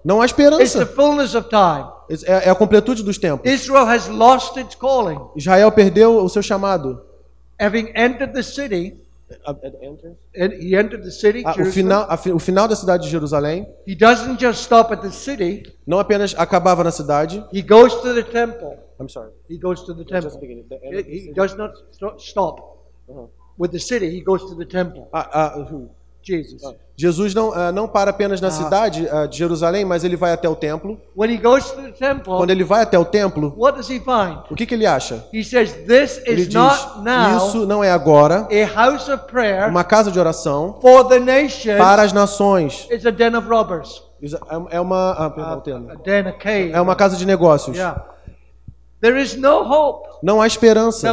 Não 0.05 0.21
há 0.21 0.25
It's 0.25 0.35
the 0.37 0.43
esperança. 0.43 0.87
fullness 0.87 1.35
of 1.35 1.49
time. 1.49 1.87
É, 2.25 2.49
é 2.49 2.51
a 2.51 2.55
completude 2.55 3.03
dos 3.03 3.19
tempos. 3.19 3.51
Israel 3.51 3.87
has 3.87 4.09
lost 4.09 4.57
its 4.57 4.75
calling. 4.75 5.19
Israel 5.37 5.71
perdeu 5.71 6.25
o 6.25 6.29
seu 6.29 6.43
chamado. 6.43 7.03
Having 7.61 7.93
entered 7.95 8.33
the 8.33 8.43
city, 8.43 8.97
and 10.37 10.53
he 10.61 10.75
entered 10.75 11.03
the 11.05 11.11
city, 11.11 11.43
Ah, 11.45 11.55
o, 11.59 11.65
final, 11.67 12.07
a 12.09 12.15
o 12.35 12.39
final 12.39 12.67
da 12.67 12.75
cidade 12.75 13.05
de 13.05 13.11
Jerusalém 13.11 13.67
he 13.87 13.95
doesn't 13.95 14.41
just 14.41 14.61
stop 14.63 14.93
at 14.93 15.03
the 15.03 15.11
city, 15.11 15.63
não 15.87 15.99
apenas 15.99 16.35
acabava 16.37 16.83
na 16.83 16.91
cidade. 16.91 17.45
he 17.53 17.63
goes 17.63 17.95
to 17.95 18.15
the 18.15 18.23
temple. 18.23 18.77
I'm 18.99 19.09
sorry. 19.09 19.31
He 19.49 19.57
goes 19.57 19.83
to 19.83 19.95
the 19.95 20.05
temple. 20.05 20.31
He 20.41 21.29
he 21.29 21.33
does 21.33 21.55
not 21.57 21.73
sto- 21.93 22.17
stop 22.19 22.61
with 23.59 23.71
the 23.73 23.79
city, 23.79 24.11
he 24.11 24.21
goes 24.21 24.43
to 24.49 24.55
the 24.57 24.67
temple. 24.67 25.09
Ah, 25.13 25.29
ah, 25.33 25.67
Jesus. 26.23 26.63
Jesus 26.97 27.35
não, 27.35 27.53
ah, 27.55 27.73
não 27.73 27.89
para 27.89 28.11
apenas 28.11 28.41
na 28.43 28.49
Ah. 28.49 28.51
cidade 28.51 29.09
ah, 29.11 29.27
de 29.27 29.39
Jerusalém, 29.39 29.85
mas 29.87 30.05
ele 30.05 30.17
vai 30.17 30.33
até 30.33 30.49
o 30.49 30.55
templo. 30.55 31.01
When 31.17 31.33
he 31.33 31.39
goes 31.39 31.71
to 31.71 31.81
the 31.81 31.93
temple, 31.93 32.35
Quando 32.37 32.51
ele 32.51 32.63
vai 32.63 32.83
até 32.83 32.99
o 32.99 33.05
templo, 33.05 33.55
what 33.57 33.77
does 33.79 33.89
he 33.89 33.99
find? 34.01 34.39
o 34.51 34.55
que, 34.55 34.67
que 34.67 34.75
ele 34.75 34.85
acha? 34.87 35.25
He 35.33 35.43
says, 35.43 35.73
This 35.87 36.21
Ele 36.27 36.43
is 36.43 36.49
diz: 36.49 36.55
not 36.55 37.01
now 37.03 37.37
Isso 37.49 37.67
não 37.67 37.83
é 37.83 37.91
agora 37.91 38.47
a 38.51 38.75
house 38.85 39.09
of 39.09 39.25
prayer 39.25 39.69
uma 39.71 39.83
casa 39.85 40.11
de 40.11 40.19
oração 40.19 40.79
for 40.81 41.05
the 41.09 41.19
nations. 41.19 41.79
para 41.79 42.03
as 42.03 42.13
nações. 42.13 42.87
It's 42.91 43.07
a 43.07 43.11
den 43.11 43.35
of 43.35 43.49
robbers. 43.49 44.03
Isso 44.21 44.37
É 44.71 44.77
é 44.77 44.81
uma, 44.81 45.13
ah, 45.13 45.31
perdão, 45.31 45.89
é 46.73 46.81
uma 46.81 46.95
casa 46.95 47.17
de 47.17 47.25
negócios. 47.25 47.77
Yeah. 47.77 48.05
There 49.01 49.19
is 49.19 49.35
no 49.35 49.63
hope. 49.63 50.07
Não 50.23 50.43
há 50.43 50.47
esperança. 50.47 51.11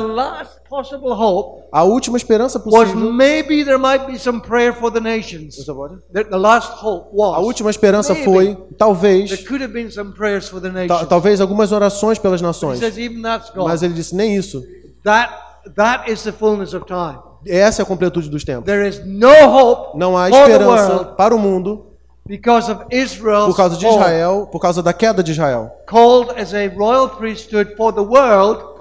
Possible 0.70 1.12
hope 1.14 1.64
A 1.72 1.84
última 1.84 2.18
esperança 2.18 2.58
was 2.66 2.90
possível. 2.90 3.12
maybe 3.12 3.64
there 3.64 3.78
might 3.78 4.06
be 4.06 4.18
some 4.18 4.40
prayer 4.42 4.74
for 4.74 4.92
the 4.92 5.00
nations. 5.00 5.56
The, 5.66 6.38
last 6.38 6.72
hope 6.84 7.10
A 7.14 7.16
was 7.16 7.46
última 7.46 7.70
esperança 7.70 8.14
maybe 8.14 8.26
foi, 8.26 8.46
there 8.56 8.68
talvez, 8.78 9.44
could 9.48 9.62
have 9.64 9.74
been 9.74 9.92
some 9.92 10.14
prayers 10.14 10.48
for 10.50 10.60
the 10.62 10.70
ta- 10.70 10.74
nations. 10.74 11.08
talvez 11.10 11.42
algumas 11.42 11.72
orações 11.72 12.18
pelas 12.20 12.42
He 12.42 12.44
nações. 12.44 12.80
says 12.80 12.98
even 12.98 13.22
that's 13.22 13.50
gone. 13.52 13.68
Mas 13.68 13.82
ele 13.84 13.94
disse 13.94 14.16
nem 14.16 14.36
isso. 14.36 14.64
That 15.04 15.32
that 15.76 16.12
is 16.12 16.24
the 16.24 16.32
fullness 16.32 16.74
of 16.74 16.86
time. 16.86 17.20
Essa 17.46 17.82
é 17.82 17.84
a 17.84 17.86
completude 17.86 18.30
dos 18.30 18.44
tempos. 18.44 18.66
There 18.66 18.88
is 18.88 19.02
no 19.06 19.30
hope 19.48 19.98
Não 19.98 20.18
há 20.18 20.30
esperança 20.30 20.94
world 20.94 21.16
para 21.16 21.36
o 21.36 21.40
mundo 21.40 21.86
because 22.26 22.70
of 22.70 22.84
Israel's 22.92 23.46
por 23.48 23.56
causa 23.56 23.78
de 23.78 23.88
Israel, 23.88 24.48
por 24.52 24.60
causa 24.60 24.84
da 24.84 24.92
queda 24.92 25.24
de 25.24 25.32
Israel. 25.32 25.72
called 25.88 26.32
as 26.38 26.54
a 26.54 26.68
royal 26.76 27.08
priesthood 27.10 27.76
for 27.78 27.94
the 27.94 28.02
world. 28.02 28.77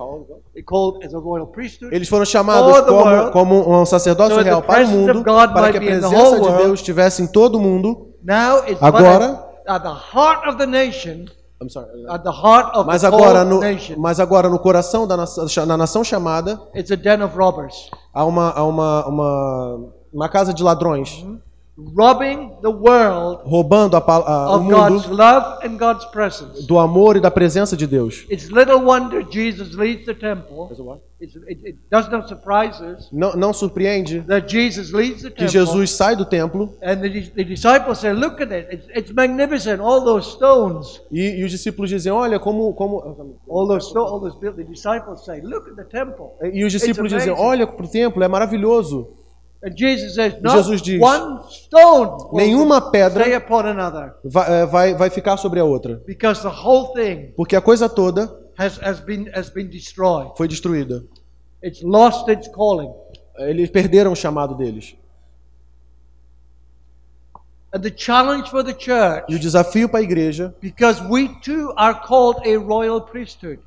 Eles 1.93 2.09
foram 2.09 2.25
chamados 2.25 2.73
como, 2.87 3.05
como 3.31 3.81
um 3.81 3.87
sacerdócio 3.87 4.35
real 4.45 4.63
para 4.63 4.75
o 4.85 4.89
mundo, 4.89 5.25
para 5.55 5.73
que 5.73 5.77
a 5.79 5.81
presença 6.01 6.37
de. 6.41 6.49
Deus 6.59 6.81
estivesse 6.81 7.23
em 7.23 7.27
todo 7.27 7.57
o 7.57 7.61
mundo. 7.61 8.09
Agora- 8.81 9.47
Mas 12.85 13.03
agora, 13.05 13.45
no, 13.45 13.61
mas 13.97 14.21
agora 14.21 14.49
no 14.49 14.59
coração 14.59 15.07
da 15.07 15.17
nação, 15.17 15.47
na 15.67 15.77
nação 15.77 16.05
chamada, 16.05 16.61
há 18.13 18.25
uma, 18.25 18.51
há 18.53 18.63
uma, 18.65 19.07
uma, 19.09 19.81
uma 20.13 20.29
casa 20.29 20.53
de 20.53 20.63
ladrões, 20.63 21.25
robbing 21.79 22.51
the 22.63 22.71
world 22.71 23.43
roubando 23.45 23.97
a, 23.97 24.01
a, 24.01 24.51
o 24.51 24.57
of 24.57 24.71
God's 24.71 25.07
mundo 25.07 25.15
love 25.17 25.67
and 25.67 25.77
God's 25.77 26.05
presence. 26.07 26.67
do 26.67 26.79
amor 26.79 27.17
e 27.17 27.21
da 27.21 27.31
presença 27.31 27.77
de 27.77 27.87
Deus. 27.87 28.25
It's 28.31 28.49
little 28.49 28.83
wonder 28.85 29.23
Jesus 29.31 29.75
leads 29.75 30.07
the 30.07 30.15
temple. 30.15 30.71
It's, 31.21 31.35
it, 31.49 31.61
it 31.65 31.79
does 31.91 32.11
not 32.11 32.29
surprise 32.29 32.79
us 32.83 33.09
Não, 33.11 33.35
não 33.37 33.53
surpreende 33.53 34.21
that 34.29 34.49
Jesus 34.51 34.91
leads 34.93 35.23
the 35.23 35.31
que 35.31 35.47
temple. 35.47 35.53
Jesus 35.53 35.91
sai 35.93 36.15
do 36.17 36.25
templo 36.25 36.75
And 36.83 36.97
the, 36.97 37.31
the 37.35 37.45
disciples 37.45 37.99
say, 38.01 38.13
Look 38.13 38.43
at 38.43 38.53
it. 38.53 38.69
It's, 38.71 38.87
it's 38.95 39.13
magnificent. 39.13 39.81
All 39.81 40.03
those 40.03 40.31
stones. 40.33 41.01
e, 41.11 41.41
e 41.41 41.45
os 41.45 41.51
discípulos 41.51 41.91
dizem: 41.91 42.11
Olha 42.13 42.39
como. 42.39 42.73
como 42.75 43.39
All 43.49 43.67
those, 43.67 43.89
sto- 43.89 44.01
all 44.01 44.21
those 44.21 44.39
built. 44.39 44.57
The 44.57 44.65
disciples 44.65 45.25
say, 45.25 45.41
Look 45.43 45.69
at 45.71 45.77
the 45.77 45.85
temple. 45.85 46.27
e 46.53 46.65
os 46.65 46.73
discípulos 46.73 47.11
dizem. 47.13 47.33
Olha 47.33 47.67
para 47.67 47.85
o 47.85 47.89
templo, 47.89 48.23
é 48.23 48.29
maravilhoso. 48.29 49.09
Jesus 49.75 50.83
diz, 50.83 51.01
one 51.01 51.41
stone 51.51 52.11
will 52.31 52.37
Nenhuma 52.37 52.91
pedra 52.91 53.25
vai, 54.25 54.53
eh, 54.53 54.67
vai, 54.67 54.95
vai 54.95 55.11
ficar 55.11 55.37
sobre 55.37 55.61
a 55.61 55.65
outra, 55.65 56.03
Because 56.07 56.41
the 56.43 56.49
whole 56.49 56.93
thing 56.93 57.33
porque 57.37 57.57
a 57.57 57.61
coisa 57.61 57.89
toda 57.89 58.27
foi 60.37 60.49
destruída. 60.49 61.05
It's 61.63 61.83
lost 61.83 62.29
its 62.29 62.49
calling. 62.49 62.91
Eles 63.39 63.71
perderam 63.71 64.13
o 64.13 64.17
chamado 64.17 64.55
deles. 64.55 64.97
And 67.75 67.81
the 67.81 67.91
challenge 67.91 68.49
for 68.51 68.65
the 68.65 68.73
church, 68.73 69.25
E 69.29 69.35
o 69.35 69.39
desafio 69.39 69.89
para 69.89 70.01
a 70.01 70.03
igreja, 70.03 70.55
because 70.63 71.03
we 71.03 71.29
too 71.41 71.73
are 71.77 72.01
called 72.07 72.41
a 72.47 72.57
royal 72.57 73.01
priesthood. 73.01 73.59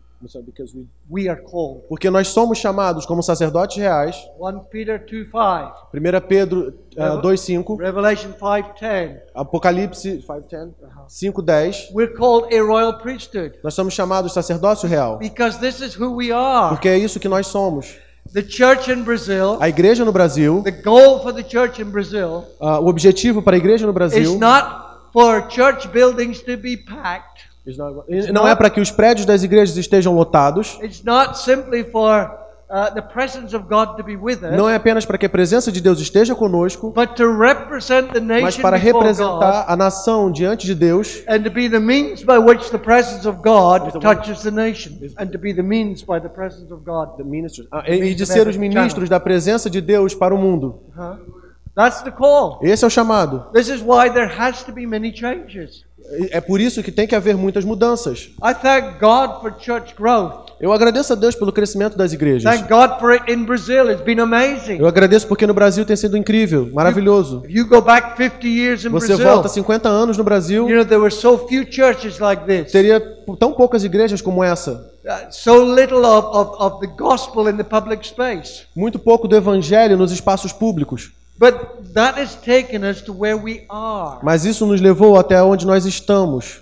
We 1.09 1.29
are 1.29 1.41
called. 1.41 1.83
porque 1.87 2.09
nós 2.09 2.27
somos 2.27 2.57
chamados 2.57 3.05
como 3.05 3.23
sacerdotes 3.23 3.77
reais, 3.77 4.15
1 4.37 4.59
Peter 4.69 4.99
2 4.99 5.25
5, 5.31 5.87
1 5.93 6.27
Pedro 6.27 6.73
uh, 6.97 7.21
2:5, 7.21 7.77
Revelation 7.79 8.33
5:10. 8.33 9.17
Apocalipse 9.33 10.21
5:10, 10.27 10.73
5:10, 11.07 11.89
We're 11.93 12.13
called 12.13 12.53
a 12.53 12.61
royal 12.61 12.97
priesthood 12.97 13.53
nós 13.63 13.73
somos 13.73 13.93
chamados 13.93 14.33
sacerdócio 14.33 14.89
real, 14.89 15.17
because 15.17 15.57
this 15.59 15.79
is 15.79 15.95
who 15.97 16.15
we 16.15 16.31
are. 16.31 16.69
porque 16.69 16.89
é 16.89 16.97
isso 16.97 17.19
que 17.19 17.29
nós 17.29 17.47
somos. 17.47 17.95
The 18.33 18.43
church 18.43 18.91
in 18.91 19.03
Brazil, 19.03 19.57
A 19.59 19.69
igreja 19.69 20.05
no 20.05 20.11
Brasil, 20.11 20.61
the 20.63 20.71
goal 20.71 21.21
for 21.21 21.33
the 21.33 21.43
church 21.43 21.81
in 21.81 21.89
Brazil 21.89 22.45
uh, 22.59 22.79
o 22.79 22.87
objetivo 22.87 23.41
para 23.41 23.55
a 23.55 23.57
igreja 23.57 23.85
no 23.85 23.91
is 23.91 23.95
Brasil 23.95 24.37
not 24.37 25.09
for 25.11 25.47
church 25.47 25.87
buildings 25.91 26.41
to 26.41 26.55
be 26.57 26.77
packed. 26.77 27.48
Não 28.31 28.47
é 28.47 28.55
para 28.55 28.69
que 28.69 28.79
os 28.79 28.91
prédios 28.91 29.25
das 29.25 29.43
igrejas 29.43 29.77
estejam 29.77 30.13
lotados, 30.13 30.79
It's 30.81 31.03
not 31.03 31.37
simply 31.37 31.83
for 31.83 32.31
uh, 32.69 32.93
the 32.93 33.01
presence 33.01 33.55
of 33.55 33.65
God 33.67 33.97
to 33.97 34.03
be 34.03 34.15
with 34.15 34.43
us, 34.43 34.55
não 34.55 34.69
é 34.69 34.75
apenas 34.75 35.05
para 35.05 35.17
que 35.17 35.25
a 35.25 35.29
presença 35.29 35.71
de 35.71 35.81
Deus 35.81 35.99
esteja 35.99 36.35
conosco, 36.35 36.93
mas 36.95 38.57
para 38.57 38.77
God 38.77 38.85
representar 38.85 39.65
a 39.67 39.75
nação 39.75 40.31
diante 40.31 40.65
de 40.65 40.75
Deus 40.75 41.23
and 41.27 41.41
to 41.41 41.51
be 41.51 41.69
the 41.69 41.79
means 41.79 42.23
by 42.23 42.37
which 42.37 42.69
the 42.71 42.77
presence 42.77 43.27
of 43.27 43.39
God 43.43 43.99
touches 44.01 44.41
the 44.41 44.51
nation 44.51 44.93
and 45.17 45.27
to 45.27 45.37
be 45.37 45.53
the 45.53 45.63
means 45.63 46.03
by 46.03 46.19
the 46.19 46.29
presence 46.29 46.71
of 46.71 46.83
God. 46.83 47.09
Ah, 47.71 47.83
e 47.87 48.11
e 48.11 48.15
de 48.15 48.25
ser 48.25 48.47
os 48.47 48.55
ministros 48.55 49.09
da 49.09 49.19
presença 49.19 49.69
de 49.69 49.81
Deus 49.81 50.13
para 50.13 50.33
o 50.33 50.37
mundo. 50.37 50.81
Huh? 50.97 51.38
That's 51.79 52.01
the 52.01 52.11
call. 52.11 52.59
Esse 52.61 52.83
é 52.83 52.87
o 52.87 52.89
chamado. 52.89 53.45
This 53.53 53.69
is 53.69 53.81
why 53.81 54.09
there 54.09 54.29
has 54.37 54.63
to 54.63 54.71
be 54.73 54.85
many 54.85 55.15
changes. 55.15 55.85
É 56.29 56.41
por 56.41 56.59
isso 56.59 56.83
que 56.83 56.91
tem 56.91 57.07
que 57.07 57.15
haver 57.15 57.37
muitas 57.37 57.63
mudanças. 57.63 58.31
I 58.43 58.53
thank 58.53 58.99
God 58.99 59.39
for 59.39 59.55
church 59.57 59.95
growth. 59.95 60.49
Eu 60.59 60.73
agradeço 60.73 61.13
a 61.13 61.15
Deus 61.15 61.35
pelo 61.35 61.53
crescimento 61.53 61.97
das 61.97 62.11
igrejas. 62.11 62.53
Thank 62.53 62.67
God 62.67 62.99
for 62.99 63.11
it 63.11 63.31
in 63.31 63.45
Brazil. 63.45 63.89
It's 63.89 64.03
been 64.03 64.19
amazing. 64.19 64.77
Eu 64.77 64.87
agradeço 64.87 65.25
porque 65.25 65.47
no 65.47 65.53
Brasil 65.53 65.85
tem 65.85 65.95
sido 65.95 66.17
incrível, 66.17 66.69
maravilhoso. 66.73 67.43
If 67.45 67.55
you 67.55 67.65
go 67.65 67.81
back 67.81 68.17
50 68.17 68.45
years 68.45 68.83
in 68.83 68.89
Você 68.89 69.07
Brazil, 69.15 69.25
volta 69.25 69.47
50 69.47 69.87
anos 69.87 70.17
no 70.17 70.23
Brasil, 70.25 70.67
you 70.67 70.75
know 70.75 70.83
there 70.83 70.99
were 70.99 71.15
so 71.15 71.47
few 71.47 71.65
churches 71.71 72.19
like 72.19 72.43
this. 72.43 72.73
teria 72.73 72.99
tão 73.39 73.53
poucas 73.53 73.85
igrejas 73.85 74.21
como 74.21 74.43
essa. 74.43 74.91
Uh, 75.05 75.31
so 75.31 75.63
little 75.63 76.05
of, 76.05 76.27
of, 76.27 76.61
of 76.61 76.85
the 76.85 76.93
gospel 76.97 77.47
in 77.49 77.55
the 77.55 77.63
public 77.63 78.05
space. 78.05 78.63
Muito 78.75 78.99
pouco 78.99 79.29
do 79.29 79.35
evangelho 79.37 79.95
nos 79.95 80.11
espaços 80.11 80.51
públicos. 80.51 81.17
But 81.39 81.93
that 81.93 82.19
has 82.19 82.35
taken 82.35 82.83
us 82.83 83.01
to 83.03 83.13
where 83.13 83.37
we 83.37 83.63
are. 83.69 84.19
Mas 84.21 84.43
isso 84.43 84.65
nos 84.65 84.81
levou 84.81 85.17
até 85.17 85.41
onde 85.41 85.65
nós 85.65 85.85
estamos. 85.85 86.61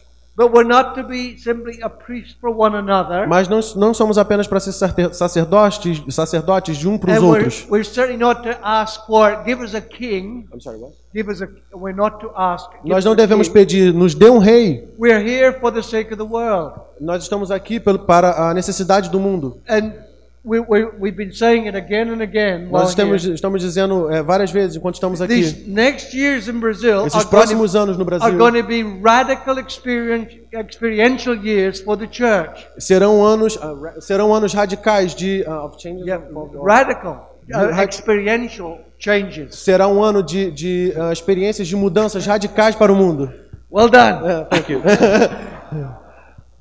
Mas 3.28 3.47
não, 3.47 3.59
não 3.75 3.91
somos 3.91 4.19
apenas 4.19 4.45
para 4.45 4.59
ser 4.59 4.71
sacerdotes, 4.71 6.03
sacerdotes 6.13 6.78
de 6.78 6.88
um 6.88 6.95
para 6.95 7.13
os 7.13 7.23
outros. 7.23 7.61
We're, 7.63 7.71
we're 7.71 7.84
certainly 7.84 8.19
not 8.23 8.43
to 8.43 8.55
ask 8.61 9.03
for 9.07 9.43
give 9.43 9.63
us 9.63 9.73
a 9.73 9.82
king. 9.82 10.47
I'm 10.53 10.61
sorry, 10.61 10.78
what? 10.78 10.93
Give 11.11 11.32
us 11.32 11.41
a 11.41 11.49
we're 11.75 11.95
not 11.95 12.19
to 12.19 12.30
ask. 12.36 12.69
Nós 12.86 13.03
não 13.03 13.15
devemos 13.15 13.49
pedir 13.49 13.91
nos 13.91 14.13
dê 14.13 14.30
um 14.30 14.38
rei. 14.38 14.88
We're 14.99 15.28
here 15.28 15.59
for 15.59 15.73
the 15.73 15.82
sake 15.82 16.13
of 16.13 16.23
the 16.23 16.32
world. 16.32 16.80
Nós 17.01 17.23
estamos 17.23 17.49
aqui 17.49 17.80
para 17.80 18.49
a 18.49 18.53
necessidade 18.53 19.09
do 19.09 19.19
mundo. 19.19 19.57
And 19.67 19.91
we, 20.47 20.61
we, 20.61 20.85
we've 20.97 21.17
been 21.17 21.33
saying 21.33 21.67
it 21.67 21.75
again 21.75 22.09
and 22.09 22.21
again 22.21 22.69
Nós 22.71 22.89
estamos, 22.89 23.25
estamos 23.25 23.61
dizendo 23.61 24.09
é, 24.09 24.23
várias 24.23 24.49
vezes 24.49 24.77
enquanto 24.77 24.95
estamos 24.95 25.21
aqui. 25.21 25.35
These 25.35 25.67
next 25.67 26.15
years 26.15 26.47
in 26.47 26.59
Brazil 26.59 27.05
Esses 27.05 27.25
próximos 27.25 27.75
anos 27.75 27.97
no 27.97 28.05
Brasil 28.05 28.25
are 28.25 28.37
going 28.37 28.53
to 28.53 28.63
be 28.63 28.81
radical 28.81 29.59
experiential 29.59 31.35
years 31.35 31.81
for 31.81 31.97
the 31.97 32.07
church. 32.09 32.65
Serão 32.79 33.23
anos 33.23 33.57
uh, 33.57 34.01
serão 34.01 34.33
anos 34.33 34.53
radicais 34.53 35.13
de 35.13 35.43
uh, 35.45 35.65
of 35.65 35.81
changes 35.81 36.05
yeah, 36.07 36.23
radical 36.63 37.37
uh, 37.53 37.81
experiential 37.81 38.79
changes. 38.97 39.55
Será 39.57 39.87
um 39.87 40.01
ano 40.01 40.23
de, 40.23 40.49
de 40.51 40.93
uh, 40.95 41.11
experiências 41.11 41.67
de 41.67 41.75
mudanças 41.75 42.25
radicais 42.25 42.75
para 42.75 42.91
o 42.91 42.95
mundo. 42.95 43.31
Well 43.69 43.89
done. 43.89 44.23
Yeah, 44.23 44.45
thank 44.45 44.71
you. 44.71 44.81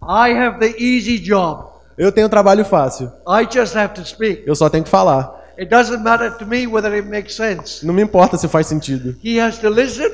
I 0.03 0.31
have 0.35 0.59
the 0.59 0.75
easy 0.77 1.19
job. 1.19 1.76
Eu 1.99 2.13
tenho 2.13 2.29
trabalho 2.29 2.65
fácil. 2.65 3.11
I 3.27 3.47
just 3.51 3.75
have 3.77 3.95
to 3.95 4.05
speak. 4.05 4.43
Eu 4.47 4.55
só 4.55 4.69
tenho 4.69 4.85
que 4.85 4.91
falar. 4.91 5.35
It 5.59 5.71
doesn't 5.71 6.03
matter 6.03 6.31
to 6.37 6.47
me 6.47 6.67
whether 6.67 6.93
it 6.93 7.09
makes 7.09 7.35
sense. 7.35 7.85
Não 7.87 7.95
me 7.95 8.03
importa 8.03 8.37
se 8.37 8.47
faz 8.47 8.67
sentido. 8.67 9.17
He 9.25 9.41
has 9.41 9.59
to 9.59 9.71
listen. 9.71 10.11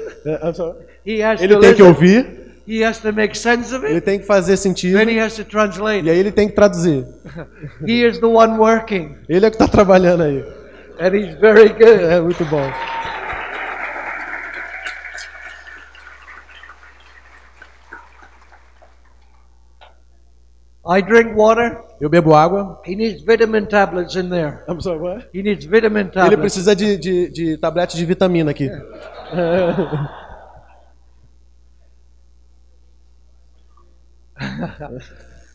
He 1.05 1.21
has 1.23 1.41
ele 1.41 1.55
to 1.55 1.61
tem 1.61 1.71
listen. 1.71 1.75
que 1.75 1.83
ouvir. 1.83 2.43
He 2.69 2.85
has 2.85 2.99
to 3.01 3.13
make 3.13 3.37
sense 3.37 3.75
of 3.75 3.85
it. 3.85 3.93
Ele 3.93 4.01
tem 4.01 4.21
que 4.21 4.25
fazer 4.25 4.57
sentido. 4.57 4.97
Then 4.97 5.09
he 5.09 5.21
has 5.21 5.35
to 5.35 5.45
translate. 5.45 6.07
E 6.07 6.11
aí 6.11 6.19
ele 6.19 6.31
tem 6.31 6.47
que 6.49 6.55
traduzir. 6.55 7.05
he 7.85 8.07
is 8.07 8.21
the 8.21 8.27
one 8.27 8.57
working. 8.57 9.17
Ele 9.29 9.45
é 9.45 9.51
que 9.51 9.57
está 9.57 9.67
trabalhando 9.67 10.23
aí. 10.23 10.45
And 11.01 11.17
he's 11.17 11.35
very 11.41 11.71
good. 11.71 12.05
É 12.05 12.21
muito 12.21 12.45
bom. 12.45 12.71
I 20.85 21.01
drink 21.01 21.37
water. 21.37 21.81
Eu 22.01 22.09
bebo 22.09 22.35
água. 22.35 22.81
He 22.85 22.97
needs 22.97 23.23
vitamin 23.23 23.67
tablets 23.67 24.17
in 24.17 24.29
there. 24.29 24.65
I'm 24.69 24.81
sorry, 24.81 24.99
what? 24.99 25.29
He 25.33 25.43
needs 25.43 25.65
vitamin 25.65 26.09
tablets. 26.09 26.33
Ele 26.33 26.37
precisa 26.37 26.75
de, 26.75 26.97
de, 26.97 27.29
de 27.29 27.57
tabletes 27.57 27.97
de 27.97 28.05
vitamina 28.05 28.51
aqui. 28.51 28.69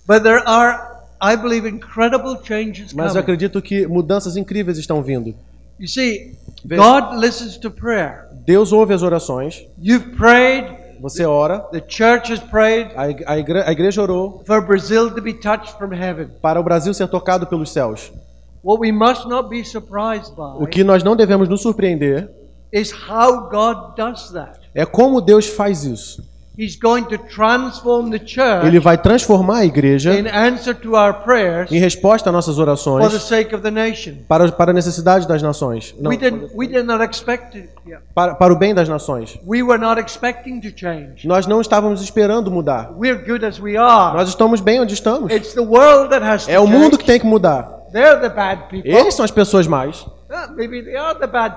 But 0.08 0.24
there 0.24 0.42
are, 0.46 1.04
I 1.20 1.36
believe, 1.36 1.68
incredible 1.68 2.42
changes 2.42 2.94
Mas 2.94 3.14
eu 3.16 3.20
acredito 3.20 3.62
que 3.62 3.86
mudanças 3.86 4.38
incríveis 4.38 4.78
estão 4.78 5.04
vindo. 5.04 5.36
You 5.78 5.88
see, 5.88 6.38
God 6.66 7.20
listens 7.20 7.58
to 7.58 7.70
prayer. 7.70 8.30
Deus 8.46 8.72
ouve 8.72 8.94
as 8.94 9.02
orações. 9.04 9.68
You've 9.78 10.16
prayed. 10.16 10.77
Você 11.00 11.26
ora. 11.26 11.60
The 11.72 11.82
church 11.82 12.32
has 12.32 12.40
prayed. 12.40 12.92
A, 12.96 13.38
igre, 13.38 13.62
a 13.62 13.72
igreja 13.72 14.02
orou. 14.02 14.42
For 14.46 14.62
Brazil 14.62 15.12
to 15.12 15.22
be 15.22 15.34
touched 15.34 15.78
from 15.78 15.94
heaven. 15.94 16.30
Para 16.42 16.60
o 16.60 16.64
Brasil 16.64 16.94
ser 16.94 17.08
tocado 17.08 17.48
pelos 17.48 17.72
céus. 17.72 18.12
What 18.64 18.82
we 18.82 18.92
must 18.92 19.28
not 19.28 19.50
be 19.50 19.64
surprised 19.64 20.36
by. 20.36 20.62
O 20.62 20.68
que 20.68 20.84
nós 20.84 21.04
não 21.04 21.16
devemos 21.16 21.48
nos 21.48 21.62
surpreender. 21.62 22.30
Is 22.72 22.92
how 22.92 23.50
God 23.50 23.96
does 23.96 24.32
that. 24.32 24.60
É 24.74 24.86
como 24.86 25.22
Deus 25.22 25.48
faz 25.48 25.84
isso. 25.84 26.24
Ele 28.66 28.80
vai 28.80 28.98
transformar 28.98 29.58
a 29.60 29.66
igreja 29.66 30.12
em 31.72 31.78
resposta 31.80 32.30
às 32.30 32.34
nossas 32.34 32.58
orações 32.60 33.04
para, 34.28 34.52
para 34.52 34.72
a 34.72 34.74
necessidade 34.74 35.28
das 35.28 35.42
nações. 35.42 35.94
Não, 36.00 36.10
para, 38.16 38.34
para 38.36 38.52
o 38.54 38.58
bem 38.58 38.74
das 38.74 38.90
nações. 38.90 39.40
Nós 41.26 41.46
não 41.46 41.62
estávamos 41.62 42.02
esperando 42.02 42.50
mudar. 42.50 42.92
Nós 44.16 44.30
estamos 44.30 44.60
bem 44.60 44.82
onde 44.82 44.94
estamos. 44.94 45.32
É 46.50 46.60
o 46.60 46.66
mundo 46.68 46.98
que 46.98 47.06
tem 47.06 47.20
que 47.20 47.26
mudar. 47.26 47.78
Eles 48.84 49.14
são 49.14 49.24
as 49.24 49.32
pessoas 49.32 49.68
mais. 49.68 50.06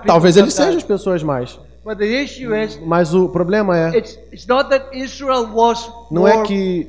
Talvez 0.07 0.37
eles 0.37 0.55
sejam 0.67 0.77
as 0.79 0.85
pessoas 0.85 1.23
mais. 1.23 1.59
Mas 2.85 3.15
o 3.15 3.29
problema 3.29 3.77
é 3.77 3.91
não 6.11 6.27
é 6.27 6.43
que 6.43 6.87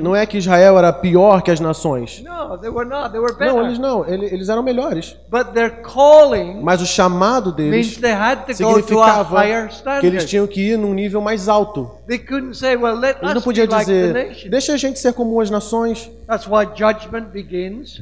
não 0.00 0.16
é 0.16 0.24
que 0.26 0.38
Israel 0.38 0.78
era 0.78 0.92
pior 0.92 1.42
que 1.42 1.50
as 1.50 1.60
nações. 1.60 2.22
Não, 3.46 3.64
eles 3.66 3.78
não, 3.78 4.04
eles 4.06 4.48
eram 4.48 4.62
melhores. 4.62 5.16
Mas 6.62 6.80
o 6.80 6.86
chamado 6.86 7.52
deles 7.52 7.98
significava 8.56 9.36
que 10.00 10.06
eles 10.06 10.24
tinham 10.30 10.46
que 10.46 10.60
ir 10.72 10.78
num 10.78 10.94
nível 10.94 11.20
mais 11.20 11.48
alto. 11.48 11.90
Eles 13.22 13.34
não 13.34 13.42
podiam 13.42 13.66
dizer, 13.80 14.12
deixa 14.50 14.72
a 14.72 14.76
gente 14.76 14.98
ser 14.98 15.12
como 15.12 15.40
as 15.40 15.50
nações. 15.50 16.10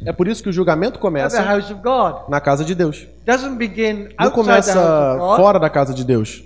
É 0.05 0.13
por 0.13 0.29
isso 0.29 0.43
que 0.43 0.49
o 0.49 0.53
julgamento 0.53 0.99
começa 0.99 1.37
na 2.29 2.41
casa 2.41 2.65
de 2.65 2.75
Deus. 2.75 3.07
Não 4.19 4.31
começa 4.31 4.73
fora 5.37 5.59
da 5.59 5.71
casa 5.71 5.93
de 5.95 6.05
Deus. 6.05 6.45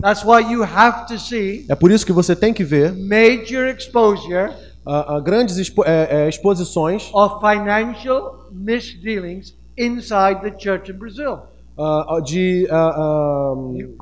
That's 0.00 0.24
why 0.24 0.40
you 0.40 0.62
have 0.62 1.06
to 1.08 1.18
see 1.18 1.66
é 1.68 1.74
por 1.74 1.90
isso 1.90 2.06
que 2.06 2.12
você 2.12 2.34
tem 2.34 2.52
que 2.54 2.64
ver 2.64 2.92
major 2.92 3.66
exposure 3.66 4.50
uh, 4.86 5.16
uh, 5.16 5.22
grandes 5.22 5.58
expo 5.58 5.84
é, 5.84 6.24
é, 6.24 6.28
exposições 6.28 7.10
of 7.12 7.40
financial 7.40 8.48
misdealings 8.50 9.54
inside 9.76 10.40
the 10.42 10.54
church 10.58 10.90
in 10.90 10.94
Brazil. 10.94 11.40
Uh, 11.76 12.20
de 12.22 12.68
um, 12.70 13.96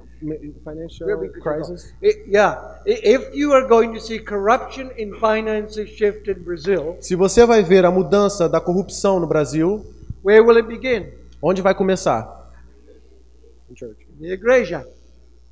financial 0.64 1.06
crisis. 1.40 1.94
yeah, 2.26 2.80
if 2.84 3.32
you 3.32 3.52
are 3.52 3.66
going 3.68 3.92
to 3.92 4.00
see 4.00 4.18
corruption 4.18 4.90
in 4.96 5.14
finances 5.20 5.88
shift 5.90 6.28
in 6.28 6.42
Brazil, 6.42 6.96
se 7.00 7.14
você 7.14 7.46
vai 7.46 7.62
ver 7.62 7.84
a 7.84 7.90
mudança 7.90 8.48
da 8.48 8.60
corrupção 8.60 9.20
no 9.20 9.26
Brasil, 9.28 9.84
where 10.24 10.42
will 10.42 10.56
it 10.56 10.66
begin? 10.66 11.06
Onde 11.40 11.62
vai 11.62 11.74
começar? 11.74 12.50
Na 14.18 14.28
igreja. 14.28 14.84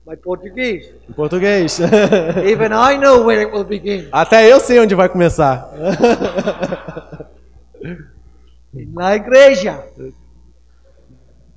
My 0.06 0.16
português. 0.16 0.94
Em 1.08 1.12
português. 1.12 1.80
Even 2.46 2.72
I 2.72 2.96
know 2.96 3.24
where 3.24 3.42
it 3.42 3.52
will 3.52 3.64
begin. 3.64 4.08
Até 4.12 4.50
eu 4.50 4.60
sei 4.60 4.78
onde 4.78 4.94
vai 4.94 5.08
começar. 5.08 5.68
Na 8.72 9.16
igreja. 9.16 9.84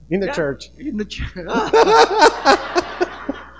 In 0.10 0.20
the 0.20 0.26
yeah. 0.26 0.34
church. 0.34 0.72
In 0.80 0.98
the 0.98 1.06
church. 1.08 1.36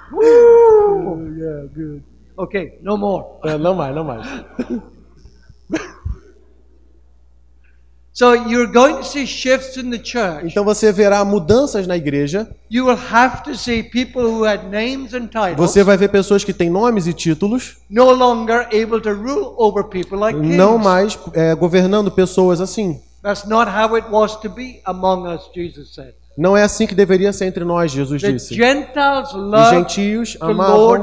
Woo! 0.12 1.36
Yeah, 1.38 1.68
good. 1.74 2.04
Okay, 2.38 2.80
no 2.82 2.98
more. 2.98 3.26
Uh, 3.44 3.58
não 3.58 3.76
mais, 3.76 3.94
não 3.94 4.04
mais. 4.04 4.26
So 8.20 8.34
you're 8.34 8.70
going 8.70 8.98
to 8.98 9.06
see 9.06 9.26
shifts 9.26 9.78
in 9.78 9.92
the 9.92 9.98
church. 9.98 10.44
Então 10.44 10.66
você 10.66 10.92
verá 10.92 11.24
mudanças 11.24 11.88
na 11.88 11.96
igreja. 11.96 12.50
You 12.70 12.88
will 12.88 13.00
have 13.10 13.44
to 13.44 13.56
see 13.56 13.82
people 13.82 14.24
who 14.24 14.44
had 14.44 14.66
names 14.70 15.14
and 15.14 15.28
titles. 15.28 15.56
Você 15.56 15.86
vai 15.86 15.96
ver 15.96 16.10
pessoas 16.10 16.44
que 16.44 16.52
têm 16.52 16.70
nomes 16.70 17.08
e 17.08 17.14
títulos. 17.14 17.78
No 17.90 18.12
longer 18.12 18.68
able 18.74 19.00
to 19.00 19.14
rule 19.14 19.56
over 19.58 19.86
people 19.86 20.20
like 20.20 20.38
kings. 20.38 20.58
Não 20.58 20.78
mais 20.78 21.18
é, 21.34 21.56
governando 21.56 22.12
pessoas 22.12 22.60
assim. 22.60 23.00
That's 23.24 23.46
not 23.46 23.72
how 23.72 23.96
it 23.96 24.10
was 24.12 24.36
to 24.42 24.50
be 24.50 24.82
among 24.84 25.26
us, 25.34 25.50
Jesus 25.56 25.96
said. 25.96 26.14
Não 26.38 26.58
é 26.58 26.64
assim 26.64 26.86
que 26.86 26.96
deveria 26.96 27.32
ser 27.32 27.46
entre 27.46 27.64
nós, 27.64 27.90
Jesus 27.90 28.22
disse. 28.22 28.54
Os 28.54 29.70
gentios 29.70 30.38
amavam 30.42 31.02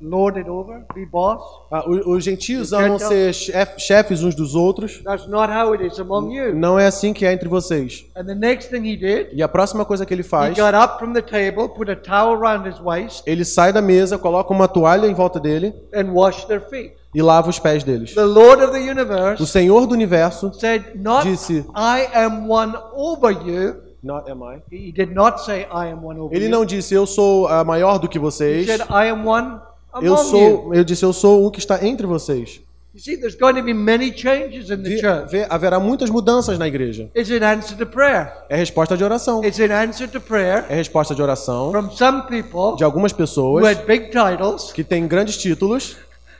lord 0.00 0.38
it 0.38 0.48
over, 0.48 0.84
be 0.94 1.06
boss. 1.06 1.40
Ah, 1.70 1.84
os, 1.88 2.24
gentios 2.24 2.72
amam 2.72 2.98
ser 2.98 3.32
chefes 3.78 4.22
uns 4.22 4.34
dos 4.34 4.54
outros. 4.54 5.02
That's 5.02 5.26
not 5.26 5.52
how 5.52 5.72
it 5.72 5.84
is 5.84 5.98
among 5.98 6.34
you. 6.34 6.54
Não 6.54 6.78
é 6.78 6.86
assim 6.86 7.12
que 7.12 7.24
é 7.24 7.32
entre 7.32 7.48
vocês. 7.48 8.04
And 8.16 8.24
the 8.24 8.34
next 8.34 8.70
thing 8.70 8.86
he 8.86 8.96
did, 8.96 9.28
e 9.32 9.42
a 9.42 9.48
próxima 9.48 9.84
coisa 9.84 10.04
que 10.04 10.12
ele 10.12 10.22
faz, 10.22 10.56
he 10.56 10.60
got 10.60 10.74
up 10.74 10.98
from 10.98 11.12
the 11.12 11.22
table, 11.22 11.68
put 11.68 11.90
a 11.90 11.96
towel 11.96 12.34
around 12.34 12.68
his 12.68 12.80
waist, 12.80 13.22
ele 13.26 13.44
sai 13.44 13.72
da 13.72 13.82
mesa, 13.82 14.18
coloca 14.18 14.52
uma 14.52 14.68
toalha 14.68 15.06
em 15.06 15.14
volta 15.14 15.40
dele 15.40 15.74
and 15.94 16.12
washed 16.12 16.46
their 16.46 16.60
feet. 16.68 16.94
e 17.14 17.22
lava 17.22 17.48
os 17.48 17.58
pés 17.58 17.82
deles. 17.82 18.14
The 18.14 18.24
Lord 18.24 18.62
of 18.62 18.72
the 18.72 18.90
universe 18.90 19.42
o 19.42 19.46
Senhor 19.46 19.86
do 19.86 19.94
universo 19.94 20.52
said, 20.52 20.84
not, 20.94 21.26
disse: 21.26 21.64
I 21.74 22.08
am 22.14 22.50
one 22.50 22.74
over 22.94 23.32
you. 23.32 23.86
Not 24.02 24.30
am 24.30 24.42
I. 24.42 24.62
He 24.70 24.92
did 24.92 25.14
not 25.14 25.42
say, 25.44 25.62
I 25.62 25.90
am 25.90 26.04
one 26.04 26.20
over 26.20 26.36
ele 26.36 26.48
não 26.48 26.64
disse 26.64 26.94
eu 26.94 27.06
sou 27.06 27.46
uh, 27.46 27.64
maior 27.64 27.98
do 27.98 28.08
que 28.08 28.18
vocês. 28.18 28.68
He 28.68 28.76
said, 28.76 28.82
I 28.90 29.10
am 29.10 29.26
one 29.26 29.58
eu 30.00 30.16
sou, 30.16 30.74
eu 30.74 30.84
disse 30.84 31.04
eu 31.04 31.12
sou 31.12 31.46
um 31.46 31.50
que 31.50 31.58
está 31.58 31.84
entre 31.84 32.06
vocês. 32.06 32.60
See, 32.98 33.18
there's 33.18 33.34
going 33.34 33.56
to 33.56 33.62
be 33.62 33.74
many 33.74 34.10
changes 34.10 34.70
in 34.70 34.82
the 34.82 34.96
church. 34.96 35.30
Haverá 35.50 35.78
muitas 35.78 36.08
mudanças 36.08 36.58
na 36.58 36.66
igreja. 36.66 37.10
It's 37.14 37.30
an 37.30 37.44
answer 37.46 37.76
to 37.76 37.86
prayer. 37.86 38.32
É 38.48 38.56
resposta 38.56 38.96
de 38.96 39.04
oração. 39.04 39.44
It's 39.44 39.60
an 39.60 39.70
answer 39.70 40.08
to 40.08 40.18
prayer. 40.18 40.64
É 40.70 40.74
resposta 40.74 41.14
de 41.14 41.20
oração. 41.20 41.70
From 41.72 41.90
some 41.90 42.22
people 42.22 42.74
de 42.78 42.84
algumas 42.84 43.12
pessoas 43.12 43.62
who 43.62 43.68
had 43.68 43.84
big 43.86 44.06
titles. 44.06 44.72
que 44.72 44.82
têm 44.82 45.06
grandes 45.06 45.36
títulos. 45.36 45.96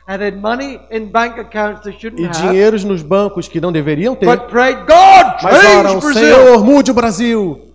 And 0.07 0.15
had 0.15 0.37
money 0.37 0.79
in 0.89 1.07
bank 1.07 1.39
accounts 1.39 1.83
they 1.83 1.93
shouldn't 1.93 2.23
e 2.23 2.27
dinheiros 2.29 2.83
nos 2.83 3.03
bancos 3.03 3.47
que 3.47 3.61
não 3.61 3.71
deveriam 3.71 4.15
ter. 4.15 4.25
But 4.25 4.47
prayed, 4.47 4.79
God, 4.87 5.43
mas 5.43 5.75
oram, 5.75 6.01
Senhor, 6.01 6.63
mude 6.63 6.89
o 6.89 6.93
Brasil. 6.93 7.66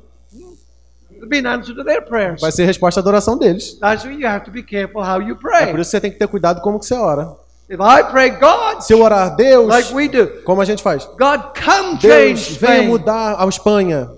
Vai 2.41 2.53
ser 2.53 2.65
resposta 2.65 3.01
à 3.01 3.03
adoração 3.03 3.39
deles. 3.39 3.79
É 3.83 3.97
por 3.97 5.81
isso 5.81 5.91
que 5.91 5.97
você 5.97 6.01
tem 6.01 6.11
que 6.11 6.19
ter 6.19 6.27
cuidado 6.29 6.61
como 6.61 6.79
que 6.79 6.87
você 6.87 6.95
ora. 6.95 7.37
If 7.69 7.79
I 7.81 8.03
pray, 8.11 8.31
God, 8.31 8.81
Se 8.83 8.93
eu 8.93 9.01
orar, 9.01 9.35
Deus, 9.35 9.69
like 9.69 9.95
we 9.95 10.07
do, 10.09 10.43
como 10.43 10.61
a 10.61 10.65
gente 10.65 10.83
faz? 10.83 11.07
God, 11.07 11.41
come 11.55 11.97
Deus, 11.97 12.41
change 12.41 12.59
venha 12.59 12.83
mudar 12.83 13.37
a 13.43 13.47
Espanha. 13.47 14.11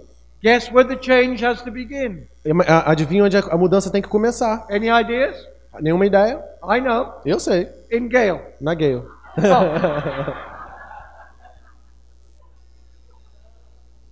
Guess 0.43 0.73
where 0.73 0.89
the 0.89 1.01
change 1.01 1.45
has 1.45 1.63
to 1.63 1.71
begin? 1.71 2.27
Adivinha 2.67 3.25
onde 3.25 3.37
a 3.37 3.57
mudança 3.57 3.91
tem 3.91 4.03
que 4.03 4.09
começar? 4.09 4.67
Any 4.69 4.89
ideas? 4.89 5.37
Nenhuma 5.81 6.05
ideia? 6.05 6.43
I 6.65 6.81
know. 6.81 7.13
Eu 7.25 7.39
sei. 7.39 7.69
In 7.93 8.09
Gale. 8.09 8.41
Na 8.61 8.75
Gale. 8.75 9.05
Oh. 9.39 9.43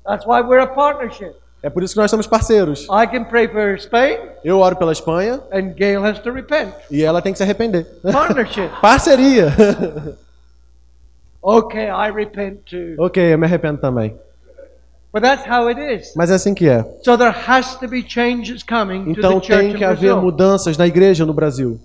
That's 0.09 0.25
why 0.25 0.41
we're 0.41 0.61
a 0.61 0.67
partnership. 0.67 1.42
É 1.63 1.71
por 1.71 1.83
isso 1.83 1.95
que 1.95 2.01
nós 2.01 2.11
somos 2.11 2.27
parceiros. 2.27 2.83
I 2.85 3.07
can 3.07 3.25
pray 3.25 3.47
for 3.47 3.77
Spain. 3.79 4.19
Eu 4.43 4.59
oro 4.59 4.75
pela 4.75 4.91
Espanha. 4.91 5.41
And 5.53 5.75
Gail 5.77 6.05
has 6.05 6.19
to 6.19 6.33
repent. 6.33 6.75
E 6.91 7.05
ela 7.05 7.23
tem 7.23 7.33
que 7.33 7.39
se 7.39 7.45
arrepender. 7.45 7.87
Partnership. 8.03 8.69
Parceria. 8.83 9.55
okay, 11.41 11.87
I 11.87 12.11
repent 12.11 12.63
too. 12.69 12.97
Ok, 12.99 13.23
eu 13.23 13.39
me 13.39 13.47
arrependo 13.47 13.81
também. 13.81 14.19
But 15.13 15.23
that's 15.23 15.47
how 15.47 15.69
it 15.69 15.79
is. 15.79 16.15
Mas 16.17 16.31
é 16.31 16.35
assim 16.35 16.53
que 16.53 16.69
é. 16.69 16.83
So 17.05 17.17
there 17.17 17.33
has 17.47 17.77
to 17.77 17.87
be 17.87 18.03
changes 18.03 18.65
coming 18.65 19.11
então 19.11 19.39
to 19.39 19.47
the 19.47 19.47
church 19.47 19.69
tem 19.69 19.77
que 19.77 19.85
haver 19.85 20.17
mudanças 20.17 20.77
na 20.77 20.87
igreja 20.87 21.25
no 21.25 21.35
Brasil. 21.35 21.79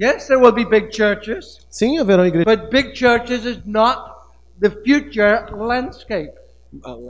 Yes, 0.00 0.28
there 0.28 0.40
will 0.40 0.52
be 0.52 0.64
big 0.64 0.94
churches. 0.94 1.58
Sim, 1.68 1.98
haverão 1.98 2.24
igrejas. 2.24 2.46
But 2.46 2.70
big 2.70 2.94
churches 2.94 3.44
is 3.44 3.58
not 3.66 4.00
the 4.60 4.70
future 4.70 5.46
landscape. 5.52 6.32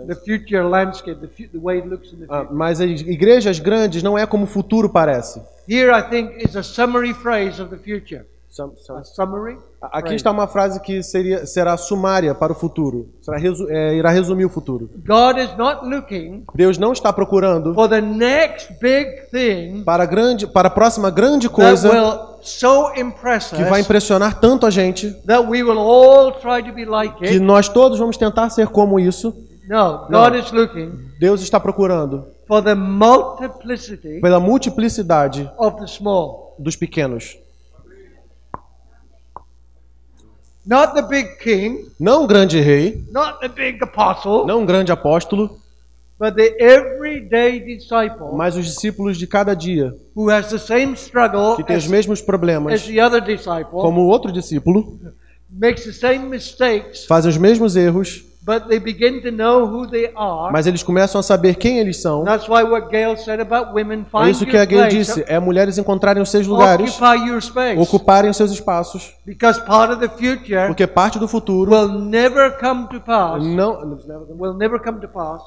The 0.06 0.14
future 0.14 0.64
landscape, 0.64 1.20
the, 1.20 1.48
the 1.48 1.58
way 1.58 1.78
it 1.78 1.88
looks 1.88 2.12
in 2.12 2.20
the 2.20 2.26
future. 2.26 2.48
Mas 2.50 2.80
as 2.80 3.00
igrejas 3.00 3.58
grandes 3.58 4.02
não 4.02 4.16
é 4.18 4.26
como 4.26 4.44
o 4.44 4.46
futuro 4.46 4.88
parece. 4.88 5.40
Here 5.68 5.90
I 5.90 6.02
think 6.02 6.44
is 6.44 6.56
a 6.56 6.62
summary 6.62 7.12
phrase 7.12 7.60
of 7.60 7.70
the 7.70 7.78
future. 7.78 8.24
Some, 8.56 8.72
some. 8.78 9.00
A 9.00 9.04
summary. 9.04 9.58
Aqui 9.82 10.14
está 10.14 10.30
uma 10.30 10.46
frase 10.46 10.80
que 10.80 11.02
seria, 11.02 11.44
será 11.44 11.76
sumária 11.76 12.34
para 12.34 12.52
o 12.52 12.56
futuro. 12.56 13.06
Será 13.20 13.36
resu, 13.36 13.66
é, 13.68 13.94
irá 13.94 14.10
resumir 14.10 14.46
o 14.46 14.48
futuro. 14.48 14.88
God 15.06 15.36
is 15.38 15.54
not 15.58 15.84
looking 15.84 16.42
Deus 16.54 16.78
não 16.78 16.92
está 16.92 17.12
procurando 17.12 17.74
for 17.74 17.86
the 17.86 18.00
next 18.00 18.72
big 18.80 19.28
thing 19.30 19.82
para, 19.84 20.06
grande, 20.06 20.46
para 20.46 20.68
a 20.68 20.70
próxima 20.70 21.10
grande 21.10 21.50
coisa 21.50 22.38
so 22.40 22.90
que 23.54 23.64
vai 23.64 23.82
impressionar 23.82 24.40
tanto 24.40 24.64
a 24.64 24.70
gente 24.70 25.14
like 26.86 27.28
que 27.28 27.38
nós 27.38 27.68
todos 27.68 27.98
vamos 27.98 28.16
tentar 28.16 28.48
ser 28.48 28.68
como 28.68 28.98
isso. 28.98 29.34
No, 29.68 30.06
God 30.08 30.36
is 30.36 30.50
looking 30.52 30.92
Deus 31.18 31.42
está 31.42 31.58
procurando 31.58 32.26
for 32.46 32.62
the 32.62 32.74
multiplicity 32.74 34.20
pela 34.20 34.38
multiplicidade 34.38 35.50
of 35.58 35.78
the 35.80 35.86
small. 35.86 36.46
dos 36.58 36.76
pequenos. 36.76 37.36
Not 40.64 40.94
the 40.94 41.02
big 41.02 41.36
king, 41.38 41.88
não 41.98 42.24
um 42.24 42.26
grande 42.26 42.60
rei, 42.60 43.04
not 43.12 43.38
the 43.38 43.48
big 43.48 43.78
apostle, 43.82 44.44
não 44.46 44.62
um 44.62 44.66
grande 44.66 44.90
apóstolo, 44.90 45.60
but 46.18 46.34
the 46.34 46.56
everyday 46.58 47.60
disciple, 47.60 48.34
mas 48.34 48.56
os 48.56 48.66
discípulos 48.66 49.16
de 49.16 49.28
cada 49.28 49.54
dia, 49.54 49.94
who 50.16 50.28
has 50.28 50.50
the 50.50 50.58
same 50.58 50.94
struggle 50.94 51.54
que 51.54 51.62
tem 51.62 51.76
os 51.76 51.86
mesmos 51.86 52.20
problemas, 52.20 52.74
as 52.74 52.86
the 52.86 53.00
other 53.00 53.20
disciple, 53.20 53.80
como 53.80 54.00
o 54.00 54.08
outro 54.08 54.32
discípulo, 54.32 54.98
makes 55.48 55.84
the 55.84 55.92
same 55.92 56.26
mistakes, 56.26 57.04
fazem 57.06 57.30
os 57.30 57.38
mesmos 57.38 57.76
erros, 57.76 58.24
But 58.46 58.68
they 58.68 58.78
begin 58.78 59.20
to 59.22 59.32
know 59.32 59.66
who 59.66 59.88
they 59.88 60.12
are. 60.14 60.52
Mas 60.52 60.68
eles 60.68 60.80
começam 60.80 61.18
a 61.18 61.22
saber 61.22 61.56
quem 61.56 61.80
eles 61.80 62.00
são. 62.00 62.22
That's 62.22 62.48
why 62.48 62.62
what 62.62 62.88
Gail 62.88 63.16
said 63.16 63.40
about 63.40 63.72
women, 63.72 64.04
find 64.04 64.28
é 64.28 64.30
isso 64.30 64.46
que 64.46 64.56
a 64.56 64.64
Gail 64.64 64.86
disse, 64.86 65.24
é 65.26 65.40
mulheres 65.40 65.78
encontrarem 65.78 66.22
os 66.22 66.30
seus 66.30 66.46
lugares, 66.46 66.96
ocuparem 67.76 68.30
os 68.30 68.36
seus 68.36 68.52
espaços. 68.52 69.16
Because 69.26 69.60
part 69.64 69.92
of 69.92 70.00
the 70.00 70.08
future 70.08 70.68
Porque 70.68 70.86
parte 70.86 71.18
do 71.18 71.26
futuro 71.26 71.72
will 71.72 71.88
never 71.88 72.56
come 72.56 72.86
to 72.86 73.00
pass. 73.00 73.42
Não, 73.42 73.98
will 74.38 74.54
never 74.54 74.78
come 74.78 75.00
to 75.00 75.08
pass 75.08 75.42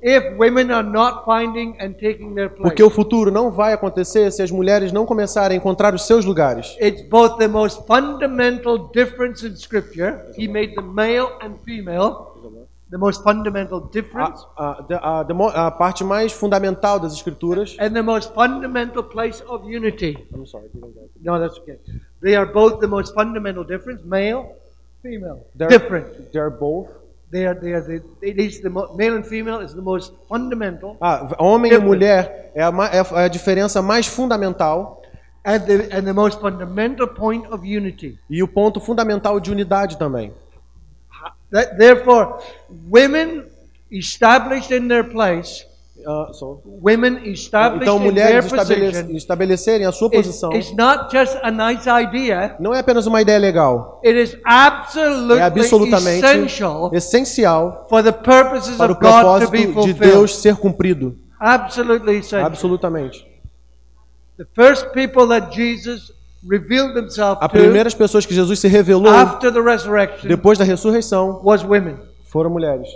if 0.00 0.38
women 0.38 0.70
are 0.70 0.84
not 0.84 1.24
finding 1.24 1.74
and 1.80 1.94
taking 1.94 2.36
their 2.36 2.50
place. 2.50 2.62
Porque 2.62 2.82
o 2.84 2.90
futuro 2.90 3.32
não 3.32 3.50
vai 3.50 3.72
acontecer 3.72 4.30
se 4.30 4.42
as 4.42 4.50
mulheres 4.52 4.92
não 4.92 5.04
começarem 5.04 5.56
a 5.56 5.58
encontrar 5.58 5.92
os 5.92 6.06
seus 6.06 6.24
lugares. 6.24 6.76
It's 6.80 7.02
both 7.08 7.36
the 12.90 12.98
most 12.98 13.22
fundamental 13.22 13.80
difference. 13.80 14.44
A, 14.56 14.84
a, 14.88 15.20
a, 15.22 15.66
a, 15.66 15.70
parte 15.70 16.04
mais 16.04 16.32
fundamental 16.32 17.00
das 17.00 17.14
escrituras. 17.14 17.76
And 17.78 17.90
the 17.90 18.02
most 18.02 18.32
fundamental 18.34 19.02
place 19.02 19.42
of 19.48 19.64
unity. 19.64 20.16
I'm 20.32 20.46
sorry. 20.46 20.68
No, 21.20 21.38
that's 21.38 21.58
okay. 21.58 21.78
They 22.20 22.36
are 22.36 22.46
both 22.46 22.80
the 22.80 22.88
most 22.88 23.14
fundamental 23.14 23.64
difference, 23.64 24.02
male, 24.04 24.56
female. 25.02 25.46
They're, 25.54 25.68
different. 25.68 26.32
They're 26.32 26.50
both 26.50 26.88
They 27.34 27.46
are, 27.46 27.54
they 27.54 27.72
are 27.72 27.80
the, 27.80 28.00
it 28.22 28.38
is 28.38 28.60
the 28.60 28.70
male 28.70 29.16
and 29.16 29.26
female 29.26 29.58
is 29.58 29.74
the 29.74 29.82
most 29.82 30.12
fundamental. 30.28 30.96
Ah, 31.00 31.34
homem 31.40 31.70
difference. 31.70 31.84
e 31.84 31.88
mulher 31.88 32.52
é 32.54 32.62
a, 32.62 32.70
é 33.18 33.24
a 33.24 33.28
diferença 33.28 33.82
mais 33.82 34.06
fundamental. 34.06 35.02
And 35.44 35.58
the, 35.58 35.88
and 35.90 36.04
the 36.04 36.12
most 36.12 36.40
fundamental 36.40 37.08
point 37.08 37.44
of 37.50 37.66
unity. 37.66 38.16
E 38.30 38.40
o 38.40 38.46
ponto 38.46 38.78
fundamental 38.78 39.40
de 39.40 39.50
unidade 39.50 39.98
também. 39.98 40.32
That, 41.54 41.78
therefore, 41.78 42.42
women 42.90 43.46
established 43.90 44.74
in 44.74 44.88
their 44.88 45.04
place 45.04 45.64
Uh, 46.06 46.32
so. 46.34 46.60
Women 46.66 47.24
established 47.24 47.82
então 47.82 47.98
mulheres 47.98 48.44
estabelec 48.44 49.16
estabelecerem 49.16 49.86
a 49.86 49.92
sua 49.92 50.10
posição. 50.10 50.52
It's, 50.52 50.68
it's 50.68 50.76
not 50.76 51.10
just 51.10 51.38
a 51.42 51.50
nice 51.50 51.88
idea. 51.88 52.56
Não 52.60 52.74
é 52.74 52.80
apenas 52.80 53.06
uma 53.06 53.22
ideia 53.22 53.38
legal. 53.38 54.02
It 54.04 54.20
is 54.20 54.36
absolutely 54.44 55.38
é 55.38 55.42
absolutamente 55.42 56.26
essencial 56.92 57.86
for 57.88 58.02
the 58.02 58.12
purposes 58.12 58.76
para 58.76 58.92
o 58.92 58.96
of 58.96 59.00
God 59.00 59.44
to 59.44 59.50
be 59.50 59.66
de 59.66 59.94
Deus 59.94 60.36
ser 60.36 60.56
cumprido. 60.56 61.16
Absolutely 61.40 62.18
essential. 62.18 62.44
Absolutamente. 62.44 63.26
The 64.36 64.46
first 64.54 64.88
people 64.92 65.28
that 65.28 65.54
Jesus 65.54 66.12
As 67.40 67.50
primeiras 67.50 67.94
pessoas 67.94 68.26
que 68.26 68.34
Jesus 68.34 68.58
se 68.58 68.68
revelou 68.68 69.12
after 69.12 69.52
the 69.52 69.60
resurrection 69.60 70.28
depois 70.28 70.58
da 70.58 70.64
ressurreição 70.64 71.40
was 71.42 71.62
women. 71.62 71.96
foram 72.24 72.50
mulheres. 72.50 72.88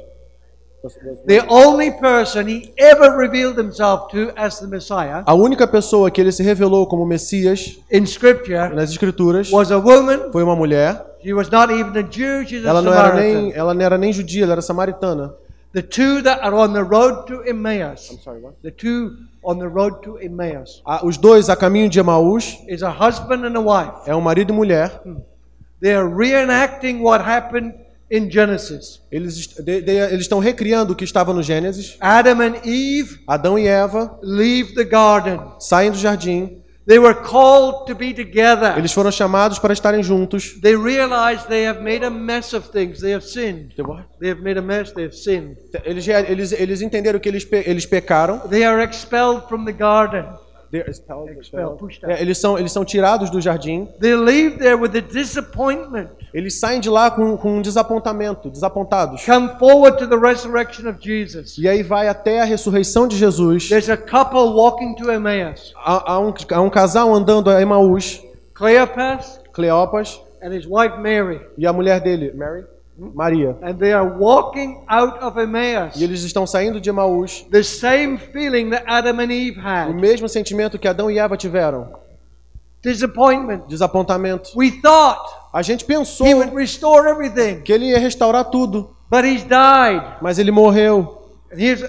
The 1.26 1.44
only 1.48 1.90
person 1.90 2.48
he 2.48 2.72
ever 2.78 3.10
revealed 3.16 3.58
himself 3.58 4.12
to 4.12 4.32
as 4.36 4.60
the 4.60 4.66
Messiah 4.66 5.24
a 5.26 5.34
única 5.34 5.66
pessoa 5.66 6.08
que 6.08 6.20
ele 6.20 6.30
se 6.30 6.42
revelou 6.42 6.86
como 6.86 7.04
Messias 7.04 7.78
in 7.90 8.06
scripture 8.06 8.72
nas 8.74 8.90
escrituras 8.90 9.50
was 9.50 9.72
a 9.72 9.78
woman. 9.78 10.30
foi 10.30 10.42
uma 10.42 10.54
mulher. 10.54 11.04
She 11.22 11.32
was 11.32 11.50
not 11.50 11.72
even 11.72 11.98
a 11.98 12.02
Jew, 12.08 12.46
she's 12.46 12.64
ela 12.64 12.78
a 12.78 12.82
não 12.82 12.94
era 12.94 13.14
nem 13.14 13.52
ela 13.52 13.74
não 13.74 13.82
era 13.84 13.98
nem 13.98 14.12
judia, 14.12 14.44
ela 14.44 14.52
era 14.52 14.62
samaritana. 14.62 15.34
The 15.78 15.86
two 15.86 16.22
that 16.22 16.40
are 16.42 16.56
on 16.56 16.72
the 16.72 16.82
road 16.82 17.28
to 17.28 17.44
Emmaus. 17.44 18.10
I'm 18.10 18.18
sorry, 18.18 18.40
what? 18.40 18.60
The 18.62 18.72
two 18.72 19.16
on 19.44 19.60
the 19.60 19.68
road 19.68 20.02
to 20.02 20.18
Emmaus. 20.18 20.82
Ah, 20.84 21.06
os 21.06 21.16
dois 21.16 21.48
a 21.48 21.54
caminho 21.54 21.88
de 21.88 22.00
Emaús. 22.00 22.56
Is 22.66 22.82
a 22.82 22.90
husband 22.90 23.46
and 23.46 23.56
a 23.56 23.60
wife. 23.60 24.08
É 24.10 24.12
um 24.12 24.20
marido 24.20 24.52
e 24.52 24.56
mulher. 24.56 25.00
They 25.80 25.94
are 25.94 26.08
reenacting 26.08 27.00
what 27.00 27.24
happened 27.24 27.74
in 28.10 28.28
Genesis. 28.28 29.00
Eles, 29.12 29.46
de, 29.46 29.80
de, 29.80 29.92
eles 29.92 30.22
estão 30.22 30.40
recriando 30.40 30.94
o 30.94 30.96
que 30.96 31.04
estava 31.04 31.32
no 31.32 31.44
Gênesis. 31.44 31.96
Adam 32.00 32.40
and 32.40 32.56
Eve. 32.64 33.20
Adão 33.24 33.56
e 33.56 33.68
Eva. 33.68 34.18
Leave 34.20 34.74
the 34.74 34.82
garden. 34.82 35.38
Saem 35.60 35.92
do 35.92 35.96
jardim. 35.96 36.60
They 36.88 36.98
were 36.98 37.14
called 37.14 37.86
to 37.88 37.94
be 37.94 38.14
together. 38.14 38.74
Eles 38.78 38.94
foram 38.94 39.12
chamados 39.12 39.58
para 39.58 39.74
estarem 39.74 40.02
juntos. 40.02 40.58
They 40.62 40.74
realized 40.74 41.46
they 41.46 41.66
have 41.66 41.82
made 41.82 42.02
a 42.02 42.08
mess 42.08 42.54
of 42.54 42.70
things. 42.70 43.02
They 43.02 43.12
have 43.12 43.22
sinned. 43.22 43.74
They 44.18 44.28
have 44.30 44.40
made 44.40 44.56
a 44.56 44.62
mess. 44.62 44.90
They 44.92 45.02
have 45.02 45.14
sinned. 45.14 45.58
Eles 45.84 46.08
eles 46.08 46.52
eles 46.52 46.80
entenderam 46.80 47.20
que 47.20 47.28
eles 47.28 47.46
eles 47.66 47.84
pecaram. 47.84 48.40
They 48.48 48.64
are 48.64 48.80
expelled 48.80 49.50
from 49.50 49.66
the 49.66 49.72
garden. 49.72 50.24
Expelled, 50.72 51.38
expelled. 51.40 51.78
É, 52.02 52.20
eles 52.20 52.38
são 52.38 52.58
eles 52.58 52.72
são 52.72 52.84
tirados 52.84 53.30
do 53.30 53.40
jardim. 53.40 53.88
They 54.00 54.14
leave 54.14 54.58
there 54.58 54.74
with 54.74 54.96
a 54.96 55.00
disappointment. 55.00 56.08
Eles 56.32 56.60
saem 56.60 56.80
de 56.80 56.90
lá 56.90 57.10
com, 57.10 57.36
com 57.38 57.58
um 57.58 57.62
desapontamento, 57.62 58.50
desapontados. 58.50 59.24
Come 59.24 59.48
forward 59.58 59.96
to 59.98 60.06
the 60.06 60.16
resurrection 60.16 60.88
of 60.88 60.98
Jesus. 61.00 61.56
E 61.56 61.66
aí 61.66 61.82
vai 61.82 62.08
até 62.08 62.42
a 62.42 62.44
ressurreição 62.44 63.08
de 63.08 63.16
Jesus. 63.16 63.68
There's 63.68 63.88
a 63.88 63.96
couple 63.96 64.40
walking 64.40 64.94
to 64.96 65.10
Emmaus. 65.10 65.72
Há, 65.76 66.12
há, 66.12 66.20
um, 66.20 66.34
há 66.52 66.60
um 66.60 66.70
casal 66.70 67.14
andando 67.14 67.48
a 67.50 67.60
Emaús. 67.62 68.22
Cleopas 68.54 69.40
Cleopas 69.52 70.20
and 70.42 70.52
his 70.52 70.66
wife 70.66 70.98
Mary. 70.98 71.40
e 71.56 71.66
a 71.66 71.72
mulher 71.72 72.00
dele, 72.00 72.32
Mary, 72.34 72.64
Maria. 72.98 73.56
And 73.62 73.74
they 73.78 73.92
are 73.92 74.04
walking 74.18 74.82
out 74.88 75.18
of 75.22 75.38
Emmaus. 75.40 75.94
E 75.96 76.02
eles 76.04 76.22
estão 76.24 76.46
saindo 76.46 76.80
de 76.80 76.90
Emaús. 76.90 77.46
The 77.50 77.62
same 77.62 78.18
feeling 78.18 78.70
that 78.70 78.84
Adam 78.86 79.20
and 79.20 79.30
Eve 79.32 79.58
O 79.60 79.62
had. 79.62 79.94
mesmo 79.94 80.28
sentimento 80.28 80.78
que 80.78 80.88
Adão 80.88 81.10
e 81.10 81.18
Eva 81.18 81.36
tiveram. 81.36 81.88
Disappointment. 82.82 83.62
Desapontamento. 83.68 84.50
We 84.56 84.70
thought 84.80 85.20
A 85.52 85.62
gente 85.62 85.84
pensou 85.84 86.26
he 86.26 86.34
would 86.34 86.54
restore 86.54 87.08
everything, 87.08 87.62
que 87.62 87.72
ele 87.72 87.86
ia 87.86 87.98
restaurar 87.98 88.44
tudo, 88.44 88.90
but 89.10 89.24
he's 89.24 89.42
died. 89.42 90.02
mas 90.20 90.38
ele 90.38 90.50
morreu. 90.50 91.22
And 91.52 91.56
here's 91.58 91.82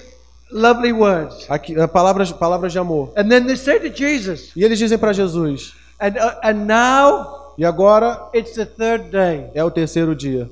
lovely 0.52 0.92
words. 0.94 1.46
Aqui, 1.50 1.78
eh, 1.80 1.88
palavras, 1.88 2.32
palavras 2.32 2.72
de 2.72 2.80
amor. 2.80 3.12
And 3.18 3.28
then 3.28 3.46
they 3.46 3.56
say 3.58 3.80
to 3.80 3.90
Jesus, 3.96 4.52
E 4.56 4.64
eles 4.64 4.80
dizem 4.80 4.98
para 4.98 5.12
Jesus: 5.14 5.74
and, 6.00 6.14
uh, 6.18 6.40
and 6.44 6.66
now 6.66 7.54
E 7.58 7.66
agora 7.66 8.30
it's 8.34 8.54
the 8.56 8.66
third 8.66 9.10
day. 9.12 9.52
é 9.54 9.64
o 9.64 9.70
terceiro 9.70 10.16
dia. 10.16 10.50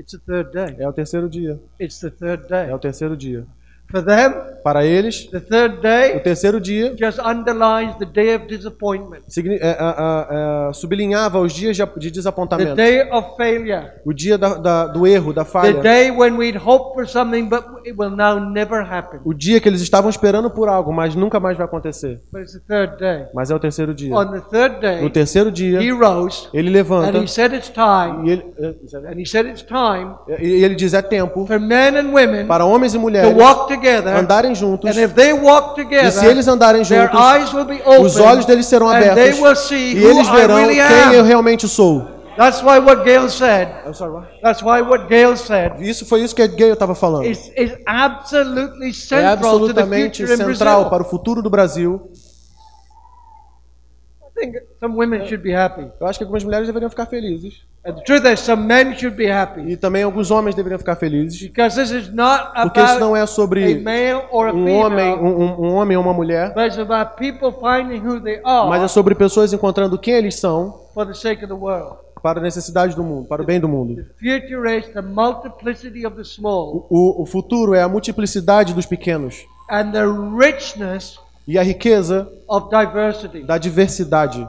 It's 0.00 0.12
the 0.12 0.18
third 0.18 0.50
day. 0.52 0.76
É 0.78 0.88
o 0.88 0.92
terceiro 0.94 1.28
dia. 1.28 1.60
It's 1.78 2.00
the 2.00 2.10
third 2.10 2.44
É 2.50 2.64
day. 2.66 2.72
o 2.74 2.78
terceiro 2.78 3.14
dia. 3.16 3.46
For 3.90 4.02
them, 4.02 4.32
Para 4.62 4.84
eles, 4.84 5.24
the 5.30 5.40
third 5.40 5.78
o 5.78 5.80
day 5.80 6.20
terceiro 6.20 6.60
dia 6.60 6.94
just 6.98 7.18
underlines 7.18 7.94
the 7.98 8.04
day 8.04 8.34
of 8.36 8.46
disappointment, 8.46 9.20
é, 9.36 9.66
é, 9.70 10.68
é, 10.68 10.72
sublinhava 10.72 11.38
os 11.40 11.52
dias 11.52 11.76
de, 11.76 11.84
de 11.84 12.08
the 12.08 12.10
desapontamento. 12.10 12.74
day 12.74 13.02
of 13.10 13.36
failure, 13.36 13.86
O 14.04 14.12
dia 14.12 14.36
da- 14.36 14.54
da- 14.54 14.86
do 14.86 15.06
erro, 15.06 15.32
da 15.32 15.44
the 15.44 15.50
falha. 15.50 15.80
day 15.80 16.10
when 16.10 16.36
we'd 16.36 16.58
hoped 16.58 16.94
for 16.94 17.06
something 17.08 17.48
but 17.48 17.64
it 17.86 17.94
will 17.98 18.10
now 18.10 18.38
never 18.38 18.82
happen. 18.82 19.20
O 19.24 19.32
dia 19.32 19.60
que 19.60 19.68
eles 19.68 19.80
estavam 19.80 20.10
esperando 20.10 20.50
por 20.50 20.68
algo, 20.68 20.92
mas 20.92 21.14
nunca 21.14 21.40
mais 21.40 21.56
vai 21.56 21.64
acontecer. 21.66 22.20
But 22.32 22.42
it's 22.42 22.52
the 22.52 22.60
third 22.66 22.98
day. 22.98 23.26
Mas 23.34 23.50
é 23.50 23.54
o 23.54 23.58
terceiro 23.58 23.94
dia. 23.94 24.14
On 24.14 24.26
the 24.26 24.40
third 24.40 24.74
No 24.76 24.80
day, 24.80 25.10
terceiro 25.10 25.50
dia, 25.50 25.80
he 25.80 25.90
rose 25.90 26.48
ele 26.52 26.68
and 26.68 26.72
levanta 26.72 27.18
he 27.18 27.26
said 27.28 27.52
it's 27.54 27.70
time, 27.70 28.28
e 28.28 28.32
ele, 28.32 28.44
and 28.58 29.18
he 29.20 29.26
said 29.26 29.46
it's 29.46 29.62
time 29.62 30.14
e 30.38 30.64
ele 30.64 30.74
diz: 30.74 30.94
é 30.94 31.02
tempo 31.02 31.46
for 31.46 31.58
men 31.60 31.96
and 31.98 32.10
women 32.12 32.46
para 32.46 32.64
homens 32.64 32.92
e 32.94 32.96
to 32.96 33.00
mulheres 33.00 33.34
walk 33.36 33.72
together. 33.72 34.14
andarem 34.16 34.49
juntos. 34.54 34.90
And 34.90 35.00
if 35.00 35.14
they 35.14 35.32
walk 35.32 35.72
E 35.80 35.82
se 35.82 35.84
together, 35.84 36.24
eles 36.30 36.48
andarem 36.48 36.84
juntos, 36.84 37.54
open, 37.54 37.80
os 38.00 38.16
olhos 38.18 38.44
deles 38.44 38.66
serão 38.66 38.88
abertos 38.88 39.38
will 39.40 39.56
see 39.56 39.94
e 39.94 40.04
eles 40.04 40.28
verão 40.28 40.66
really 40.66 40.76
quem 40.76 41.14
eu 41.14 41.24
realmente 41.24 41.68
sou. 41.68 42.06
That's 42.36 42.62
why 42.62 42.78
what 42.78 43.04
Gail 43.04 43.28
said. 43.28 43.68
That's 44.42 44.62
why 44.62 44.80
what 44.80 45.08
Gail 45.08 45.36
said 45.36 45.72
Isso 45.80 46.06
foi 46.06 46.22
isso 46.22 46.34
que 46.34 46.40
a 46.40 46.46
Gay 46.46 46.70
estava 46.70 46.94
falando. 46.94 47.26
is, 47.26 47.50
is 47.56 47.72
absolutely 47.86 48.90
É 48.90 48.92
central 48.92 49.58
to 49.58 49.74
the 49.74 49.80
absolutamente 49.82 50.26
central 50.26 50.46
Brazil. 50.46 50.84
para 50.90 51.02
o 51.02 51.06
futuro 51.06 51.42
do 51.42 51.50
Brasil. 51.50 52.00
I 54.40 54.44
think 54.46 54.58
some 54.80 54.96
women 54.96 55.26
should 55.26 55.42
be 55.42 55.52
happy. 55.54 55.86
Eu 56.00 56.06
acho 56.06 56.18
que 56.18 56.24
algumas 56.24 56.42
mulheres 56.44 56.66
deveriam 56.66 56.88
ficar 56.88 57.06
felizes. 57.06 57.62
And 57.84 57.94
the 57.94 58.02
truth 58.02 58.24
is, 58.26 58.40
some 58.40 58.62
men 58.66 58.94
should 58.96 59.16
be 59.16 59.30
happy 59.30 59.62
E 59.72 59.76
também 59.76 60.02
alguns 60.02 60.30
homens 60.30 60.54
deveriam 60.54 60.78
ficar 60.78 60.96
felizes. 60.96 61.40
because 61.42 61.76
this 61.76 61.90
is 61.90 62.12
not 62.12 62.52
Porque 62.62 62.80
isso 62.80 62.98
não 63.00 63.08
about 63.14 63.18
é 63.18 63.20
a 63.22 63.26
sobre 63.26 63.74
male 63.80 64.24
or 64.30 64.48
a 64.48 64.52
um 64.52 64.70
homem, 64.76 65.12
female, 65.14 65.22
um, 65.22 65.42
um- 65.42 65.66
um 65.68 65.74
homem 65.74 65.96
ou 65.96 66.02
uma 66.02 66.12
mulher, 66.12 66.52
but 66.54 66.64
it's 66.64 66.78
about 66.78 67.16
people 67.16 67.52
finding 67.60 67.98
who 68.06 68.20
they 68.20 68.40
mas 68.42 68.80
é 68.80 68.84
are 68.84 68.88
sobre 68.88 69.14
pessoas 69.14 69.52
encontrando 69.52 69.98
quem 69.98 70.14
eles 70.14 70.34
são 70.38 70.80
for 70.94 71.06
the 71.06 71.14
sake 71.14 71.42
of 71.44 71.46
the 71.46 71.58
world. 71.58 71.96
para 72.22 72.38
a 72.38 72.42
necessidade 72.42 72.94
do 72.94 73.02
mundo, 73.02 73.26
para 73.26 73.40
o 73.42 73.46
bem 73.46 73.58
do 73.58 73.66
mundo. 73.66 74.04
Small 76.22 76.86
O, 76.90 77.22
o 77.22 77.26
futuro 77.26 77.74
é 77.74 77.82
a 77.82 77.88
multiplicidade 77.88 78.74
dos 78.74 78.84
pequenos 78.84 79.46
e 81.50 81.58
a 81.58 81.62
riqueza 81.62 82.30
of 82.48 82.68
diversity. 82.70 83.42
da 83.42 83.58
diversidade. 83.58 84.46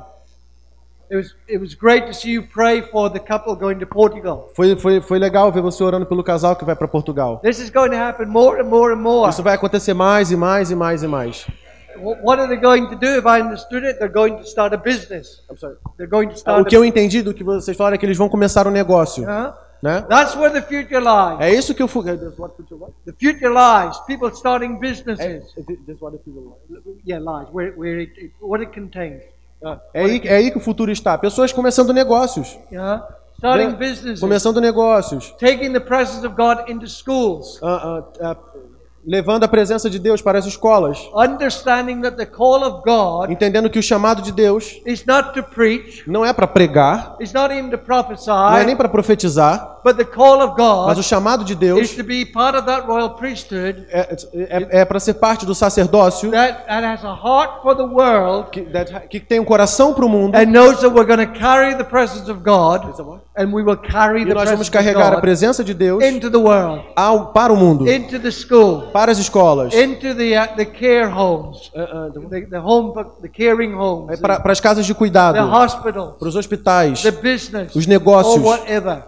Foi, 4.55 4.75
foi, 4.77 5.01
foi 5.01 5.19
legal 5.19 5.51
ver 5.51 5.61
você 5.61 5.83
orando 5.83 6.05
pelo 6.05 6.23
casal 6.23 6.55
que 6.55 6.63
vai 6.63 6.75
para 6.75 6.87
Portugal. 6.87 7.39
This 7.39 7.59
is 7.59 7.69
going 7.69 7.89
to 7.89 7.95
happen 7.97 8.27
more 8.27 8.61
and 8.61 8.65
more 8.65 8.93
and 8.93 8.97
more. 8.99 9.29
Isso 9.29 9.43
vai 9.43 9.55
acontecer 9.55 9.93
mais 9.93 10.31
e 10.31 10.35
mais 10.37 10.71
e 10.71 10.75
mais 10.75 11.03
e 11.03 11.07
mais. 11.07 11.47
Wh- 11.97 12.23
What 12.23 12.39
are 12.41 12.47
they 12.47 12.57
going 12.57 12.87
to 12.89 12.95
do? 12.95 13.05
If 13.07 13.25
I 13.25 13.41
understood 13.41 13.85
it, 13.85 13.99
they're 13.99 14.13
going 14.13 14.37
to 14.37 14.43
start 14.47 14.73
a 14.73 14.77
business. 14.77 15.41
They're 15.97 16.09
going 16.09 16.29
to 16.29 16.51
O 16.61 16.63
que 16.65 16.77
eu 16.77 16.85
entendi 16.85 17.21
do 17.21 17.33
que 17.33 17.43
vocês 17.43 17.75
falaram 17.75 17.95
é 17.95 17.97
que 17.97 18.05
eles 18.05 18.17
vão 18.17 18.29
começar 18.29 18.65
um 18.67 18.71
negócio, 18.71 19.23
Huh? 19.25 19.53
Né? 19.81 20.05
That's 20.07 20.35
where 20.35 20.53
the 20.53 20.61
future 20.61 20.99
lies. 20.99 21.39
É 21.39 21.53
isso 21.53 21.73
que 21.73 21.81
eu 21.81 21.87
fu- 21.87 22.03
The 22.03 23.13
future 23.19 23.49
lies. 23.49 23.97
People 24.07 24.29
starting 24.29 24.79
businesses. 24.79 25.53
Yeah, 27.05 27.23
lies. 27.23 27.49
Where, 27.53 27.73
where 27.77 28.01
it, 28.01 28.13
it, 28.19 28.33
what 28.41 28.63
it 28.63 28.73
contains. 28.79 29.23
É 29.93 30.03
aí, 30.03 30.21
é 30.25 30.35
aí 30.37 30.51
que 30.51 30.57
o 30.57 30.61
futuro 30.61 30.91
está. 30.91 31.17
Pessoas 31.17 31.51
começando 31.51 31.93
negócios. 31.93 32.57
Yeah? 32.71 33.07
Starting 33.37 33.71
né? 33.71 33.75
businesses. 33.75 34.19
Começando 34.19 34.61
negócios. 34.61 35.31
Taking 35.39 35.73
the 35.73 35.79
presence 35.79 36.25
of 36.25 36.35
God 36.35 36.69
into 36.69 36.87
schools. 36.87 37.59
Ah, 37.61 38.03
ah, 38.21 38.31
ah, 38.31 38.37
levando 39.05 39.43
a 39.43 39.47
presença 39.47 39.89
de 39.89 39.97
Deus 39.99 40.21
para 40.21 40.37
as 40.37 40.45
escolas. 40.45 41.09
Understanding 41.15 42.01
that 42.01 42.17
the 42.17 42.25
call 42.25 42.63
of 42.63 42.81
God 42.85 43.31
Entendendo 43.31 43.69
que 43.69 43.79
o 43.79 43.83
chamado 43.83 44.21
de 44.21 44.31
Deus 44.31 44.79
is 44.85 45.05
not 45.05 45.33
to 45.33 45.43
preach. 45.43 46.03
não 46.07 46.25
é 46.25 46.31
para 46.33 46.47
pregar, 46.47 47.15
It's 47.19 47.33
not 47.33 47.53
even 47.53 47.69
to 47.69 47.77
prophesy. 47.77 48.29
não 48.29 48.57
é 48.57 48.63
nem 48.63 48.75
para 48.75 48.89
profetizar, 48.89 49.79
But 49.83 49.97
the 49.97 50.05
call 50.05 50.43
of 50.43 50.53
mas 50.55 50.95
God 50.95 50.97
o 50.99 51.03
chamado 51.03 51.43
de 51.43 51.53
is 51.53 51.59
Deus 51.59 51.95
to 51.95 52.03
be 52.03 52.23
part 52.25 52.55
of 52.55 52.67
that 52.67 52.85
royal 52.85 53.11
priesthood 53.11 53.87
é, 53.89 54.15
é, 54.33 54.81
é 54.81 54.85
para 54.85 54.99
ser 54.99 55.15
parte 55.15 55.45
do 55.45 55.55
sacerdócio 55.55 56.29
that, 56.31 56.65
that 56.67 56.85
has 56.85 57.03
a 57.03 57.13
heart 57.13 57.63
for 57.63 57.75
the 57.75 57.83
world 57.83 58.49
que, 59.09 59.19
tem 59.19 59.39
um 59.39 59.45
coração 59.45 59.93
para 59.93 60.05
o 60.05 60.09
mundo. 60.09 60.35
and 60.35 60.45
knows 60.51 60.79
that 60.81 60.89
we're 60.89 61.05
going 61.05 61.25
to 61.25 61.39
carry 61.39 61.75
the 61.75 61.83
presence 61.83 62.29
of 62.29 62.41
God 62.43 62.93
and 63.35 63.51
we 63.53 63.63
will 63.63 63.77
carry 63.77 64.21
E 64.21 64.25
the 64.25 64.33
nós 64.33 64.49
vamos 64.49 64.69
carregar 64.69 65.13
a 65.13 65.21
presença 65.21 65.63
de 65.63 65.73
Deus 65.73 66.03
into 66.03 66.29
the 66.29 66.37
world, 66.37 66.83
ao, 66.95 67.27
para 67.27 67.51
o 67.51 67.57
mundo, 67.57 67.89
into 67.89 68.19
the 68.19 68.29
school, 68.29 68.90
para 68.91 69.11
as 69.11 69.17
escolas, 69.17 69.73
into 69.73 70.13
the 70.15 70.37
uh, 70.37 70.55
the 70.55 70.65
care 70.65 71.07
homes, 71.07 71.71
the, 72.29 72.45
the 72.49 72.59
home, 72.59 72.93
the 73.21 73.29
caring 73.29 73.73
homes, 73.73 74.17
é 74.17 74.21
para, 74.21 74.39
para 74.39 74.51
as 74.51 74.59
casas 74.59 74.85
de 74.85 74.93
the 74.93 74.97
cuidado, 74.97 75.37
hospitals, 75.39 76.15
para 76.17 76.27
os 76.27 76.35
hospitais, 76.35 77.01
the 77.01 77.11
business, 77.11 77.75
os 77.75 77.87
negócios. 77.87 78.43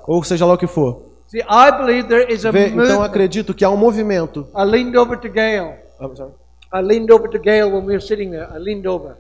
ou 0.08 0.24
seja 0.24 0.46
lá 0.46 0.54
o 0.54 0.58
que 0.58 0.68
for. 0.68 1.14
See, 1.28 1.42
I 1.42 1.72
believe 1.72 2.08
there 2.08 2.32
is 2.32 2.46
a 2.46 2.52
Vê, 2.52 2.68
então 2.68 3.02
acredito 3.02 3.54
que 3.54 3.66
há 3.66 3.70
um 3.70 3.78
movimento. 3.78 4.48
I 4.56 4.64
leaned 4.64 4.96
over 4.96 5.18
to 5.18 5.30
Gail. 5.30 5.74
I 6.74 6.82
leaned 6.82 7.12
over 7.12 7.30
to 7.30 7.38
Gail 7.38 7.68
when 7.72 7.86
we 7.86 7.94
were 7.94 8.02
sitting 8.02 8.32
there. 8.32 8.48
I 8.52 8.58
leaned 8.58 8.88
over. 8.88 9.16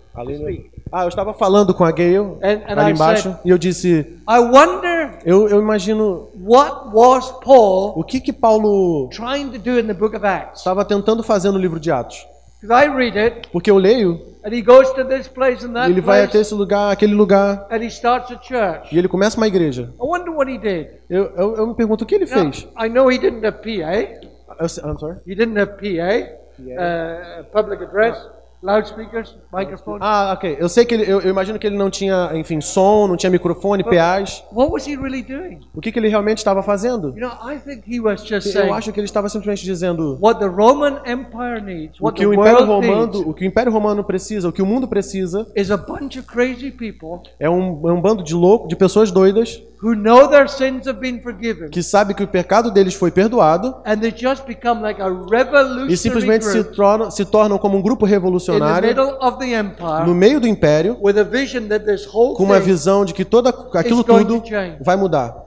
Ah, 0.91 1.03
eu 1.03 1.07
estava 1.09 1.33
falando 1.33 1.73
com 1.73 1.83
a 1.83 1.91
Gayle 1.91 2.37
And- 2.41 2.61
and 2.67 2.79
ali 2.79 2.91
I 2.91 2.93
embaixo 2.93 3.29
said- 3.29 3.39
e 3.45 3.49
eu 3.49 3.57
disse, 3.57 3.89
I 4.27 4.39
wonder 4.39 5.19
eu, 5.25 5.47
eu 5.47 5.59
imagino 5.59 6.29
what 6.39 6.87
was 6.93 7.31
Paul 7.43 7.93
o 7.95 8.03
que 8.03 8.19
que 8.19 8.33
Paulo 8.33 9.09
trying 9.09 9.49
to 9.51 9.59
do 9.59 9.79
in 9.79 9.87
the 9.87 9.93
book 9.93 10.15
of 10.15 10.25
Acts. 10.25 10.59
estava 10.59 10.83
tentando 10.85 11.21
fazer 11.23 11.51
no 11.51 11.57
livro 11.57 11.79
de 11.79 11.91
Atos. 11.91 12.25
Because 12.61 12.85
I 12.85 12.89
read 12.89 13.17
it, 13.17 13.49
Porque 13.51 13.69
eu 13.69 13.77
leio, 13.77 14.21
and 14.45 14.53
he 14.53 14.61
goes 14.61 14.89
to 14.93 15.03
this 15.03 15.27
place 15.27 15.65
and 15.65 15.71
e 15.71 15.73
that 15.73 15.91
ele 15.91 15.99
vai 16.01 16.19
até 16.19 16.31
place, 16.31 16.41
esse 16.47 16.53
lugar, 16.55 16.91
aquele 16.91 17.13
lugar, 17.13 17.67
and 17.69 17.77
he 17.83 17.87
starts 17.87 18.31
a 18.31 18.39
church. 18.41 18.93
e 18.95 18.97
ele 18.97 19.07
começa 19.07 19.35
uma 19.37 19.47
igreja. 19.47 19.91
I 20.01 20.05
wonder 20.05 20.31
what 20.31 20.49
he 20.51 20.57
did. 20.57 20.87
Eu, 21.09 21.31
eu, 21.35 21.55
eu 21.57 21.67
me 21.67 21.73
pergunto 21.75 22.03
o 22.03 22.07
que 22.07 22.15
ele 22.15 22.25
Now, 22.25 22.33
fez. 22.51 22.67
I 22.81 22.87
know 22.89 23.11
he 23.11 23.17
didn't 23.17 23.45
have 23.45 23.57
PA. 23.57 24.27
Eu 24.59 24.69
sei- 24.69 24.83
I'm 24.85 24.97
sorry? 24.97 25.17
He 25.27 25.35
didn't 25.35 25.59
have 25.59 25.73
PA, 25.73 26.42
uh, 26.59 27.43
public 27.51 27.81
address, 27.81 28.17
loudspeakers, 28.63 29.35
microphones. 29.51 29.99
Ah, 30.01 30.33
ok. 30.33 30.57
Eu 30.59 30.69
sei 30.69 30.85
que 30.85 30.93
ele, 30.93 31.03
eu, 31.03 31.21
eu 31.21 31.29
imagino 31.29 31.59
que 31.59 31.67
ele 31.67 31.75
não 31.75 31.89
tinha, 31.89 32.31
enfim, 32.33 32.61
som, 32.61 33.07
não 33.07 33.17
tinha 33.17 33.29
microfone, 33.29 33.83
PAs. 33.83 34.43
What 34.51 34.71
was 34.71 34.87
he 34.87 34.95
really 34.95 35.21
doing? 35.21 35.59
O 35.75 35.81
que 35.81 35.91
que 35.91 35.99
ele 35.99 36.07
realmente 36.07 36.37
estava 36.37 36.63
fazendo? 36.63 37.09
You 37.09 37.27
know, 37.27 37.33
I 37.43 37.59
think 37.59 37.83
he 37.85 37.99
was 37.99 38.21
just 38.21 38.47
Eu 38.47 38.53
saying 38.53 38.71
acho 38.71 38.93
que 38.93 38.99
ele 38.99 39.05
estava 39.05 39.27
simplesmente 39.27 39.65
dizendo 39.65 40.17
what 40.21 40.39
the 40.39 40.47
Roman 40.47 41.01
Empire 41.05 41.61
needs, 41.61 41.99
o 41.99 42.05
what 42.05 42.15
que 42.15 42.23
the 42.23 42.29
o 42.29 42.33
Império 42.33 42.65
Romano, 42.65 43.05
needs, 43.07 43.27
o 43.27 43.33
que 43.33 43.43
o 43.43 43.47
Império 43.47 43.71
Romano 43.71 44.03
precisa, 44.03 44.47
o 44.47 44.51
que 44.53 44.61
o 44.61 44.65
mundo 44.65 44.87
precisa 44.87 45.45
is 45.55 45.69
a 45.69 45.77
bunch 45.77 46.17
of 46.17 46.23
crazy 46.23 46.71
people 46.71 47.29
é 47.39 47.49
um, 47.49 47.89
é 47.89 47.91
um 47.91 48.01
bando 48.01 48.23
de 48.23 48.33
loucos, 48.33 48.69
de 48.69 48.75
pessoas 48.75 49.11
doidas 49.11 49.61
who 49.81 49.95
know 49.95 50.29
their 50.29 50.47
sins 50.47 50.87
have 50.87 50.99
been 50.99 51.21
forgiven, 51.21 51.69
que 51.69 51.83
sabe 51.83 52.13
que 52.13 52.23
o 52.23 52.27
pecado 52.27 52.71
deles 52.71 52.93
foi 52.93 53.11
perdoado 53.11 53.75
and 53.85 53.97
they 53.97 54.13
just 54.15 54.45
become 54.45 54.81
like 54.81 55.01
a 55.01 55.07
e 55.07 55.29
revolutionary 55.29 55.97
simplesmente 55.97 56.45
se 56.45 56.63
group 56.63 56.75
tornam, 56.75 57.11
se 57.11 57.25
tornam 57.25 57.57
como 57.57 57.77
um 57.77 57.81
grupo 57.81 58.05
revolucionário 58.05 58.52
empire 58.55 60.05
no 60.05 60.15
meio 60.15 60.39
do 60.39 60.47
império 60.47 60.97
with 61.01 61.17
a 61.17 61.23
vision 61.23 61.67
that 61.67 61.85
this 61.85 62.05
whole 62.05 62.35
com 62.35 62.43
uma 62.43 62.59
thing 62.59 62.65
visão 62.65 63.05
de 63.05 63.13
que 63.13 63.25
toda 63.25 63.49
aquilo 63.49 64.03
tudo 64.03 64.43
vai 64.81 64.95
mudar. 64.95 65.43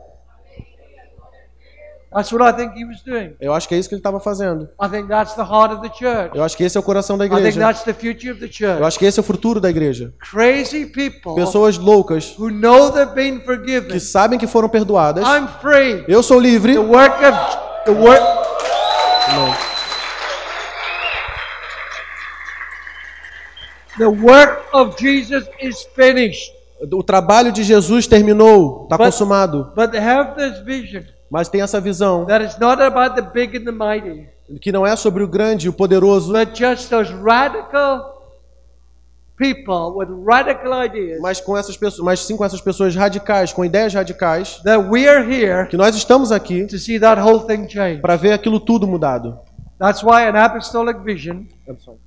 That's 2.16 2.32
what 2.32 2.42
I 2.42 2.50
think 2.56 2.80
he 2.80 2.86
was 2.86 3.02
doing. 3.02 3.36
Eu 3.38 3.52
acho 3.52 3.68
que 3.68 3.74
é 3.74 3.78
isso 3.78 3.90
que 3.90 3.94
ele 3.94 4.00
estava 4.00 4.18
fazendo. 4.18 4.70
Eu 6.34 6.42
acho 6.42 6.56
que 6.56 6.64
esse 6.64 6.74
é 6.74 6.80
o 6.80 6.82
coração 6.82 7.18
da 7.18 7.26
igreja. 7.26 7.60
that's 7.60 7.82
the 7.82 7.92
future 7.92 8.30
of 8.30 8.40
the 8.40 8.46
Eu 8.46 8.52
church. 8.52 8.82
acho 8.82 8.98
que 8.98 9.04
esse 9.04 9.20
é 9.20 9.22
o 9.22 9.24
futuro 9.24 9.60
da 9.60 9.68
igreja. 9.68 10.14
Pessoas 11.34 11.76
loucas 11.76 12.34
who 12.38 12.50
know 12.50 12.90
they've 12.90 13.12
been 13.14 13.40
forgiven. 13.40 13.90
que 13.90 14.00
sabem 14.00 14.38
que 14.38 14.46
foram 14.46 14.68
perdoadas. 14.68 15.26
Eu 16.08 16.22
sou 16.22 16.40
livre. 16.40 16.72
The 16.72 16.80
work 16.80 17.22
of 17.22 17.38
the 17.84 17.92
work 17.92 19.75
the 23.98 24.06
work 24.06 24.64
of 24.72 24.96
Jesus 24.98 25.48
is 25.60 25.82
finished. 25.94 26.52
O 26.92 27.02
trabalho 27.02 27.50
de 27.52 27.62
Jesus 27.64 28.06
terminou, 28.06 28.84
está 28.84 28.98
consumado. 28.98 29.72
But 29.74 29.94
have 29.96 30.34
this 30.34 30.60
vision 30.64 31.02
Mas 31.30 31.48
tem 31.48 31.60
essa 31.60 31.80
visão 31.80 32.24
that 32.26 32.44
it's 32.44 32.58
not 32.58 32.80
about 32.80 33.16
the 33.16 33.22
big 33.22 33.56
and 33.56 33.64
the 33.64 33.72
mighty, 33.72 34.28
que 34.60 34.70
não 34.70 34.86
é 34.86 34.94
sobre 34.94 35.22
o 35.22 35.28
grande 35.28 35.66
e 35.66 35.68
o 35.68 35.72
poderoso, 35.72 36.32
but 36.32 36.56
just 36.56 36.88
those 36.88 37.12
radical 37.12 38.14
people 39.36 39.98
with 39.98 40.08
radical 40.24 40.72
ideas 40.84 41.20
mas 41.20 41.40
com 41.40 41.56
essas 41.56 41.76
pessoas, 41.76 42.04
mas 42.04 42.20
sim 42.20 42.36
com 42.36 42.44
essas 42.44 42.60
pessoas 42.60 42.94
radicais, 42.94 43.52
com 43.52 43.64
ideias 43.64 43.92
radicais, 43.92 44.60
that 44.62 44.88
we 44.88 45.08
are 45.08 45.22
here 45.22 45.66
que 45.68 45.76
nós 45.76 45.96
estamos 45.96 46.30
aqui 46.30 46.64
to 46.66 46.78
see 46.78 46.98
that 46.98 47.20
whole 47.20 47.40
thing 47.40 47.68
change. 47.68 48.00
para 48.00 48.16
ver 48.16 48.32
aquilo 48.32 48.60
tudo 48.60 48.86
mudado. 48.86 49.38
That's 49.78 50.02
why 50.02 50.26
an 50.26 50.36
apostolic 50.36 50.98
vision, 51.04 51.42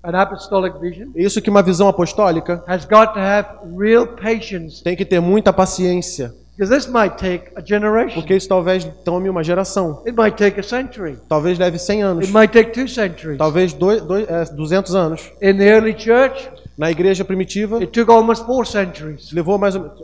an 0.04 0.16
apostolic 0.16 0.80
vision, 0.80 1.10
Isso 1.16 1.40
que 1.42 1.50
uma 1.52 1.62
visão 1.62 1.88
apostólica 1.88 2.64
has 2.68 2.84
got 2.86 3.14
to 3.14 3.20
have 3.20 3.48
real 3.78 4.08
patience, 4.08 4.82
tem 4.84 4.96
que 4.96 5.06
ter 5.06 5.20
muita 5.20 5.54
paciência, 5.54 6.34
because 6.58 6.74
this 6.76 6.88
might 6.92 7.16
take 7.18 7.52
a 7.56 7.62
generation. 7.64 8.16
porque 8.20 8.36
isso 8.36 8.48
talvez 8.50 8.84
tome 9.06 9.30
uma 9.30 9.44
geração, 9.44 10.02
It 10.06 10.14
might 10.18 10.36
take 10.36 10.60
a 10.60 10.64
century. 10.64 11.18
talvez 11.30 11.60
leve 11.60 11.78
100 11.78 12.02
anos, 12.02 12.24
It 12.26 12.34
might 12.34 12.52
take 12.52 12.72
two 12.72 12.88
centuries. 12.88 13.38
talvez 13.38 13.72
dois, 13.74 14.02
dois, 14.02 14.28
é, 14.28 14.46
200 14.46 14.96
anos. 14.96 15.32
In 15.42 15.58
the 15.58 15.70
early 15.72 15.94
church, 15.96 16.50
Na 16.76 16.90
igreja 16.90 17.24
primitiva 17.26 17.78
it 17.78 17.88
took 17.92 18.10
almost 18.10 18.46
four 18.46 18.66
centuries. 18.66 19.32
levou 19.32 19.58
mais 19.60 19.76
ou 19.76 19.82
menos, 19.84 20.00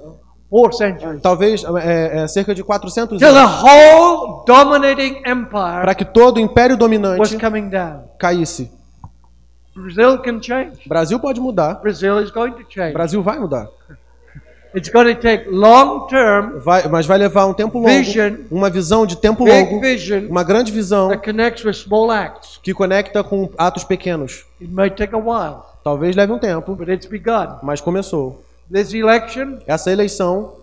Four 0.50 0.74
centuries. 0.74 1.22
talvez 1.22 1.64
é, 1.84 2.24
é, 2.24 2.28
cerca 2.28 2.54
de 2.54 2.64
400 2.64 3.18
Till 3.18 3.34
the 3.34 3.38
anos 3.38 3.62
whole 3.64 4.44
dominating 4.46 5.18
empire 5.26 5.82
para 5.82 5.96
que 5.96 6.06
todo 6.06 6.38
o 6.38 6.40
império 6.40 6.76
was 6.76 6.80
dominante 6.80 7.38
coming 7.40 7.70
down. 7.70 8.04
caísse. 8.20 8.72
Brazil 9.76 10.20
can 10.20 10.42
change. 10.42 10.88
Brasil 10.88 11.20
pode 11.20 11.42
mudar, 11.42 11.82
Brazil 11.82 12.22
is 12.24 12.32
going 12.32 12.52
to 12.52 12.64
change. 12.70 12.94
Brasil 12.94 13.22
vai 13.22 13.38
mudar, 13.40 13.68
It's 14.74 14.90
going 14.90 15.14
to 15.16 15.22
take 15.22 15.50
long 15.50 16.06
term, 16.08 16.60
vai, 16.60 16.86
mas 16.90 17.06
vai 17.06 17.18
levar 17.18 17.46
um 17.46 17.54
tempo 17.54 17.78
longo, 17.80 17.90
Vision. 17.90 18.36
uma 18.52 18.70
visão 18.70 19.06
de 19.06 19.16
tempo 19.18 19.46
longo, 19.46 19.80
vision 19.80 20.28
uma 20.30 20.44
grande 20.44 20.70
visão 20.72 21.08
that 21.10 21.24
connects 21.24 21.64
with 21.64 21.74
small 21.74 22.12
acts. 22.12 22.60
que 22.62 22.74
conecta 22.74 23.24
com 23.24 23.50
atos 23.58 23.84
pequenos. 23.86 24.46
It 24.62 24.72
may 24.72 24.90
take 24.90 25.16
a 25.16 25.18
while, 25.18 25.62
Talvez 25.84 26.16
leve 26.16 26.32
um 26.34 26.40
tempo, 26.40 26.76
but 26.76 26.88
it's 26.90 27.08
begun. 27.08 27.58
mas 27.64 27.80
começou. 27.82 28.45
This 28.72 28.94
election 28.94 29.60
Essa 29.68 29.92
eleição 29.92 30.54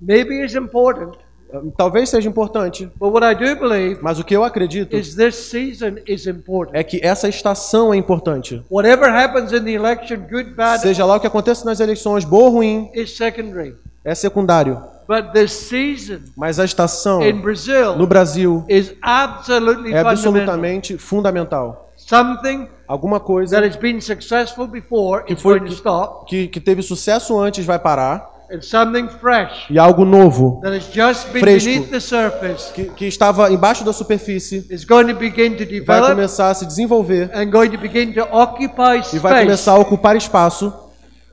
maybe 0.00 0.44
is 0.44 0.54
important, 0.54 1.16
eh, 1.52 1.58
talvez 1.76 2.08
seja 2.10 2.28
importante, 2.28 2.88
but 2.96 3.12
what 3.12 3.24
I 3.24 3.34
do 3.34 3.56
believe 3.58 3.98
mas 4.02 4.18
o 4.18 4.24
que 4.24 4.36
eu 4.36 4.44
acredito 4.44 4.94
is 4.96 5.14
this 5.14 5.34
season 5.34 5.96
is 6.06 6.26
important. 6.26 6.76
é 6.76 6.82
que 6.84 7.00
essa 7.02 7.28
estação 7.28 7.92
é 7.92 7.96
importante. 7.96 8.62
Whatever 8.70 9.08
happens 9.08 9.52
in 9.52 9.64
the 9.64 9.72
election, 9.72 10.18
good, 10.30 10.50
bad, 10.54 10.80
Seja 10.80 11.04
lá 11.04 11.16
o 11.16 11.20
que 11.20 11.26
aconteça 11.26 11.64
nas 11.64 11.80
eleições, 11.80 12.24
bom 12.24 12.42
ou 12.42 12.48
ruim, 12.50 12.90
is 12.94 13.16
secondary. 13.16 13.74
é 14.04 14.14
secundário. 14.14 14.80
But 15.06 15.32
this 15.32 15.52
season 15.52 16.20
Mas 16.34 16.58
a 16.58 16.64
estação 16.64 17.22
in 17.22 17.40
Brazil 17.40 17.96
no 17.96 18.06
Brasil 18.06 18.64
is 18.68 18.94
absolutely 19.02 19.92
é 19.92 19.98
absolutamente 19.98 20.96
fundamental. 20.96 21.92
Something 22.06 22.68
Alguma 22.86 23.18
coisa 23.18 23.56
that 23.56 23.66
has 23.66 23.76
been 23.76 24.00
successful 24.00 24.66
before 24.66 25.24
is 25.26 25.40
foi 25.40 25.58
going 25.58 25.70
to 25.70 25.74
stop, 25.74 26.26
que, 26.26 26.48
que 26.48 26.60
teve 26.60 26.82
sucesso 26.82 27.38
antes 27.38 27.64
vai 27.64 27.78
parar 27.78 28.30
and 28.52 28.60
something 28.60 29.08
fresh 29.08 29.70
e 29.70 29.78
algo 29.78 30.04
novo 30.04 30.60
that 30.62 30.76
has 30.76 30.84
just 30.92 31.32
been 31.32 31.40
Fresco. 31.40 31.70
beneath 31.70 31.90
the 31.90 32.00
surface 32.00 32.70
que, 32.74 32.84
que 32.90 33.06
estava 33.06 33.50
embaixo 33.50 33.82
da 33.84 33.92
superfície 33.92 34.66
is 34.68 34.84
going 34.84 35.06
to 35.06 35.14
begin 35.14 35.56
to 35.56 35.64
vai 35.84 36.00
começar 36.02 36.50
a 36.50 36.54
se 36.54 36.66
desenvolver 36.66 37.30
and 37.34 37.46
going 37.46 37.70
to 37.70 37.78
begin 37.78 38.12
to 38.12 38.20
occupy 38.30 39.00
e 39.14 39.18
vai 39.18 39.42
começar 39.42 39.72
a 39.72 39.78
ocupar 39.78 40.14
espaço 40.14 40.70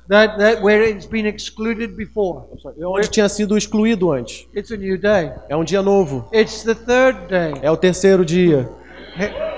that, 0.07 0.37
that 0.37 0.61
where 0.61 0.83
it's 0.83 1.05
been 1.05 1.25
excluded 1.25 1.95
before. 1.95 2.43
onde 2.83 3.09
tinha 3.09 3.29
sido 3.29 3.57
excluído 3.57 4.11
antes. 4.11 4.45
It's 4.53 4.71
a 4.71 4.77
new 4.77 4.97
day. 4.97 5.31
É 5.47 5.55
um 5.55 5.63
dia 5.63 5.81
novo. 5.81 6.27
It's 6.33 6.63
the 6.63 6.75
third 6.75 7.27
day. 7.29 7.53
É 7.61 7.71
o 7.71 7.77
terceiro 7.77 8.25
dia. 8.25 8.69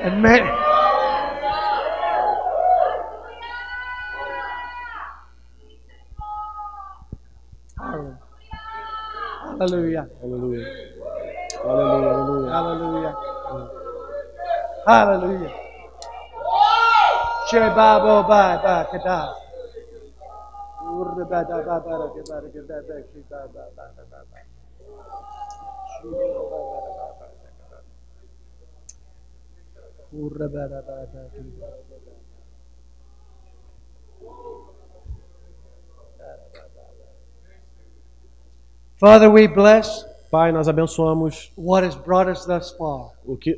And 0.03 0.21
man, 0.21 0.72
Hallelujah. 9.59 10.09
Hallelujah. 10.21 10.67
Hallelujah. 11.63 12.51
Hallelujah. 12.51 13.13
Hallelujah. 14.87 15.53
Share 17.49 17.69
Bible 17.75 18.23
by 18.23 18.57
by 18.63 18.85
Kadab. 18.91 19.29
Urra 30.13 30.49
Father, 38.99 39.29
we 39.29 39.47
bless 39.47 40.05
Pai, 40.33 40.51
nós 40.51 40.67
abençoamos 40.67 41.51
what 41.55 41.85
has 41.85 41.93
brought 41.93 42.27
us 42.27 42.43
thus 42.45 42.71
far, 42.71 43.11
o 43.23 43.37
que, 43.37 43.55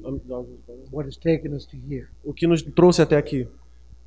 what 0.92 1.08
has 1.08 1.16
taken 1.16 1.54
us 1.54 1.66
to 1.66 1.78
here. 1.90 2.08
o 2.22 2.34
que 2.34 2.46
nos 2.46 2.62
trouxe 2.62 3.02
até 3.02 3.16
aqui. 3.16 3.48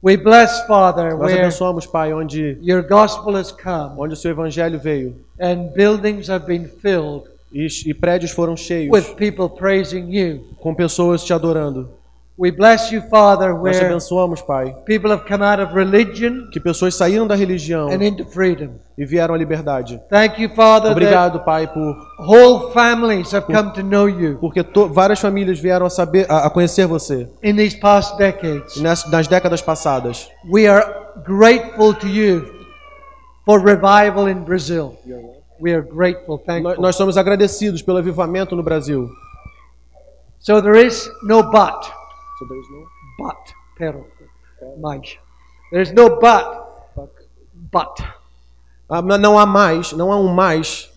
We 0.04 0.18
bless, 0.18 0.66
Father, 0.66 1.16
Nós 1.16 1.32
abençoamos, 1.32 1.86
Pai, 1.86 2.12
onde, 2.12 2.58
your 2.60 2.86
gospel 2.86 3.36
has 3.36 3.50
come 3.50 3.94
onde 3.98 4.12
o 4.12 4.16
seu 4.16 4.32
evangelho 4.32 4.78
veio 4.78 5.16
and 5.40 5.72
buildings 5.74 6.28
have 6.28 6.44
been 6.46 6.68
filled 6.68 7.28
e, 7.50 7.66
e 7.86 7.94
prédios 7.94 8.32
foram 8.32 8.54
cheios 8.54 8.92
with 8.92 9.16
people 9.16 9.48
praising 9.48 10.14
you. 10.14 10.44
com 10.60 10.74
pessoas 10.74 11.24
te 11.24 11.32
adorando. 11.32 11.88
We 12.40 12.52
bless 12.52 12.92
you, 12.92 13.02
Father, 13.10 13.48
Nós 13.52 13.76
te 13.76 13.82
where 13.82 13.86
abençoamos, 13.86 14.40
Pai, 14.42 14.72
people 14.86 15.10
have 15.10 15.24
come 15.26 15.42
out 15.42 15.60
of 15.60 15.74
religion 15.74 16.48
que 16.52 16.60
pessoas 16.60 16.94
saíram 16.94 17.26
da 17.26 17.34
religião 17.34 17.88
and 17.88 18.00
into 18.00 18.24
freedom. 18.24 18.74
e 18.96 19.04
vieram 19.04 19.34
à 19.34 19.38
liberdade. 19.38 20.00
Thank 20.08 20.40
you, 20.40 20.48
Father, 20.54 20.92
Obrigado, 20.92 21.40
Pai, 21.40 21.66
por 21.66 21.96
whole 22.20 22.72
families 22.72 23.34
have 23.34 23.44
come 23.52 23.72
to 23.72 23.82
know 23.82 24.08
you 24.08 24.38
porque 24.38 24.62
to, 24.62 24.86
várias 24.88 25.18
famílias 25.18 25.58
vieram 25.58 25.84
a 25.84 25.90
saber 25.90 26.26
a, 26.28 26.46
a 26.46 26.50
conhecer 26.50 26.86
você 26.86 27.28
in 27.42 27.56
these 27.56 27.76
past 27.76 28.16
decades. 28.16 28.76
nas, 28.80 29.04
nas 29.10 29.26
décadas 29.26 29.60
passadas. 29.60 30.30
We 30.48 30.68
are 30.68 30.86
grateful 31.26 31.92
to 31.94 32.06
you 32.06 32.46
for 33.44 33.60
revival 33.60 34.28
in 34.28 34.44
Brazil. 34.44 34.96
We 35.60 35.72
are 35.74 35.82
grateful, 35.82 36.36
Nós, 36.36 36.44
thankful. 36.46 36.80
nós 36.80 36.94
somos 36.94 37.16
agradecidos 37.16 37.82
pelo 37.82 37.98
avivamento 37.98 38.54
no 38.54 38.62
Brasil. 38.62 39.10
So 40.38 40.62
there 40.62 40.76
is 40.86 41.10
no 41.24 41.42
but. 41.42 41.97
But. 43.18 43.54
Pero. 43.76 44.06
Mais. 44.80 45.16
There 45.70 45.82
is 45.82 45.92
no 45.92 46.18
but. 46.20 46.46
But. 47.72 48.04
Ah, 48.90 49.02
mas 49.02 49.20
não 49.20 49.38
há 49.38 49.44
mais, 49.44 49.92
não 49.92 50.10
há 50.12 50.16
um 50.16 50.28
mais, 50.28 50.90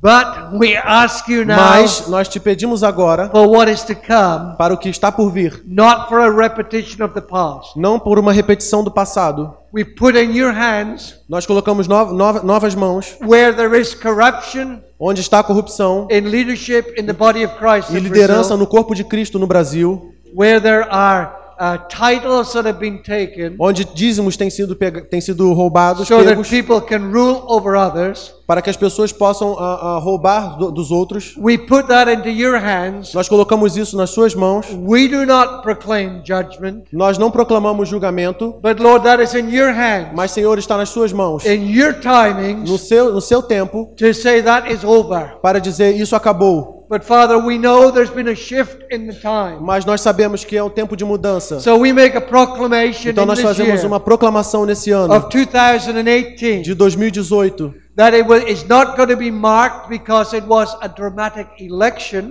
But 0.00 0.52
we 0.60 0.76
ask 0.76 1.28
you 1.28 1.44
now 1.44 1.56
mas 1.56 2.06
nós 2.06 2.28
te 2.28 2.38
pedimos 2.38 2.84
agora 2.84 3.28
for 3.30 3.48
what 3.48 3.68
is 3.70 3.82
to 3.82 3.96
come, 3.96 4.56
para 4.56 4.72
o 4.72 4.78
que 4.78 4.88
está 4.88 5.10
por 5.10 5.28
vir, 5.28 5.60
not 5.66 6.08
for 6.08 6.20
a 6.20 6.30
repetition 6.30 7.04
of 7.04 7.12
the 7.14 7.20
past. 7.20 7.76
não 7.76 7.98
por 7.98 8.16
uma 8.16 8.32
repetição 8.32 8.84
do 8.84 8.92
passado. 8.92 9.52
We 9.74 9.84
put 9.84 10.16
in 10.16 10.36
your 10.36 10.52
hands 10.52 11.16
Nós 11.28 11.44
colocamos 11.46 11.88
no, 11.88 12.12
nova- 12.12 12.42
novas 12.44 12.76
mãos 12.76 13.18
where 13.20 13.52
there 13.52 13.76
is 13.78 13.92
corruption 13.92 14.78
onde 15.00 15.20
está 15.20 15.40
a 15.40 15.42
corrupção 15.42 16.06
in 16.12 16.20
leadership 16.20 16.94
in 16.96 17.04
the 17.04 17.12
body 17.12 17.44
of 17.44 17.56
Christ, 17.56 17.90
e 17.90 17.98
liderança 17.98 18.56
no 18.56 18.68
corpo 18.68 18.94
de 18.94 19.02
Cristo 19.02 19.36
no 19.36 19.48
Brasil, 19.48 20.14
where 20.34 20.60
there 20.60 20.86
are 20.90 21.36
uh, 21.60 21.76
titles 21.88 22.52
that 22.52 22.64
have 22.66 22.78
been 22.78 22.98
taken 23.02 23.56
onde 23.58 23.84
dízimos 23.84 24.36
têm 24.36 24.48
sido, 24.48 24.76
têm 24.76 25.20
sido 25.20 25.52
roubados, 25.52 26.06
so 26.06 26.22
that 26.22 26.40
people 26.48 26.80
can 26.80 27.10
rule 27.10 27.42
over 27.48 27.74
others. 27.76 28.32
para 28.46 28.62
que 28.62 28.70
as 28.70 28.76
pessoas 28.78 29.12
possam 29.12 29.56
ah, 29.58 29.96
ah, 29.96 29.98
roubar 29.98 30.56
do- 30.56 30.70
dos 30.70 30.90
outros. 30.90 31.34
We 31.36 31.58
put 31.58 31.88
that 31.88 32.08
into 32.10 32.30
your 32.30 32.58
hands. 32.58 33.12
Nós 33.12 33.28
colocamos 33.28 33.76
isso 33.76 33.94
nas 33.96 34.08
suas 34.10 34.34
mãos. 34.34 34.66
We 34.72 35.06
do 35.08 35.26
not 35.26 35.62
proclaim 35.62 36.22
judgment, 36.24 36.84
Nós 36.92 37.18
não 37.18 37.30
proclamamos 37.30 37.88
julgamento, 37.88 38.54
but 38.62 38.78
Lord, 38.80 39.04
that 39.04 39.20
is 39.22 39.34
in 39.34 39.50
your 39.54 39.72
hands, 39.72 40.12
mas 40.14 40.30
Senhor 40.30 40.56
está 40.58 40.76
nas 40.78 40.88
suas 40.90 41.12
mãos, 41.12 41.44
in 41.44 41.76
your 41.76 41.92
timings, 41.94 42.70
no 42.70 42.78
seu, 42.78 43.12
no 43.12 43.20
seu 43.20 43.42
tempo, 43.42 43.92
to 43.96 44.14
say 44.14 44.40
that 44.42 44.72
is 44.72 44.82
over. 44.84 45.38
para 45.42 45.58
dizer 45.60 45.94
isso 45.96 46.14
acabou. 46.14 46.77
But 46.88 47.04
Father, 47.04 47.36
we 47.36 47.58
know 47.58 47.90
there's 47.92 48.10
been 48.10 48.28
a 48.28 48.34
shift 48.34 48.82
in 48.90 49.08
the 49.08 49.12
time. 49.12 49.58
Mas 49.60 49.84
nós 49.84 50.00
sabemos 50.00 50.42
que 50.42 50.56
é 50.56 50.64
um 50.64 50.70
tempo 50.70 50.96
de 50.96 51.04
mudança. 51.04 51.60
So 51.60 51.76
we 51.76 51.92
make 51.92 52.16
a 52.16 52.20
proclamation 52.20 53.10
Então 53.10 53.26
nós 53.26 53.40
fazemos 53.40 53.84
uma 53.84 54.00
proclamação 54.00 54.64
nesse 54.64 54.90
ano 54.90 55.14
of 55.14 55.28
2018 55.28 56.62
de 56.62 56.74
2018 56.74 57.74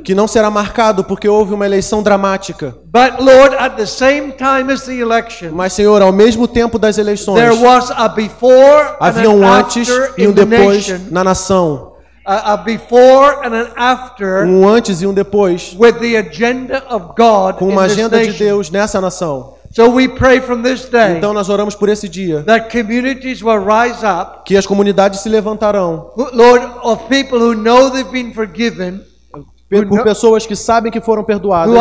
Que 0.03 0.15
não 0.15 0.27
será 0.27 0.49
marcado 0.49 1.03
porque 1.03 1.27
houve 1.27 1.53
uma 1.53 1.65
eleição 1.65 2.01
dramática. 2.01 2.73
But 2.85 3.19
Lord, 3.19 3.53
at 3.59 3.75
the 3.75 3.85
same 3.85 4.31
time 4.31 4.71
as 4.71 4.83
the 4.83 4.95
election, 4.95 5.51
Mas 5.51 5.73
Senhor, 5.73 6.01
ao 6.01 6.13
mesmo 6.13 6.47
tempo 6.47 6.79
das 6.79 6.97
eleições, 6.97 7.37
there 7.37 7.61
was 7.61 7.91
a 7.91 8.07
before 8.07 8.95
havia 8.99 9.29
um 9.29 9.45
antes 9.45 9.89
e 10.17 10.25
um 10.25 10.31
depois 10.31 11.11
na 11.11 11.21
nação. 11.23 11.96
A, 12.29 12.53
a 12.53 12.57
before 12.57 13.41
and 13.45 13.55
an 13.55 13.71
after, 13.77 14.45
um 14.45 14.67
antes 14.67 15.01
e 15.01 15.07
um 15.07 15.13
depois, 15.13 15.73
with 15.79 15.93
the 15.99 16.17
agenda 16.17 16.83
of 16.89 17.15
God 17.15 17.55
com 17.57 17.69
uma 17.69 17.83
agenda 17.83 18.21
de 18.21 18.33
Deus 18.33 18.69
nessa 18.69 18.99
nação. 18.99 19.53
So 19.71 19.89
we 19.89 20.09
pray 20.09 20.41
from 20.41 20.61
this 20.61 20.89
day 20.89 21.17
então 21.17 21.33
nós 21.33 21.47
oramos 21.47 21.73
por 21.73 21.87
esse 21.87 22.09
dia. 22.09 22.43
That 22.43 22.69
communities 22.69 23.41
will 23.41 23.59
rise 23.59 24.05
up, 24.05 24.43
que 24.43 24.57
as 24.57 24.65
comunidades 24.65 25.21
se 25.21 25.29
levantarão. 25.29 26.11
Lord, 26.33 26.65
of 26.83 27.03
people 27.07 27.39
who 27.39 27.53
know 27.53 27.89
they've 27.89 28.11
been 28.11 28.33
forgiven 28.33 29.05
por 29.69 30.03
pessoas 30.03 30.45
que 30.45 30.55
sabem 30.55 30.89
que 30.89 31.01
foram 31.01 31.23
perdoadas, 31.23 31.73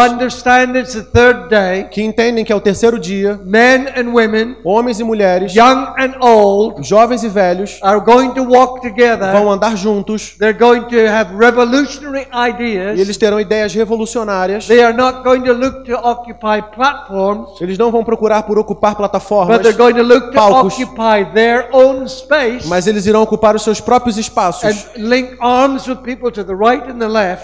day, 1.49 1.85
que 1.85 2.03
entendem 2.03 2.45
que 2.45 2.53
é 2.53 2.57
o 2.57 2.61
terceiro 2.61 2.99
dia, 2.99 3.39
men 3.45 3.87
and 3.97 4.13
women, 4.13 4.57
homens 4.65 4.99
e 4.99 5.05
mulheres, 5.05 5.55
young 5.55 5.95
and 5.97 6.15
old, 6.21 6.87
jovens 6.87 7.23
e 7.23 7.29
velhos, 7.29 7.79
are 7.83 8.01
going 8.01 8.31
to 8.31 8.43
walk 8.43 8.81
together, 8.81 9.31
vão 9.33 9.51
andar 9.51 9.77
juntos, 9.77 10.35
they're 10.37 10.59
going 10.59 10.83
to 10.83 10.97
have 11.09 11.33
revolutionary 11.37 12.27
ideas, 12.51 12.99
e 12.99 13.01
eles 13.01 13.17
terão 13.17 13.39
ideias 13.39 13.73
revolucionárias, 13.73 14.67
they 14.67 14.83
are 14.83 14.97
not 14.97 15.23
going 15.23 15.43
to 15.43 15.53
look 15.53 15.85
to 15.85 15.95
occupy 15.95 16.61
platforms, 16.75 17.61
eles 17.61 17.79
não 17.79 17.93
vão 17.93 18.03
procurar 18.03 18.43
por 18.43 18.59
ocupar 18.59 18.97
plataformas, 18.97 19.59
but 19.59 19.63
they're 19.63 19.79
going 19.79 19.95
to 19.95 20.03
look 20.03 20.33
palcos, 20.33 20.75
to 20.75 20.83
occupy 20.83 21.25
their 21.33 21.69
own 21.73 22.09
space, 22.09 22.67
mas 22.67 22.89
eles 22.89 23.07
irão 23.07 23.23
ocupar 23.23 23.55
os 23.55 23.63
seus 23.63 23.81
próprios 23.81 24.19
espaços, 24.19 24.89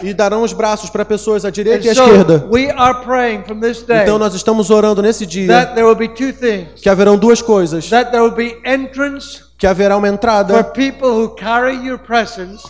e 0.03 0.13
dar 0.13 0.32
darão 0.33 0.43
os 0.43 0.53
braços 0.53 0.89
para 0.89 1.05
pessoas 1.05 1.45
à 1.45 1.51
direita 1.51 1.87
e 1.87 1.91
à 1.91 1.93
esquerda. 1.93 2.47
Então 4.03 4.19
nós 4.19 4.35
estamos 4.35 4.71
orando 4.71 5.03
nesse 5.03 5.27
dia 5.27 5.75
que 6.77 6.89
haverão 6.89 7.19
duas 7.19 7.43
coisas. 7.43 7.89
Que 9.59 9.67
haverá 9.67 9.97
uma 9.97 10.09
entrada. 10.09 10.65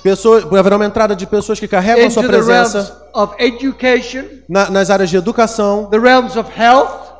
Pessoas, 0.02 0.44
haverá 0.52 0.76
uma 0.76 0.84
entrada 0.84 1.16
de 1.16 1.26
pessoas 1.26 1.58
que 1.58 1.68
carregam 1.68 2.06
a 2.06 2.10
sua 2.10 2.22
presença. 2.24 3.08
Na, 4.48 4.68
nas 4.68 4.90
áreas 4.90 5.08
de 5.08 5.16
educação. 5.16 5.88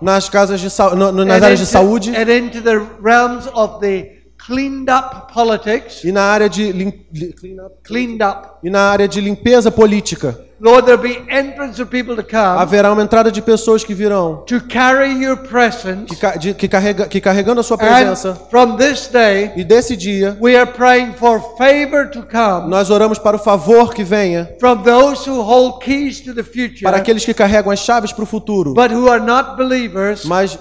nas 0.03 0.29
casas 0.29 0.61
de 0.61 0.67
nas 0.67 1.43
áreas 1.43 1.61
de 1.61 1.67
saúde. 1.67 2.11
And 2.15 2.29
into 2.29 2.61
the 2.61 2.81
realms 3.01 3.49
of 3.55 3.79
the 3.81 4.22
cleaned 4.47 4.89
up 4.91 5.33
politics. 5.33 6.05
E 6.05 6.13
na 6.13 6.23
área 6.23 6.49
de 6.49 6.73
lim, 6.73 6.91
clean 6.91 7.61
up, 7.65 7.77
cleaned 7.85 8.23
up. 8.23 8.59
E 8.63 8.71
na 8.71 8.91
área 8.91 9.09
de 9.09 9.21
limpeza 9.21 9.71
política. 9.71 10.39
Lord, 10.63 10.87
there'll 10.87 11.03
be 11.03 11.19
entrance 11.29 11.83
of 11.83 11.91
people 11.91 12.15
to 12.15 12.23
come. 12.23 12.61
Haverá 12.61 12.93
uma 12.93 13.03
entrada 13.03 13.33
de 13.33 13.43
pessoas 13.43 13.83
que 13.83 13.93
virão. 13.93 14.45
To 14.47 14.61
carry 14.61 15.11
your 15.21 15.37
presence. 15.37 16.15
Que, 16.15 16.39
de, 16.39 16.55
que, 16.55 16.69
carrega, 16.69 17.09
que 17.09 17.21
carregando 17.21 17.61
a 17.61 17.65
sua 17.65 17.77
presença. 17.77 18.31
And 18.31 18.49
from 18.49 18.77
this 18.77 19.09
day, 19.09 19.51
e 19.57 19.65
desse 19.65 19.97
dia, 19.97 20.39
we 20.41 20.57
are 20.57 20.71
praying 20.71 21.15
for 21.15 21.41
favor 21.59 22.09
to 22.09 22.23
come. 22.23 22.71
Nós 22.71 22.91
oramos 22.91 23.19
para 23.19 23.35
o 23.35 23.41
favor 23.41 23.93
que 23.93 24.05
venha. 24.05 24.55
From 24.61 24.85
those 24.85 25.29
who 25.29 25.43
hold 25.43 25.83
keys 25.83 26.21
to 26.21 26.33
the 26.33 26.45
future. 26.45 26.85
Para 26.85 26.99
aqueles 26.99 27.25
que 27.25 27.35
carregam 27.35 27.73
as 27.73 27.81
chaves 27.81 28.13
para 28.13 28.23
o 28.23 28.27
futuro. 28.27 28.73
But 28.73 28.93
who 28.93 29.09
are 29.09 29.21
not 29.21 29.57
believers. 29.57 30.25
Mas 30.25 30.57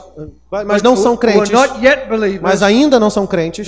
mas 0.51 0.83
não 0.83 0.97
são 0.97 1.15
crentes, 1.15 1.49
mas 2.41 2.61
ainda 2.61 2.99
não 2.99 3.09
são 3.09 3.25
crentes, 3.25 3.65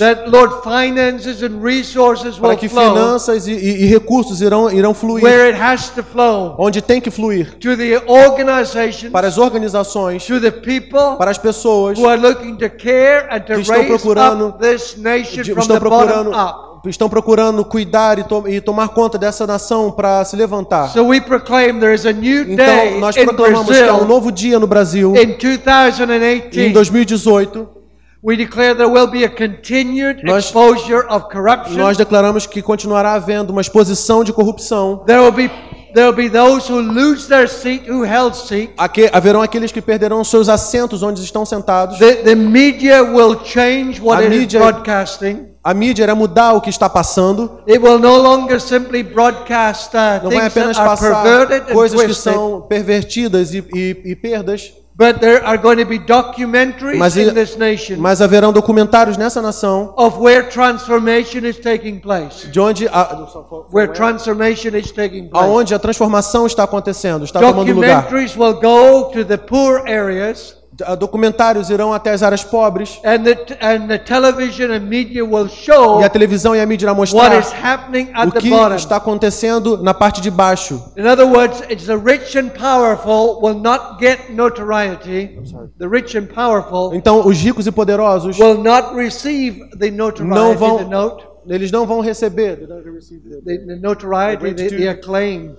para 2.38 2.56
que 2.56 2.68
finanças 2.68 3.46
e, 3.46 3.52
e, 3.52 3.84
e 3.84 3.86
recursos 3.86 4.42
irão, 4.42 4.70
irão 4.70 4.92
fluir 4.92 5.24
onde 6.58 6.82
tem 6.82 7.00
que 7.00 7.10
fluir 7.10 7.56
para 9.12 9.26
as 9.26 9.38
organizações, 9.38 10.26
para 11.18 11.30
as 11.30 11.38
pessoas 11.38 11.98
que 11.98 13.60
estão 13.60 13.84
procurando, 13.86 14.54
estão 15.54 15.78
procurando 15.78 16.74
estão 16.90 17.08
procurando 17.08 17.64
cuidar 17.64 18.18
e, 18.18 18.24
to 18.24 18.46
e 18.48 18.60
tomar 18.60 18.88
conta 18.88 19.16
dessa 19.16 19.46
nação 19.46 19.90
para 19.90 20.24
se 20.24 20.36
levantar. 20.36 20.88
So 20.88 21.14
então 21.14 23.00
nós 23.00 23.16
proclamamos 23.16 23.76
que 23.76 23.82
há 23.82 23.94
um 23.94 24.04
novo 24.04 24.30
dia 24.30 24.58
no 24.58 24.66
Brasil. 24.66 25.14
Em 25.16 26.72
2018. 26.72 27.74
We 28.26 28.38
declare 28.38 28.74
there 28.74 28.88
will 28.88 29.06
be 29.06 29.22
a 29.22 29.28
continued 29.28 30.22
nós, 30.24 30.46
exposure 30.46 31.04
of 31.10 31.26
corruption. 31.30 31.76
Nós 31.76 31.98
declaramos 31.98 32.46
que 32.46 32.62
continuará 32.62 33.12
havendo 33.12 33.50
uma 33.50 33.60
exposição 33.60 34.24
de 34.24 34.32
corrupção. 34.32 35.02
There 35.04 35.20
will 35.20 35.30
be 35.30 35.50
There 35.94 36.06
will 36.06 36.16
be 36.16 36.28
those 36.28 36.66
who 36.66 36.80
lose 36.80 37.28
their 37.28 37.46
seat, 37.46 37.88
who 37.88 38.04
held 38.04 38.36
seat. 38.36 38.72
Aqui, 38.76 39.08
haverão 39.12 39.40
aqueles 39.40 39.70
que 39.70 39.80
perderão 39.80 40.24
seus 40.24 40.48
assentos 40.48 41.04
onde 41.04 41.22
estão 41.22 41.46
sentados. 41.46 41.98
The, 41.98 42.16
the 42.16 42.34
media 42.34 43.02
will 43.04 43.40
change 43.44 44.00
what 44.00 44.20
a 44.20 44.26
it 44.26 44.36
mídia, 44.36 44.58
is 44.58 44.64
broadcasting. 44.64 45.54
A 45.62 45.72
mídia 45.72 46.02
irá 46.02 46.14
mudar 46.16 46.52
o 46.54 46.60
que 46.60 46.68
está 46.68 46.90
passando. 46.90 47.60
It 47.68 47.78
will 47.78 48.00
no 48.00 48.18
longer 48.18 48.60
simply 48.60 49.04
broadcast 49.04 49.96
uh, 49.96 50.24
Não 50.24 50.32
vai 50.32 50.46
apenas 50.46 50.76
passar 50.76 51.48
coisas 51.72 52.02
que 52.02 52.14
são 52.14 52.62
pervertidas 52.62 53.54
e, 53.54 53.64
e, 53.72 54.02
e 54.04 54.16
perdas. 54.16 54.72
But 54.96 55.20
there 55.20 55.44
are 55.44 55.58
going 55.58 55.78
to 55.78 55.84
be 55.84 55.98
documentaries 55.98 56.98
mas, 56.98 57.16
in 57.16 57.34
this 57.34 57.56
nation 57.56 57.98
mas 57.98 58.20
haverão 58.20 58.52
documentários 58.52 59.16
nessa 59.16 59.42
nação 59.42 59.92
of 59.96 60.20
where 60.20 60.48
transformation 60.48 61.44
is 61.44 61.58
taking 61.58 61.98
place. 61.98 62.48
De 62.48 62.60
onde 62.60 62.86
a, 62.86 63.26
where 63.72 63.92
transformation 63.92 64.76
is 64.76 64.92
taking 64.92 65.28
place. 65.28 65.44
Aonde 65.44 65.74
a 65.74 65.80
transformação 65.80 66.46
está 66.46 66.62
acontecendo, 66.62 67.24
está 67.24 67.40
tomando 67.40 67.72
lugar. 67.72 68.02
Documentaries 68.04 68.36
will 68.36 68.54
go 68.54 69.10
to 69.10 69.24
the 69.24 69.36
poor 69.36 69.82
areas 69.84 70.54
documentários 70.98 71.70
irão 71.70 71.92
até 71.92 72.10
as 72.10 72.22
áreas 72.22 72.42
pobres. 72.44 73.00
And 73.04 73.24
the, 73.24 73.58
and 73.60 73.88
the 73.88 73.98
television 73.98 74.72
and 74.72 74.80
media 74.80 75.24
will 75.24 75.48
show 75.48 76.00
e 76.00 76.04
a 76.04 76.08
televisão 76.08 76.54
e 76.54 76.60
a 76.60 76.66
mídia 76.66 76.86
irão 76.86 76.94
mostrar 76.94 77.32
o 78.26 78.32
que 78.32 78.48
está 78.76 78.96
acontecendo 78.96 79.82
na 79.82 79.94
parte 79.94 80.20
de 80.20 80.30
baixo. 80.30 80.92
In 80.96 81.06
other 81.06 81.26
words, 81.26 81.62
it's 81.70 81.86
the 81.86 81.96
rich 81.96 82.36
and 82.38 82.50
powerful 82.50 83.40
will 83.42 83.58
not 83.58 83.98
get 84.00 84.30
notoriety. 84.30 85.38
The 85.78 85.86
rich 85.86 86.16
and 86.16 86.26
powerful 86.26 86.94
então 86.94 87.26
os 87.26 87.38
ricos 87.38 87.66
e 87.66 87.72
poderosos 87.72 88.38
will 88.38 88.62
not 88.62 88.94
receive 88.94 89.68
the 89.78 89.90
notoriety, 89.90 90.34
não 90.34 90.56
vão, 90.56 90.78
the 90.78 90.84
note, 90.84 91.26
eles 91.46 91.70
não 91.70 91.86
vão 91.86 92.00
receber 92.00 92.56
the, 93.44 93.58
the 93.58 93.76
notoriety, 93.76 94.54
the, 94.54 94.68
the 94.68 94.88
acclaim. 94.88 95.56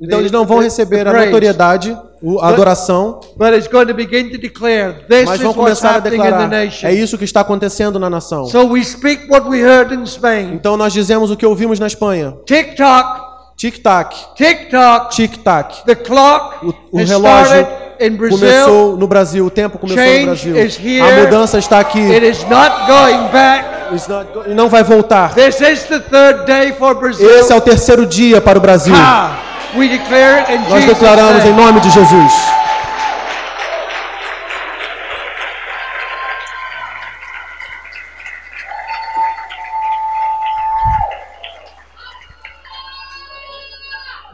Então 0.00 0.20
eles 0.20 0.30
não 0.30 0.46
vão 0.46 0.60
receber 0.60 1.06
a 1.08 1.12
notoriedade, 1.12 1.96
a 2.40 2.48
adoração. 2.48 3.20
Mas 5.26 5.40
vão 5.40 5.52
começar 5.52 5.96
a 5.96 5.98
declarar: 5.98 6.50
é 6.82 6.92
isso 6.92 7.18
que 7.18 7.24
está 7.24 7.40
acontecendo 7.40 7.98
na 7.98 8.08
nação. 8.08 8.46
Então 10.52 10.76
nós 10.76 10.92
dizemos 10.92 11.30
o 11.30 11.36
que 11.36 11.44
ouvimos 11.44 11.80
na 11.80 11.86
Espanha. 11.86 12.36
Tic-tac. 12.46 13.28
Tic-tac. 13.56 14.14
Tic-tac. 14.36 15.16
Tic-tac. 15.16 15.84
The 15.84 15.96
clock 15.96 16.64
o, 16.64 16.74
o 16.92 16.98
relógio 16.98 17.66
começou 18.30 18.96
no 18.96 19.08
Brasil, 19.08 19.44
o 19.44 19.50
tempo 19.50 19.78
começou 19.78 20.04
no 20.20 20.24
Brasil. 20.26 20.54
A 21.02 21.24
mudança 21.24 21.58
está 21.58 21.80
aqui. 21.80 21.98
It 21.98 22.24
is 22.24 22.44
not 22.48 22.86
going 22.86 23.28
back. 23.32 23.78
E 24.46 24.54
não 24.54 24.68
vai 24.68 24.84
voltar. 24.84 25.34
This 25.34 25.60
is 25.60 25.82
the 25.84 25.98
third 25.98 26.44
day 26.44 26.72
for 26.72 26.94
Brazil. 26.94 27.28
Esse 27.28 27.52
é 27.52 27.56
o 27.56 27.60
terceiro 27.60 28.06
dia 28.06 28.40
para 28.40 28.58
o 28.58 28.60
Brasil. 28.60 28.94
Ah. 28.96 29.38
Nós 30.68 30.84
declaramos 30.84 31.44
em 31.44 31.52
nome 31.52 31.80
de 31.80 31.90
Jesus. 31.90 32.32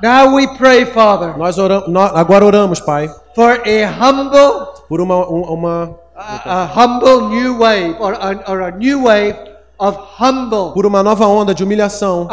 Now 0.01 0.35
we 0.35 0.47
pray, 0.59 0.85
Father. 0.85 1.37
Nós 1.39 1.57
oramos, 1.57 1.89
nós, 1.89 2.14
agora 2.14 2.45
oramos, 2.45 2.78
Pai. 2.78 3.09
For 3.35 3.62
a 3.64 3.87
humble, 3.89 4.85
por 4.87 5.01
uma 5.01 5.26
um, 5.26 5.43
uma, 5.55 5.97
a, 6.14 6.61
a 6.61 6.64
humble 6.66 7.30
new 7.30 7.59
wave 7.59 7.97
or 7.99 8.12
a, 8.12 8.53
or 8.53 8.62
a 8.64 8.70
new 8.70 9.05
wave 9.05 9.54
por 10.72 10.87
uma 10.87 11.03
nova 11.03 11.27
onda 11.27 11.55
de 11.55 11.64
humilhação. 11.64 12.29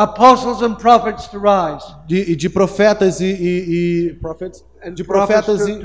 De, 2.08 2.36
de 2.36 2.50
profetas 2.50 3.20
e, 3.20 3.26
e, 3.26 4.10
e 4.10 4.14
prophets, 4.22 4.64
de 4.94 5.04
profetas 5.04 5.68
e 5.68 5.80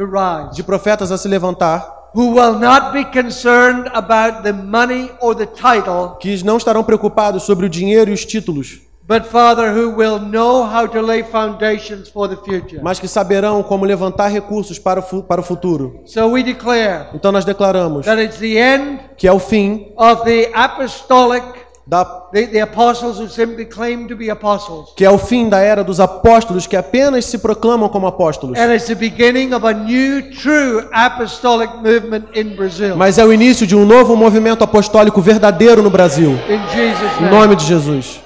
de 0.53 0.63
profetas 0.63 1.13
a 1.13 1.19
se 1.19 1.29
levantar 1.29 1.97
who 2.15 2.31
will 2.31 2.59
not 2.59 2.95
be 2.95 3.05
concerned 3.05 3.91
about 3.93 4.43
the 4.43 4.53
money 4.53 5.11
or 5.21 5.35
the 5.35 5.45
title 5.45 6.17
que 6.19 6.43
não 6.43 6.57
estarão 6.57 6.83
preocupados 6.83 7.43
sobre 7.43 7.67
o 7.67 7.69
dinheiro 7.69 8.11
e 8.11 8.15
os 8.15 8.25
títulos 8.25 8.86
But 9.09 9.27
Father, 9.27 9.71
who 9.73 9.91
will 9.97 10.19
know 10.19 10.65
how 10.65 10.89
to 10.89 11.01
lay 11.01 11.23
foundations 11.23 12.09
for 12.09 12.29
the 12.29 12.35
future. 12.37 12.81
Mas 12.83 12.99
que 12.99 13.07
saberão 13.07 13.63
como 13.63 13.85
levantar 13.85 14.27
recursos 14.29 14.81
para 14.81 14.99
o, 14.99 15.23
para 15.23 15.41
o 15.41 15.45
futuro. 15.45 16.01
So 16.07 16.27
we 16.33 16.43
declare 16.43 17.07
então 17.15 17.31
nós 17.31 17.45
declaramos 17.45 18.05
that 18.05 18.21
it's 18.21 18.39
the 18.39 18.57
end 18.59 18.99
que 19.17 19.29
é 19.29 19.33
o 19.33 19.39
fim 19.39 19.93
of 19.97 20.25
the 20.25 20.51
apostolic 20.53 21.45
da 21.87 22.05
the, 22.33 22.49
the 22.49 22.61
apostles 22.61 23.21
who 23.21 23.29
simply 23.29 23.65
claim 23.65 24.09
to 24.09 24.17
be 24.17 24.29
apostles. 24.29 24.93
que 24.97 25.05
é 25.05 25.11
o 25.11 25.19
fim 25.19 25.49
da 25.49 25.61
era 25.61 25.85
dos 25.85 26.01
apóstolos 26.01 26.67
que 26.67 26.77
apenas 26.77 27.27
se 27.27 27.39
proclamam 27.39 27.89
como 27.89 28.09
apóstolos. 28.09 28.59
And 28.59 28.75
it's 28.75 28.89
the 28.89 28.97
beginning 28.97 29.55
of 29.55 29.65
a 29.65 29.73
new 29.73 30.33
true 30.33 30.89
apostolic 30.93 31.73
movement 31.77 32.25
in 32.35 32.57
Brazil. 32.57 32.97
Mas 32.97 33.19
é 33.19 33.25
o 33.25 33.33
início 33.33 33.69
de 33.69 33.77
um 33.77 33.87
novo 33.87 34.17
movimento 34.17 34.65
apostólico 34.65 35.21
verdadeiro 35.23 35.81
no 35.81 35.91
Brasil. 35.91 36.33
in 36.49 36.59
Jesus' 36.75 37.19
Em 37.21 37.23
name. 37.23 37.37
nome 37.37 37.55
de 37.55 37.65
Jesus. 37.65 38.26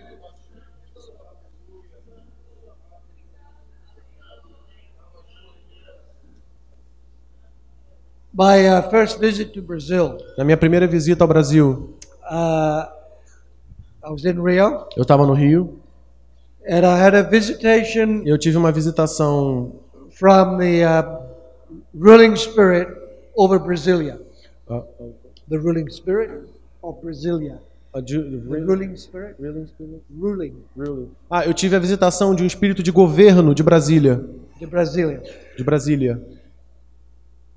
My 8.33 8.65
uh, 8.67 8.89
first 8.89 9.19
visit 9.19 9.51
to 9.53 9.61
Brazil, 9.61 10.17
Na 10.37 10.43
minha 10.45 10.55
primeira 10.57 10.87
visita 10.87 11.23
ao 11.23 11.27
Brasil, 11.27 11.95
uh, 12.29 12.85
I 14.03 14.09
was 14.09 14.23
in 14.23 14.41
Rio, 14.41 14.87
eu 14.95 15.01
estava 15.01 15.25
no 15.27 15.33
Rio 15.33 15.77
and 16.67 16.85
I 16.85 16.97
had 17.01 17.13
a 17.15 17.23
visitation 17.23 18.23
eu 18.25 18.37
tive 18.37 18.55
uma 18.57 18.71
visitação 18.71 19.73
from 20.11 20.57
the 20.59 20.83
uh, 20.85 21.19
ruling 21.93 22.35
spirit 22.37 22.87
over 23.35 23.59
Brasilia. 23.59 24.19
ah, 24.69 24.83
The 25.49 25.57
ruling 25.57 25.89
spirit 25.89 26.31
of 26.81 27.01
Brasilia. 27.03 27.59
ah, 27.93 27.99
de- 27.99 28.17
The 28.23 28.59
ruling 28.59 28.95
spirit? 28.95 29.35
Ruling 30.17 30.55
Ah, 31.29 31.45
eu 31.45 31.53
tive 31.53 31.75
a 31.75 31.79
visitação 31.79 32.33
de 32.33 32.43
um 32.43 32.45
espírito 32.47 32.81
de 32.81 32.91
governo 32.91 33.53
de 33.53 33.61
Brasília, 33.61 34.23
de 34.59 34.65
Brasilia. 34.65 35.21
de 35.57 35.63
Brasília. 35.63 36.21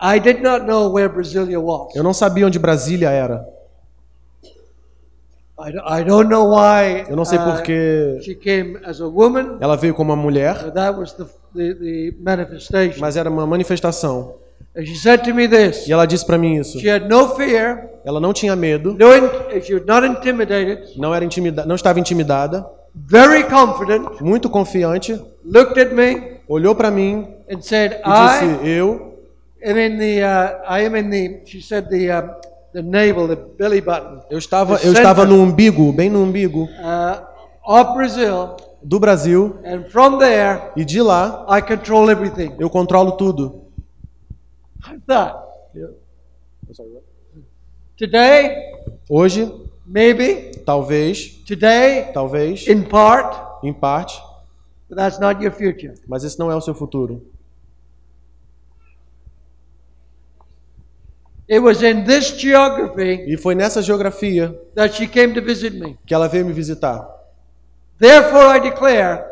I 0.01 0.19
did 0.19 0.43
not 0.43 0.67
know 0.67 0.93
where 0.93 1.09
Brasilia 1.09 1.61
was. 1.61 1.95
Eu 1.95 2.03
não 2.03 2.13
sabia 2.13 2.47
onde 2.47 2.59
Brasília 2.59 3.11
era. 3.11 3.47
I, 5.57 6.01
I 6.01 6.05
don't 6.05 6.29
know 6.29 6.51
why 6.51 7.05
Eu 7.09 7.15
não 7.17 7.25
sei 7.25 7.39
uh, 7.39 7.45
porque 7.45 8.19
she 8.23 8.35
came 8.35 8.77
as 8.85 9.01
a 9.01 9.07
woman. 9.07 9.59
ela 9.61 9.77
veio 9.77 9.95
como 9.95 10.13
uma 10.13 10.21
mulher, 10.21 10.73
that 10.73 10.99
was 10.99 11.13
the, 11.13 11.25
the, 11.55 11.75
the 11.75 12.15
manifestation. 12.21 13.01
mas 13.01 13.17
era 13.17 13.31
uma 13.31 13.47
manifestação. 13.47 14.35
And 14.77 14.85
she 14.85 14.97
said 14.97 15.23
to 15.23 15.33
me 15.33 15.47
this. 15.47 15.87
E 15.87 15.93
ela 15.93 16.07
disse 16.07 16.27
para 16.27 16.37
mim 16.37 16.57
isso. 16.57 16.81
She 16.81 16.91
had 16.91 17.09
no 17.09 17.29
fear, 17.37 17.89
Ela 18.05 18.19
não 18.19 18.33
tinha 18.33 18.57
medo, 18.57 18.95
no 18.95 19.63
she 19.63 19.75
was 19.75 19.87
not 19.87 20.05
intimidated, 20.05 20.99
não 20.99 21.15
era 21.15 21.25
intimida, 21.25 21.65
não 21.65 21.77
estava 21.77 22.01
intimidada, 22.01 22.67
very 22.93 23.45
confident, 23.45 24.21
muito 24.21 24.51
confiante, 24.51 25.21
looked 25.45 25.81
at 25.81 25.93
me 25.93 26.41
olhou 26.49 26.75
para 26.75 26.91
mim 26.91 27.29
and 27.49 27.63
said, 27.63 27.93
e 27.93 28.09
I 28.09 28.27
disse: 28.27 28.69
"Eu 28.69 29.14
am 29.65 29.79
in 29.79 29.99
the, 29.99 30.23
uh, 30.23 30.63
I 30.69 30.85
am 30.85 30.95
in 30.97 31.11
the, 31.11 31.41
she 31.47 31.61
said 31.61 31.89
the, 31.89 32.11
uh, 32.11 32.23
the 32.73 32.83
navel, 32.83 33.27
the 33.27 33.37
belly 33.37 33.81
button 33.81 34.21
eu 34.31 34.39
estava 34.39 34.79
eu 34.83 34.93
estava 34.93 35.25
no 35.25 35.43
umbigo, 35.43 35.93
bem 35.93 36.11
no 36.11 36.23
umbigo 36.23 36.65
uh, 36.65 37.25
of 37.67 37.95
Brazil, 37.95 38.57
do 38.83 38.99
Brasil 39.01 39.59
and 39.65 39.85
from 39.85 40.19
there, 40.19 40.73
e 40.77 40.85
de 40.85 41.01
lá 41.01 41.47
I 41.49 41.63
control 41.63 42.11
everything. 42.11 42.55
eu 42.59 42.69
controlo 42.69 43.13
tudo." 43.13 43.65
I 44.87 44.99
thought, 45.07 45.39
today, 47.97 48.75
Hoje, 49.09 49.51
maybe, 49.87 50.51
talvez, 50.65 51.43
today, 51.47 52.11
talvez, 52.13 52.67
in 52.69 52.83
part, 52.83 53.35
em 53.63 53.73
parte, 53.73 54.21
but 54.89 54.97
that's 54.97 55.19
not 55.19 55.43
your 55.43 55.53
future. 55.53 55.95
mas 56.07 56.23
esse 56.25 56.39
não 56.39 56.51
é 56.51 56.57
o 56.57 56.61
seu 56.61 56.75
futuro. 56.75 57.23
It 61.49 61.59
was 61.61 61.83
in 61.83 62.05
this 62.05 62.33
geography 62.39 63.25
E 63.27 63.37
foi 63.37 63.55
nessa 63.55 63.83
geografia 63.83 64.55
that 64.75 64.95
she 64.95 65.07
came 65.07 65.35
to 65.35 65.43
visit 65.43 65.75
me. 65.79 65.99
que 66.07 66.15
ela 66.15 66.27
veio 66.29 66.45
me 66.47 66.53
visitar. 66.53 67.07
Therefore, 67.99 68.57
I 68.57 68.61
declare, 68.61 69.25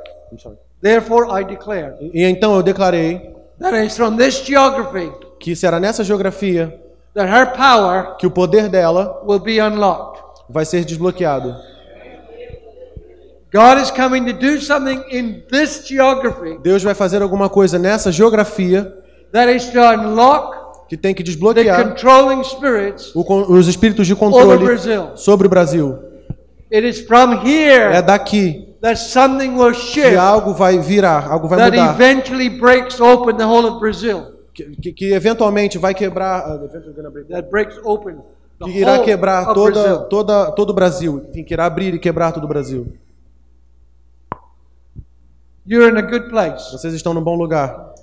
therefore, 0.80 1.26
I 1.40 1.44
declare 1.44 1.94
E 2.12 2.22
então 2.24 2.54
eu 2.54 2.62
declarei 2.62 3.32
that 3.58 3.74
it's 3.84 3.96
from 3.96 4.16
this 4.16 4.44
geography 4.44 5.10
que 5.40 5.56
será 5.56 5.80
nessa 5.80 6.04
geografia 6.04 6.78
that 7.14 7.28
her 7.30 7.52
power 7.56 8.16
que 8.18 8.26
o 8.26 8.30
poder 8.30 8.68
dela 8.68 9.22
will 9.26 9.40
be 9.40 9.58
unlocked. 9.58 10.22
vai 10.50 10.64
ser 10.66 10.84
desbloqueado. 10.84 11.54
God 13.52 13.78
is 13.82 13.90
coming 13.90 14.24
to 14.24 14.32
do 14.32 14.58
something 14.60 15.02
in 15.10 15.42
this 15.50 15.86
geography 15.86 16.58
Deus 16.62 16.82
vai 16.82 16.94
fazer 16.94 17.20
alguma 17.22 17.48
coisa 17.50 17.78
nessa 17.78 18.10
geografia 18.12 18.90
that 19.32 19.50
is 19.54 19.66
to 19.70 19.78
unlock 19.78 20.61
que 20.92 20.96
tem 20.98 21.14
que 21.14 21.22
desbloquear 21.22 21.80
o 23.14 23.22
os 23.50 23.66
espíritos 23.66 24.06
de 24.06 24.14
controle 24.14 24.58
sobre 25.16 25.46
o 25.46 25.50
Brasil. 25.50 25.98
É 27.96 28.02
daqui 28.02 28.68
que 29.94 30.16
algo 30.16 30.52
vai 30.52 30.78
virar, 30.78 31.26
algo 31.30 31.48
vai 31.48 31.58
mudar, 31.70 31.94
que, 34.52 34.92
que- 34.92 35.12
eventualmente 35.14 35.78
vai 35.78 35.94
quebrar, 35.94 36.40
ah, 36.44 36.58
que 38.66 38.70
irá 38.78 38.98
quebrar 39.04 39.46
toda, 39.54 39.98
toda, 40.10 40.50
todo 40.52 40.70
o 40.70 40.74
Brasil, 40.74 41.24
enfim, 41.30 41.42
que 41.42 41.54
irá 41.54 41.64
abrir 41.64 41.94
e 41.94 41.98
quebrar 41.98 42.32
todo 42.32 42.44
o 42.44 42.48
Brasil. 42.48 42.86
Vocês 46.72 46.92
estão 46.92 47.14
num 47.14 47.22
bom 47.22 47.36
lugar. 47.36 47.94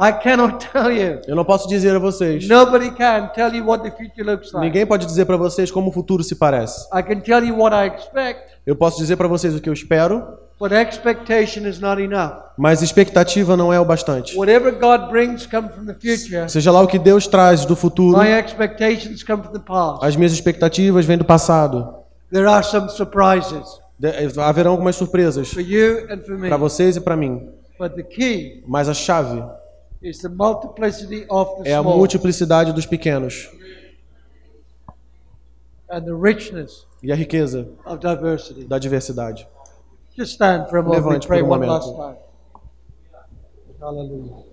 I 0.00 0.12
cannot 0.12 0.66
tell 0.72 0.90
you. 0.90 1.20
Eu 1.26 1.36
não 1.36 1.44
posso 1.44 1.68
dizer 1.68 1.94
a 1.94 1.98
vocês. 1.98 2.48
Nobody 2.48 2.90
can 2.92 3.28
tell 3.34 3.52
you 3.54 3.66
what 3.66 3.82
the 3.84 3.90
future 3.90 4.22
looks 4.22 4.52
like. 4.52 4.66
Ninguém 4.66 4.86
pode 4.86 5.04
dizer 5.06 5.26
para 5.26 5.36
vocês 5.36 5.70
como 5.70 5.90
o 5.90 5.92
futuro 5.92 6.22
se 6.24 6.34
parece. 6.36 6.86
I 6.96 7.02
can 7.02 7.20
tell 7.20 7.44
you 7.44 7.56
what 7.58 7.74
I 7.76 7.88
expect, 7.94 8.40
Eu 8.66 8.76
posso 8.76 8.98
dizer 8.98 9.16
para 9.16 9.26
vocês 9.28 9.54
o 9.54 9.60
que 9.60 9.68
eu 9.68 9.72
espero, 9.72 10.22
but 10.58 10.70
expectation 10.72 11.66
is 11.66 11.80
not 11.80 12.00
enough. 12.00 12.32
mas 12.56 12.82
expectativa 12.82 13.56
não 13.56 13.72
é 13.72 13.80
o 13.80 13.84
bastante. 13.84 14.36
Whatever 14.36 14.72
God 14.72 15.10
brings 15.10 15.46
come 15.46 15.68
from 15.68 15.84
the 15.86 15.94
future. 15.94 16.48
Seja 16.48 16.70
lá 16.70 16.80
o 16.82 16.86
que 16.86 16.98
Deus 16.98 17.26
traz 17.26 17.64
do 17.64 17.74
futuro, 17.76 18.18
My 18.18 18.28
expectations 18.38 19.22
come 19.22 19.42
from 19.42 19.52
the 19.52 19.58
past. 19.60 20.04
as 20.04 20.14
minhas 20.16 20.32
expectativas 20.32 21.04
vêm 21.04 21.18
do 21.18 21.24
passado. 21.24 21.94
There 22.32 22.46
are 22.46 22.64
some 22.64 22.88
surprises 22.90 23.80
De- 23.98 24.40
Haverão 24.40 24.70
algumas 24.72 24.96
surpresas 24.96 25.48
for 25.52 25.60
you 25.60 26.06
and 26.10 26.18
for 26.20 26.38
me. 26.38 26.48
para 26.48 26.56
vocês 26.56 26.96
e 26.96 27.00
para 27.00 27.16
mim, 27.16 27.48
But 27.78 27.94
the 27.94 28.02
key 28.02 28.62
mas 28.68 28.88
a 28.88 28.94
chave 28.94 29.42
is 30.02 30.18
the 30.20 30.28
multiplicity 30.28 31.26
of 31.28 31.62
the 31.62 31.68
é 31.70 31.74
a 31.74 31.82
small 31.82 31.98
multiplicidade 31.98 32.72
dos 32.72 32.86
pequenos 32.86 33.50
and 35.90 36.02
the 36.02 36.14
richness 36.14 36.86
e 37.02 37.12
a 37.12 37.14
riqueza 37.14 37.68
of 37.84 37.98
diversity. 37.98 38.64
da 38.64 38.78
diversidade. 38.78 39.46
Just 40.16 40.34
stand 40.34 40.68
for 40.68 40.78
a 40.78 40.82
moment. 40.82 41.00
We 41.00 41.06
Levante 41.06 41.28
por 41.28 41.42
um 41.42 41.46
momento. 41.46 42.16
Hallelujah. 43.80 44.49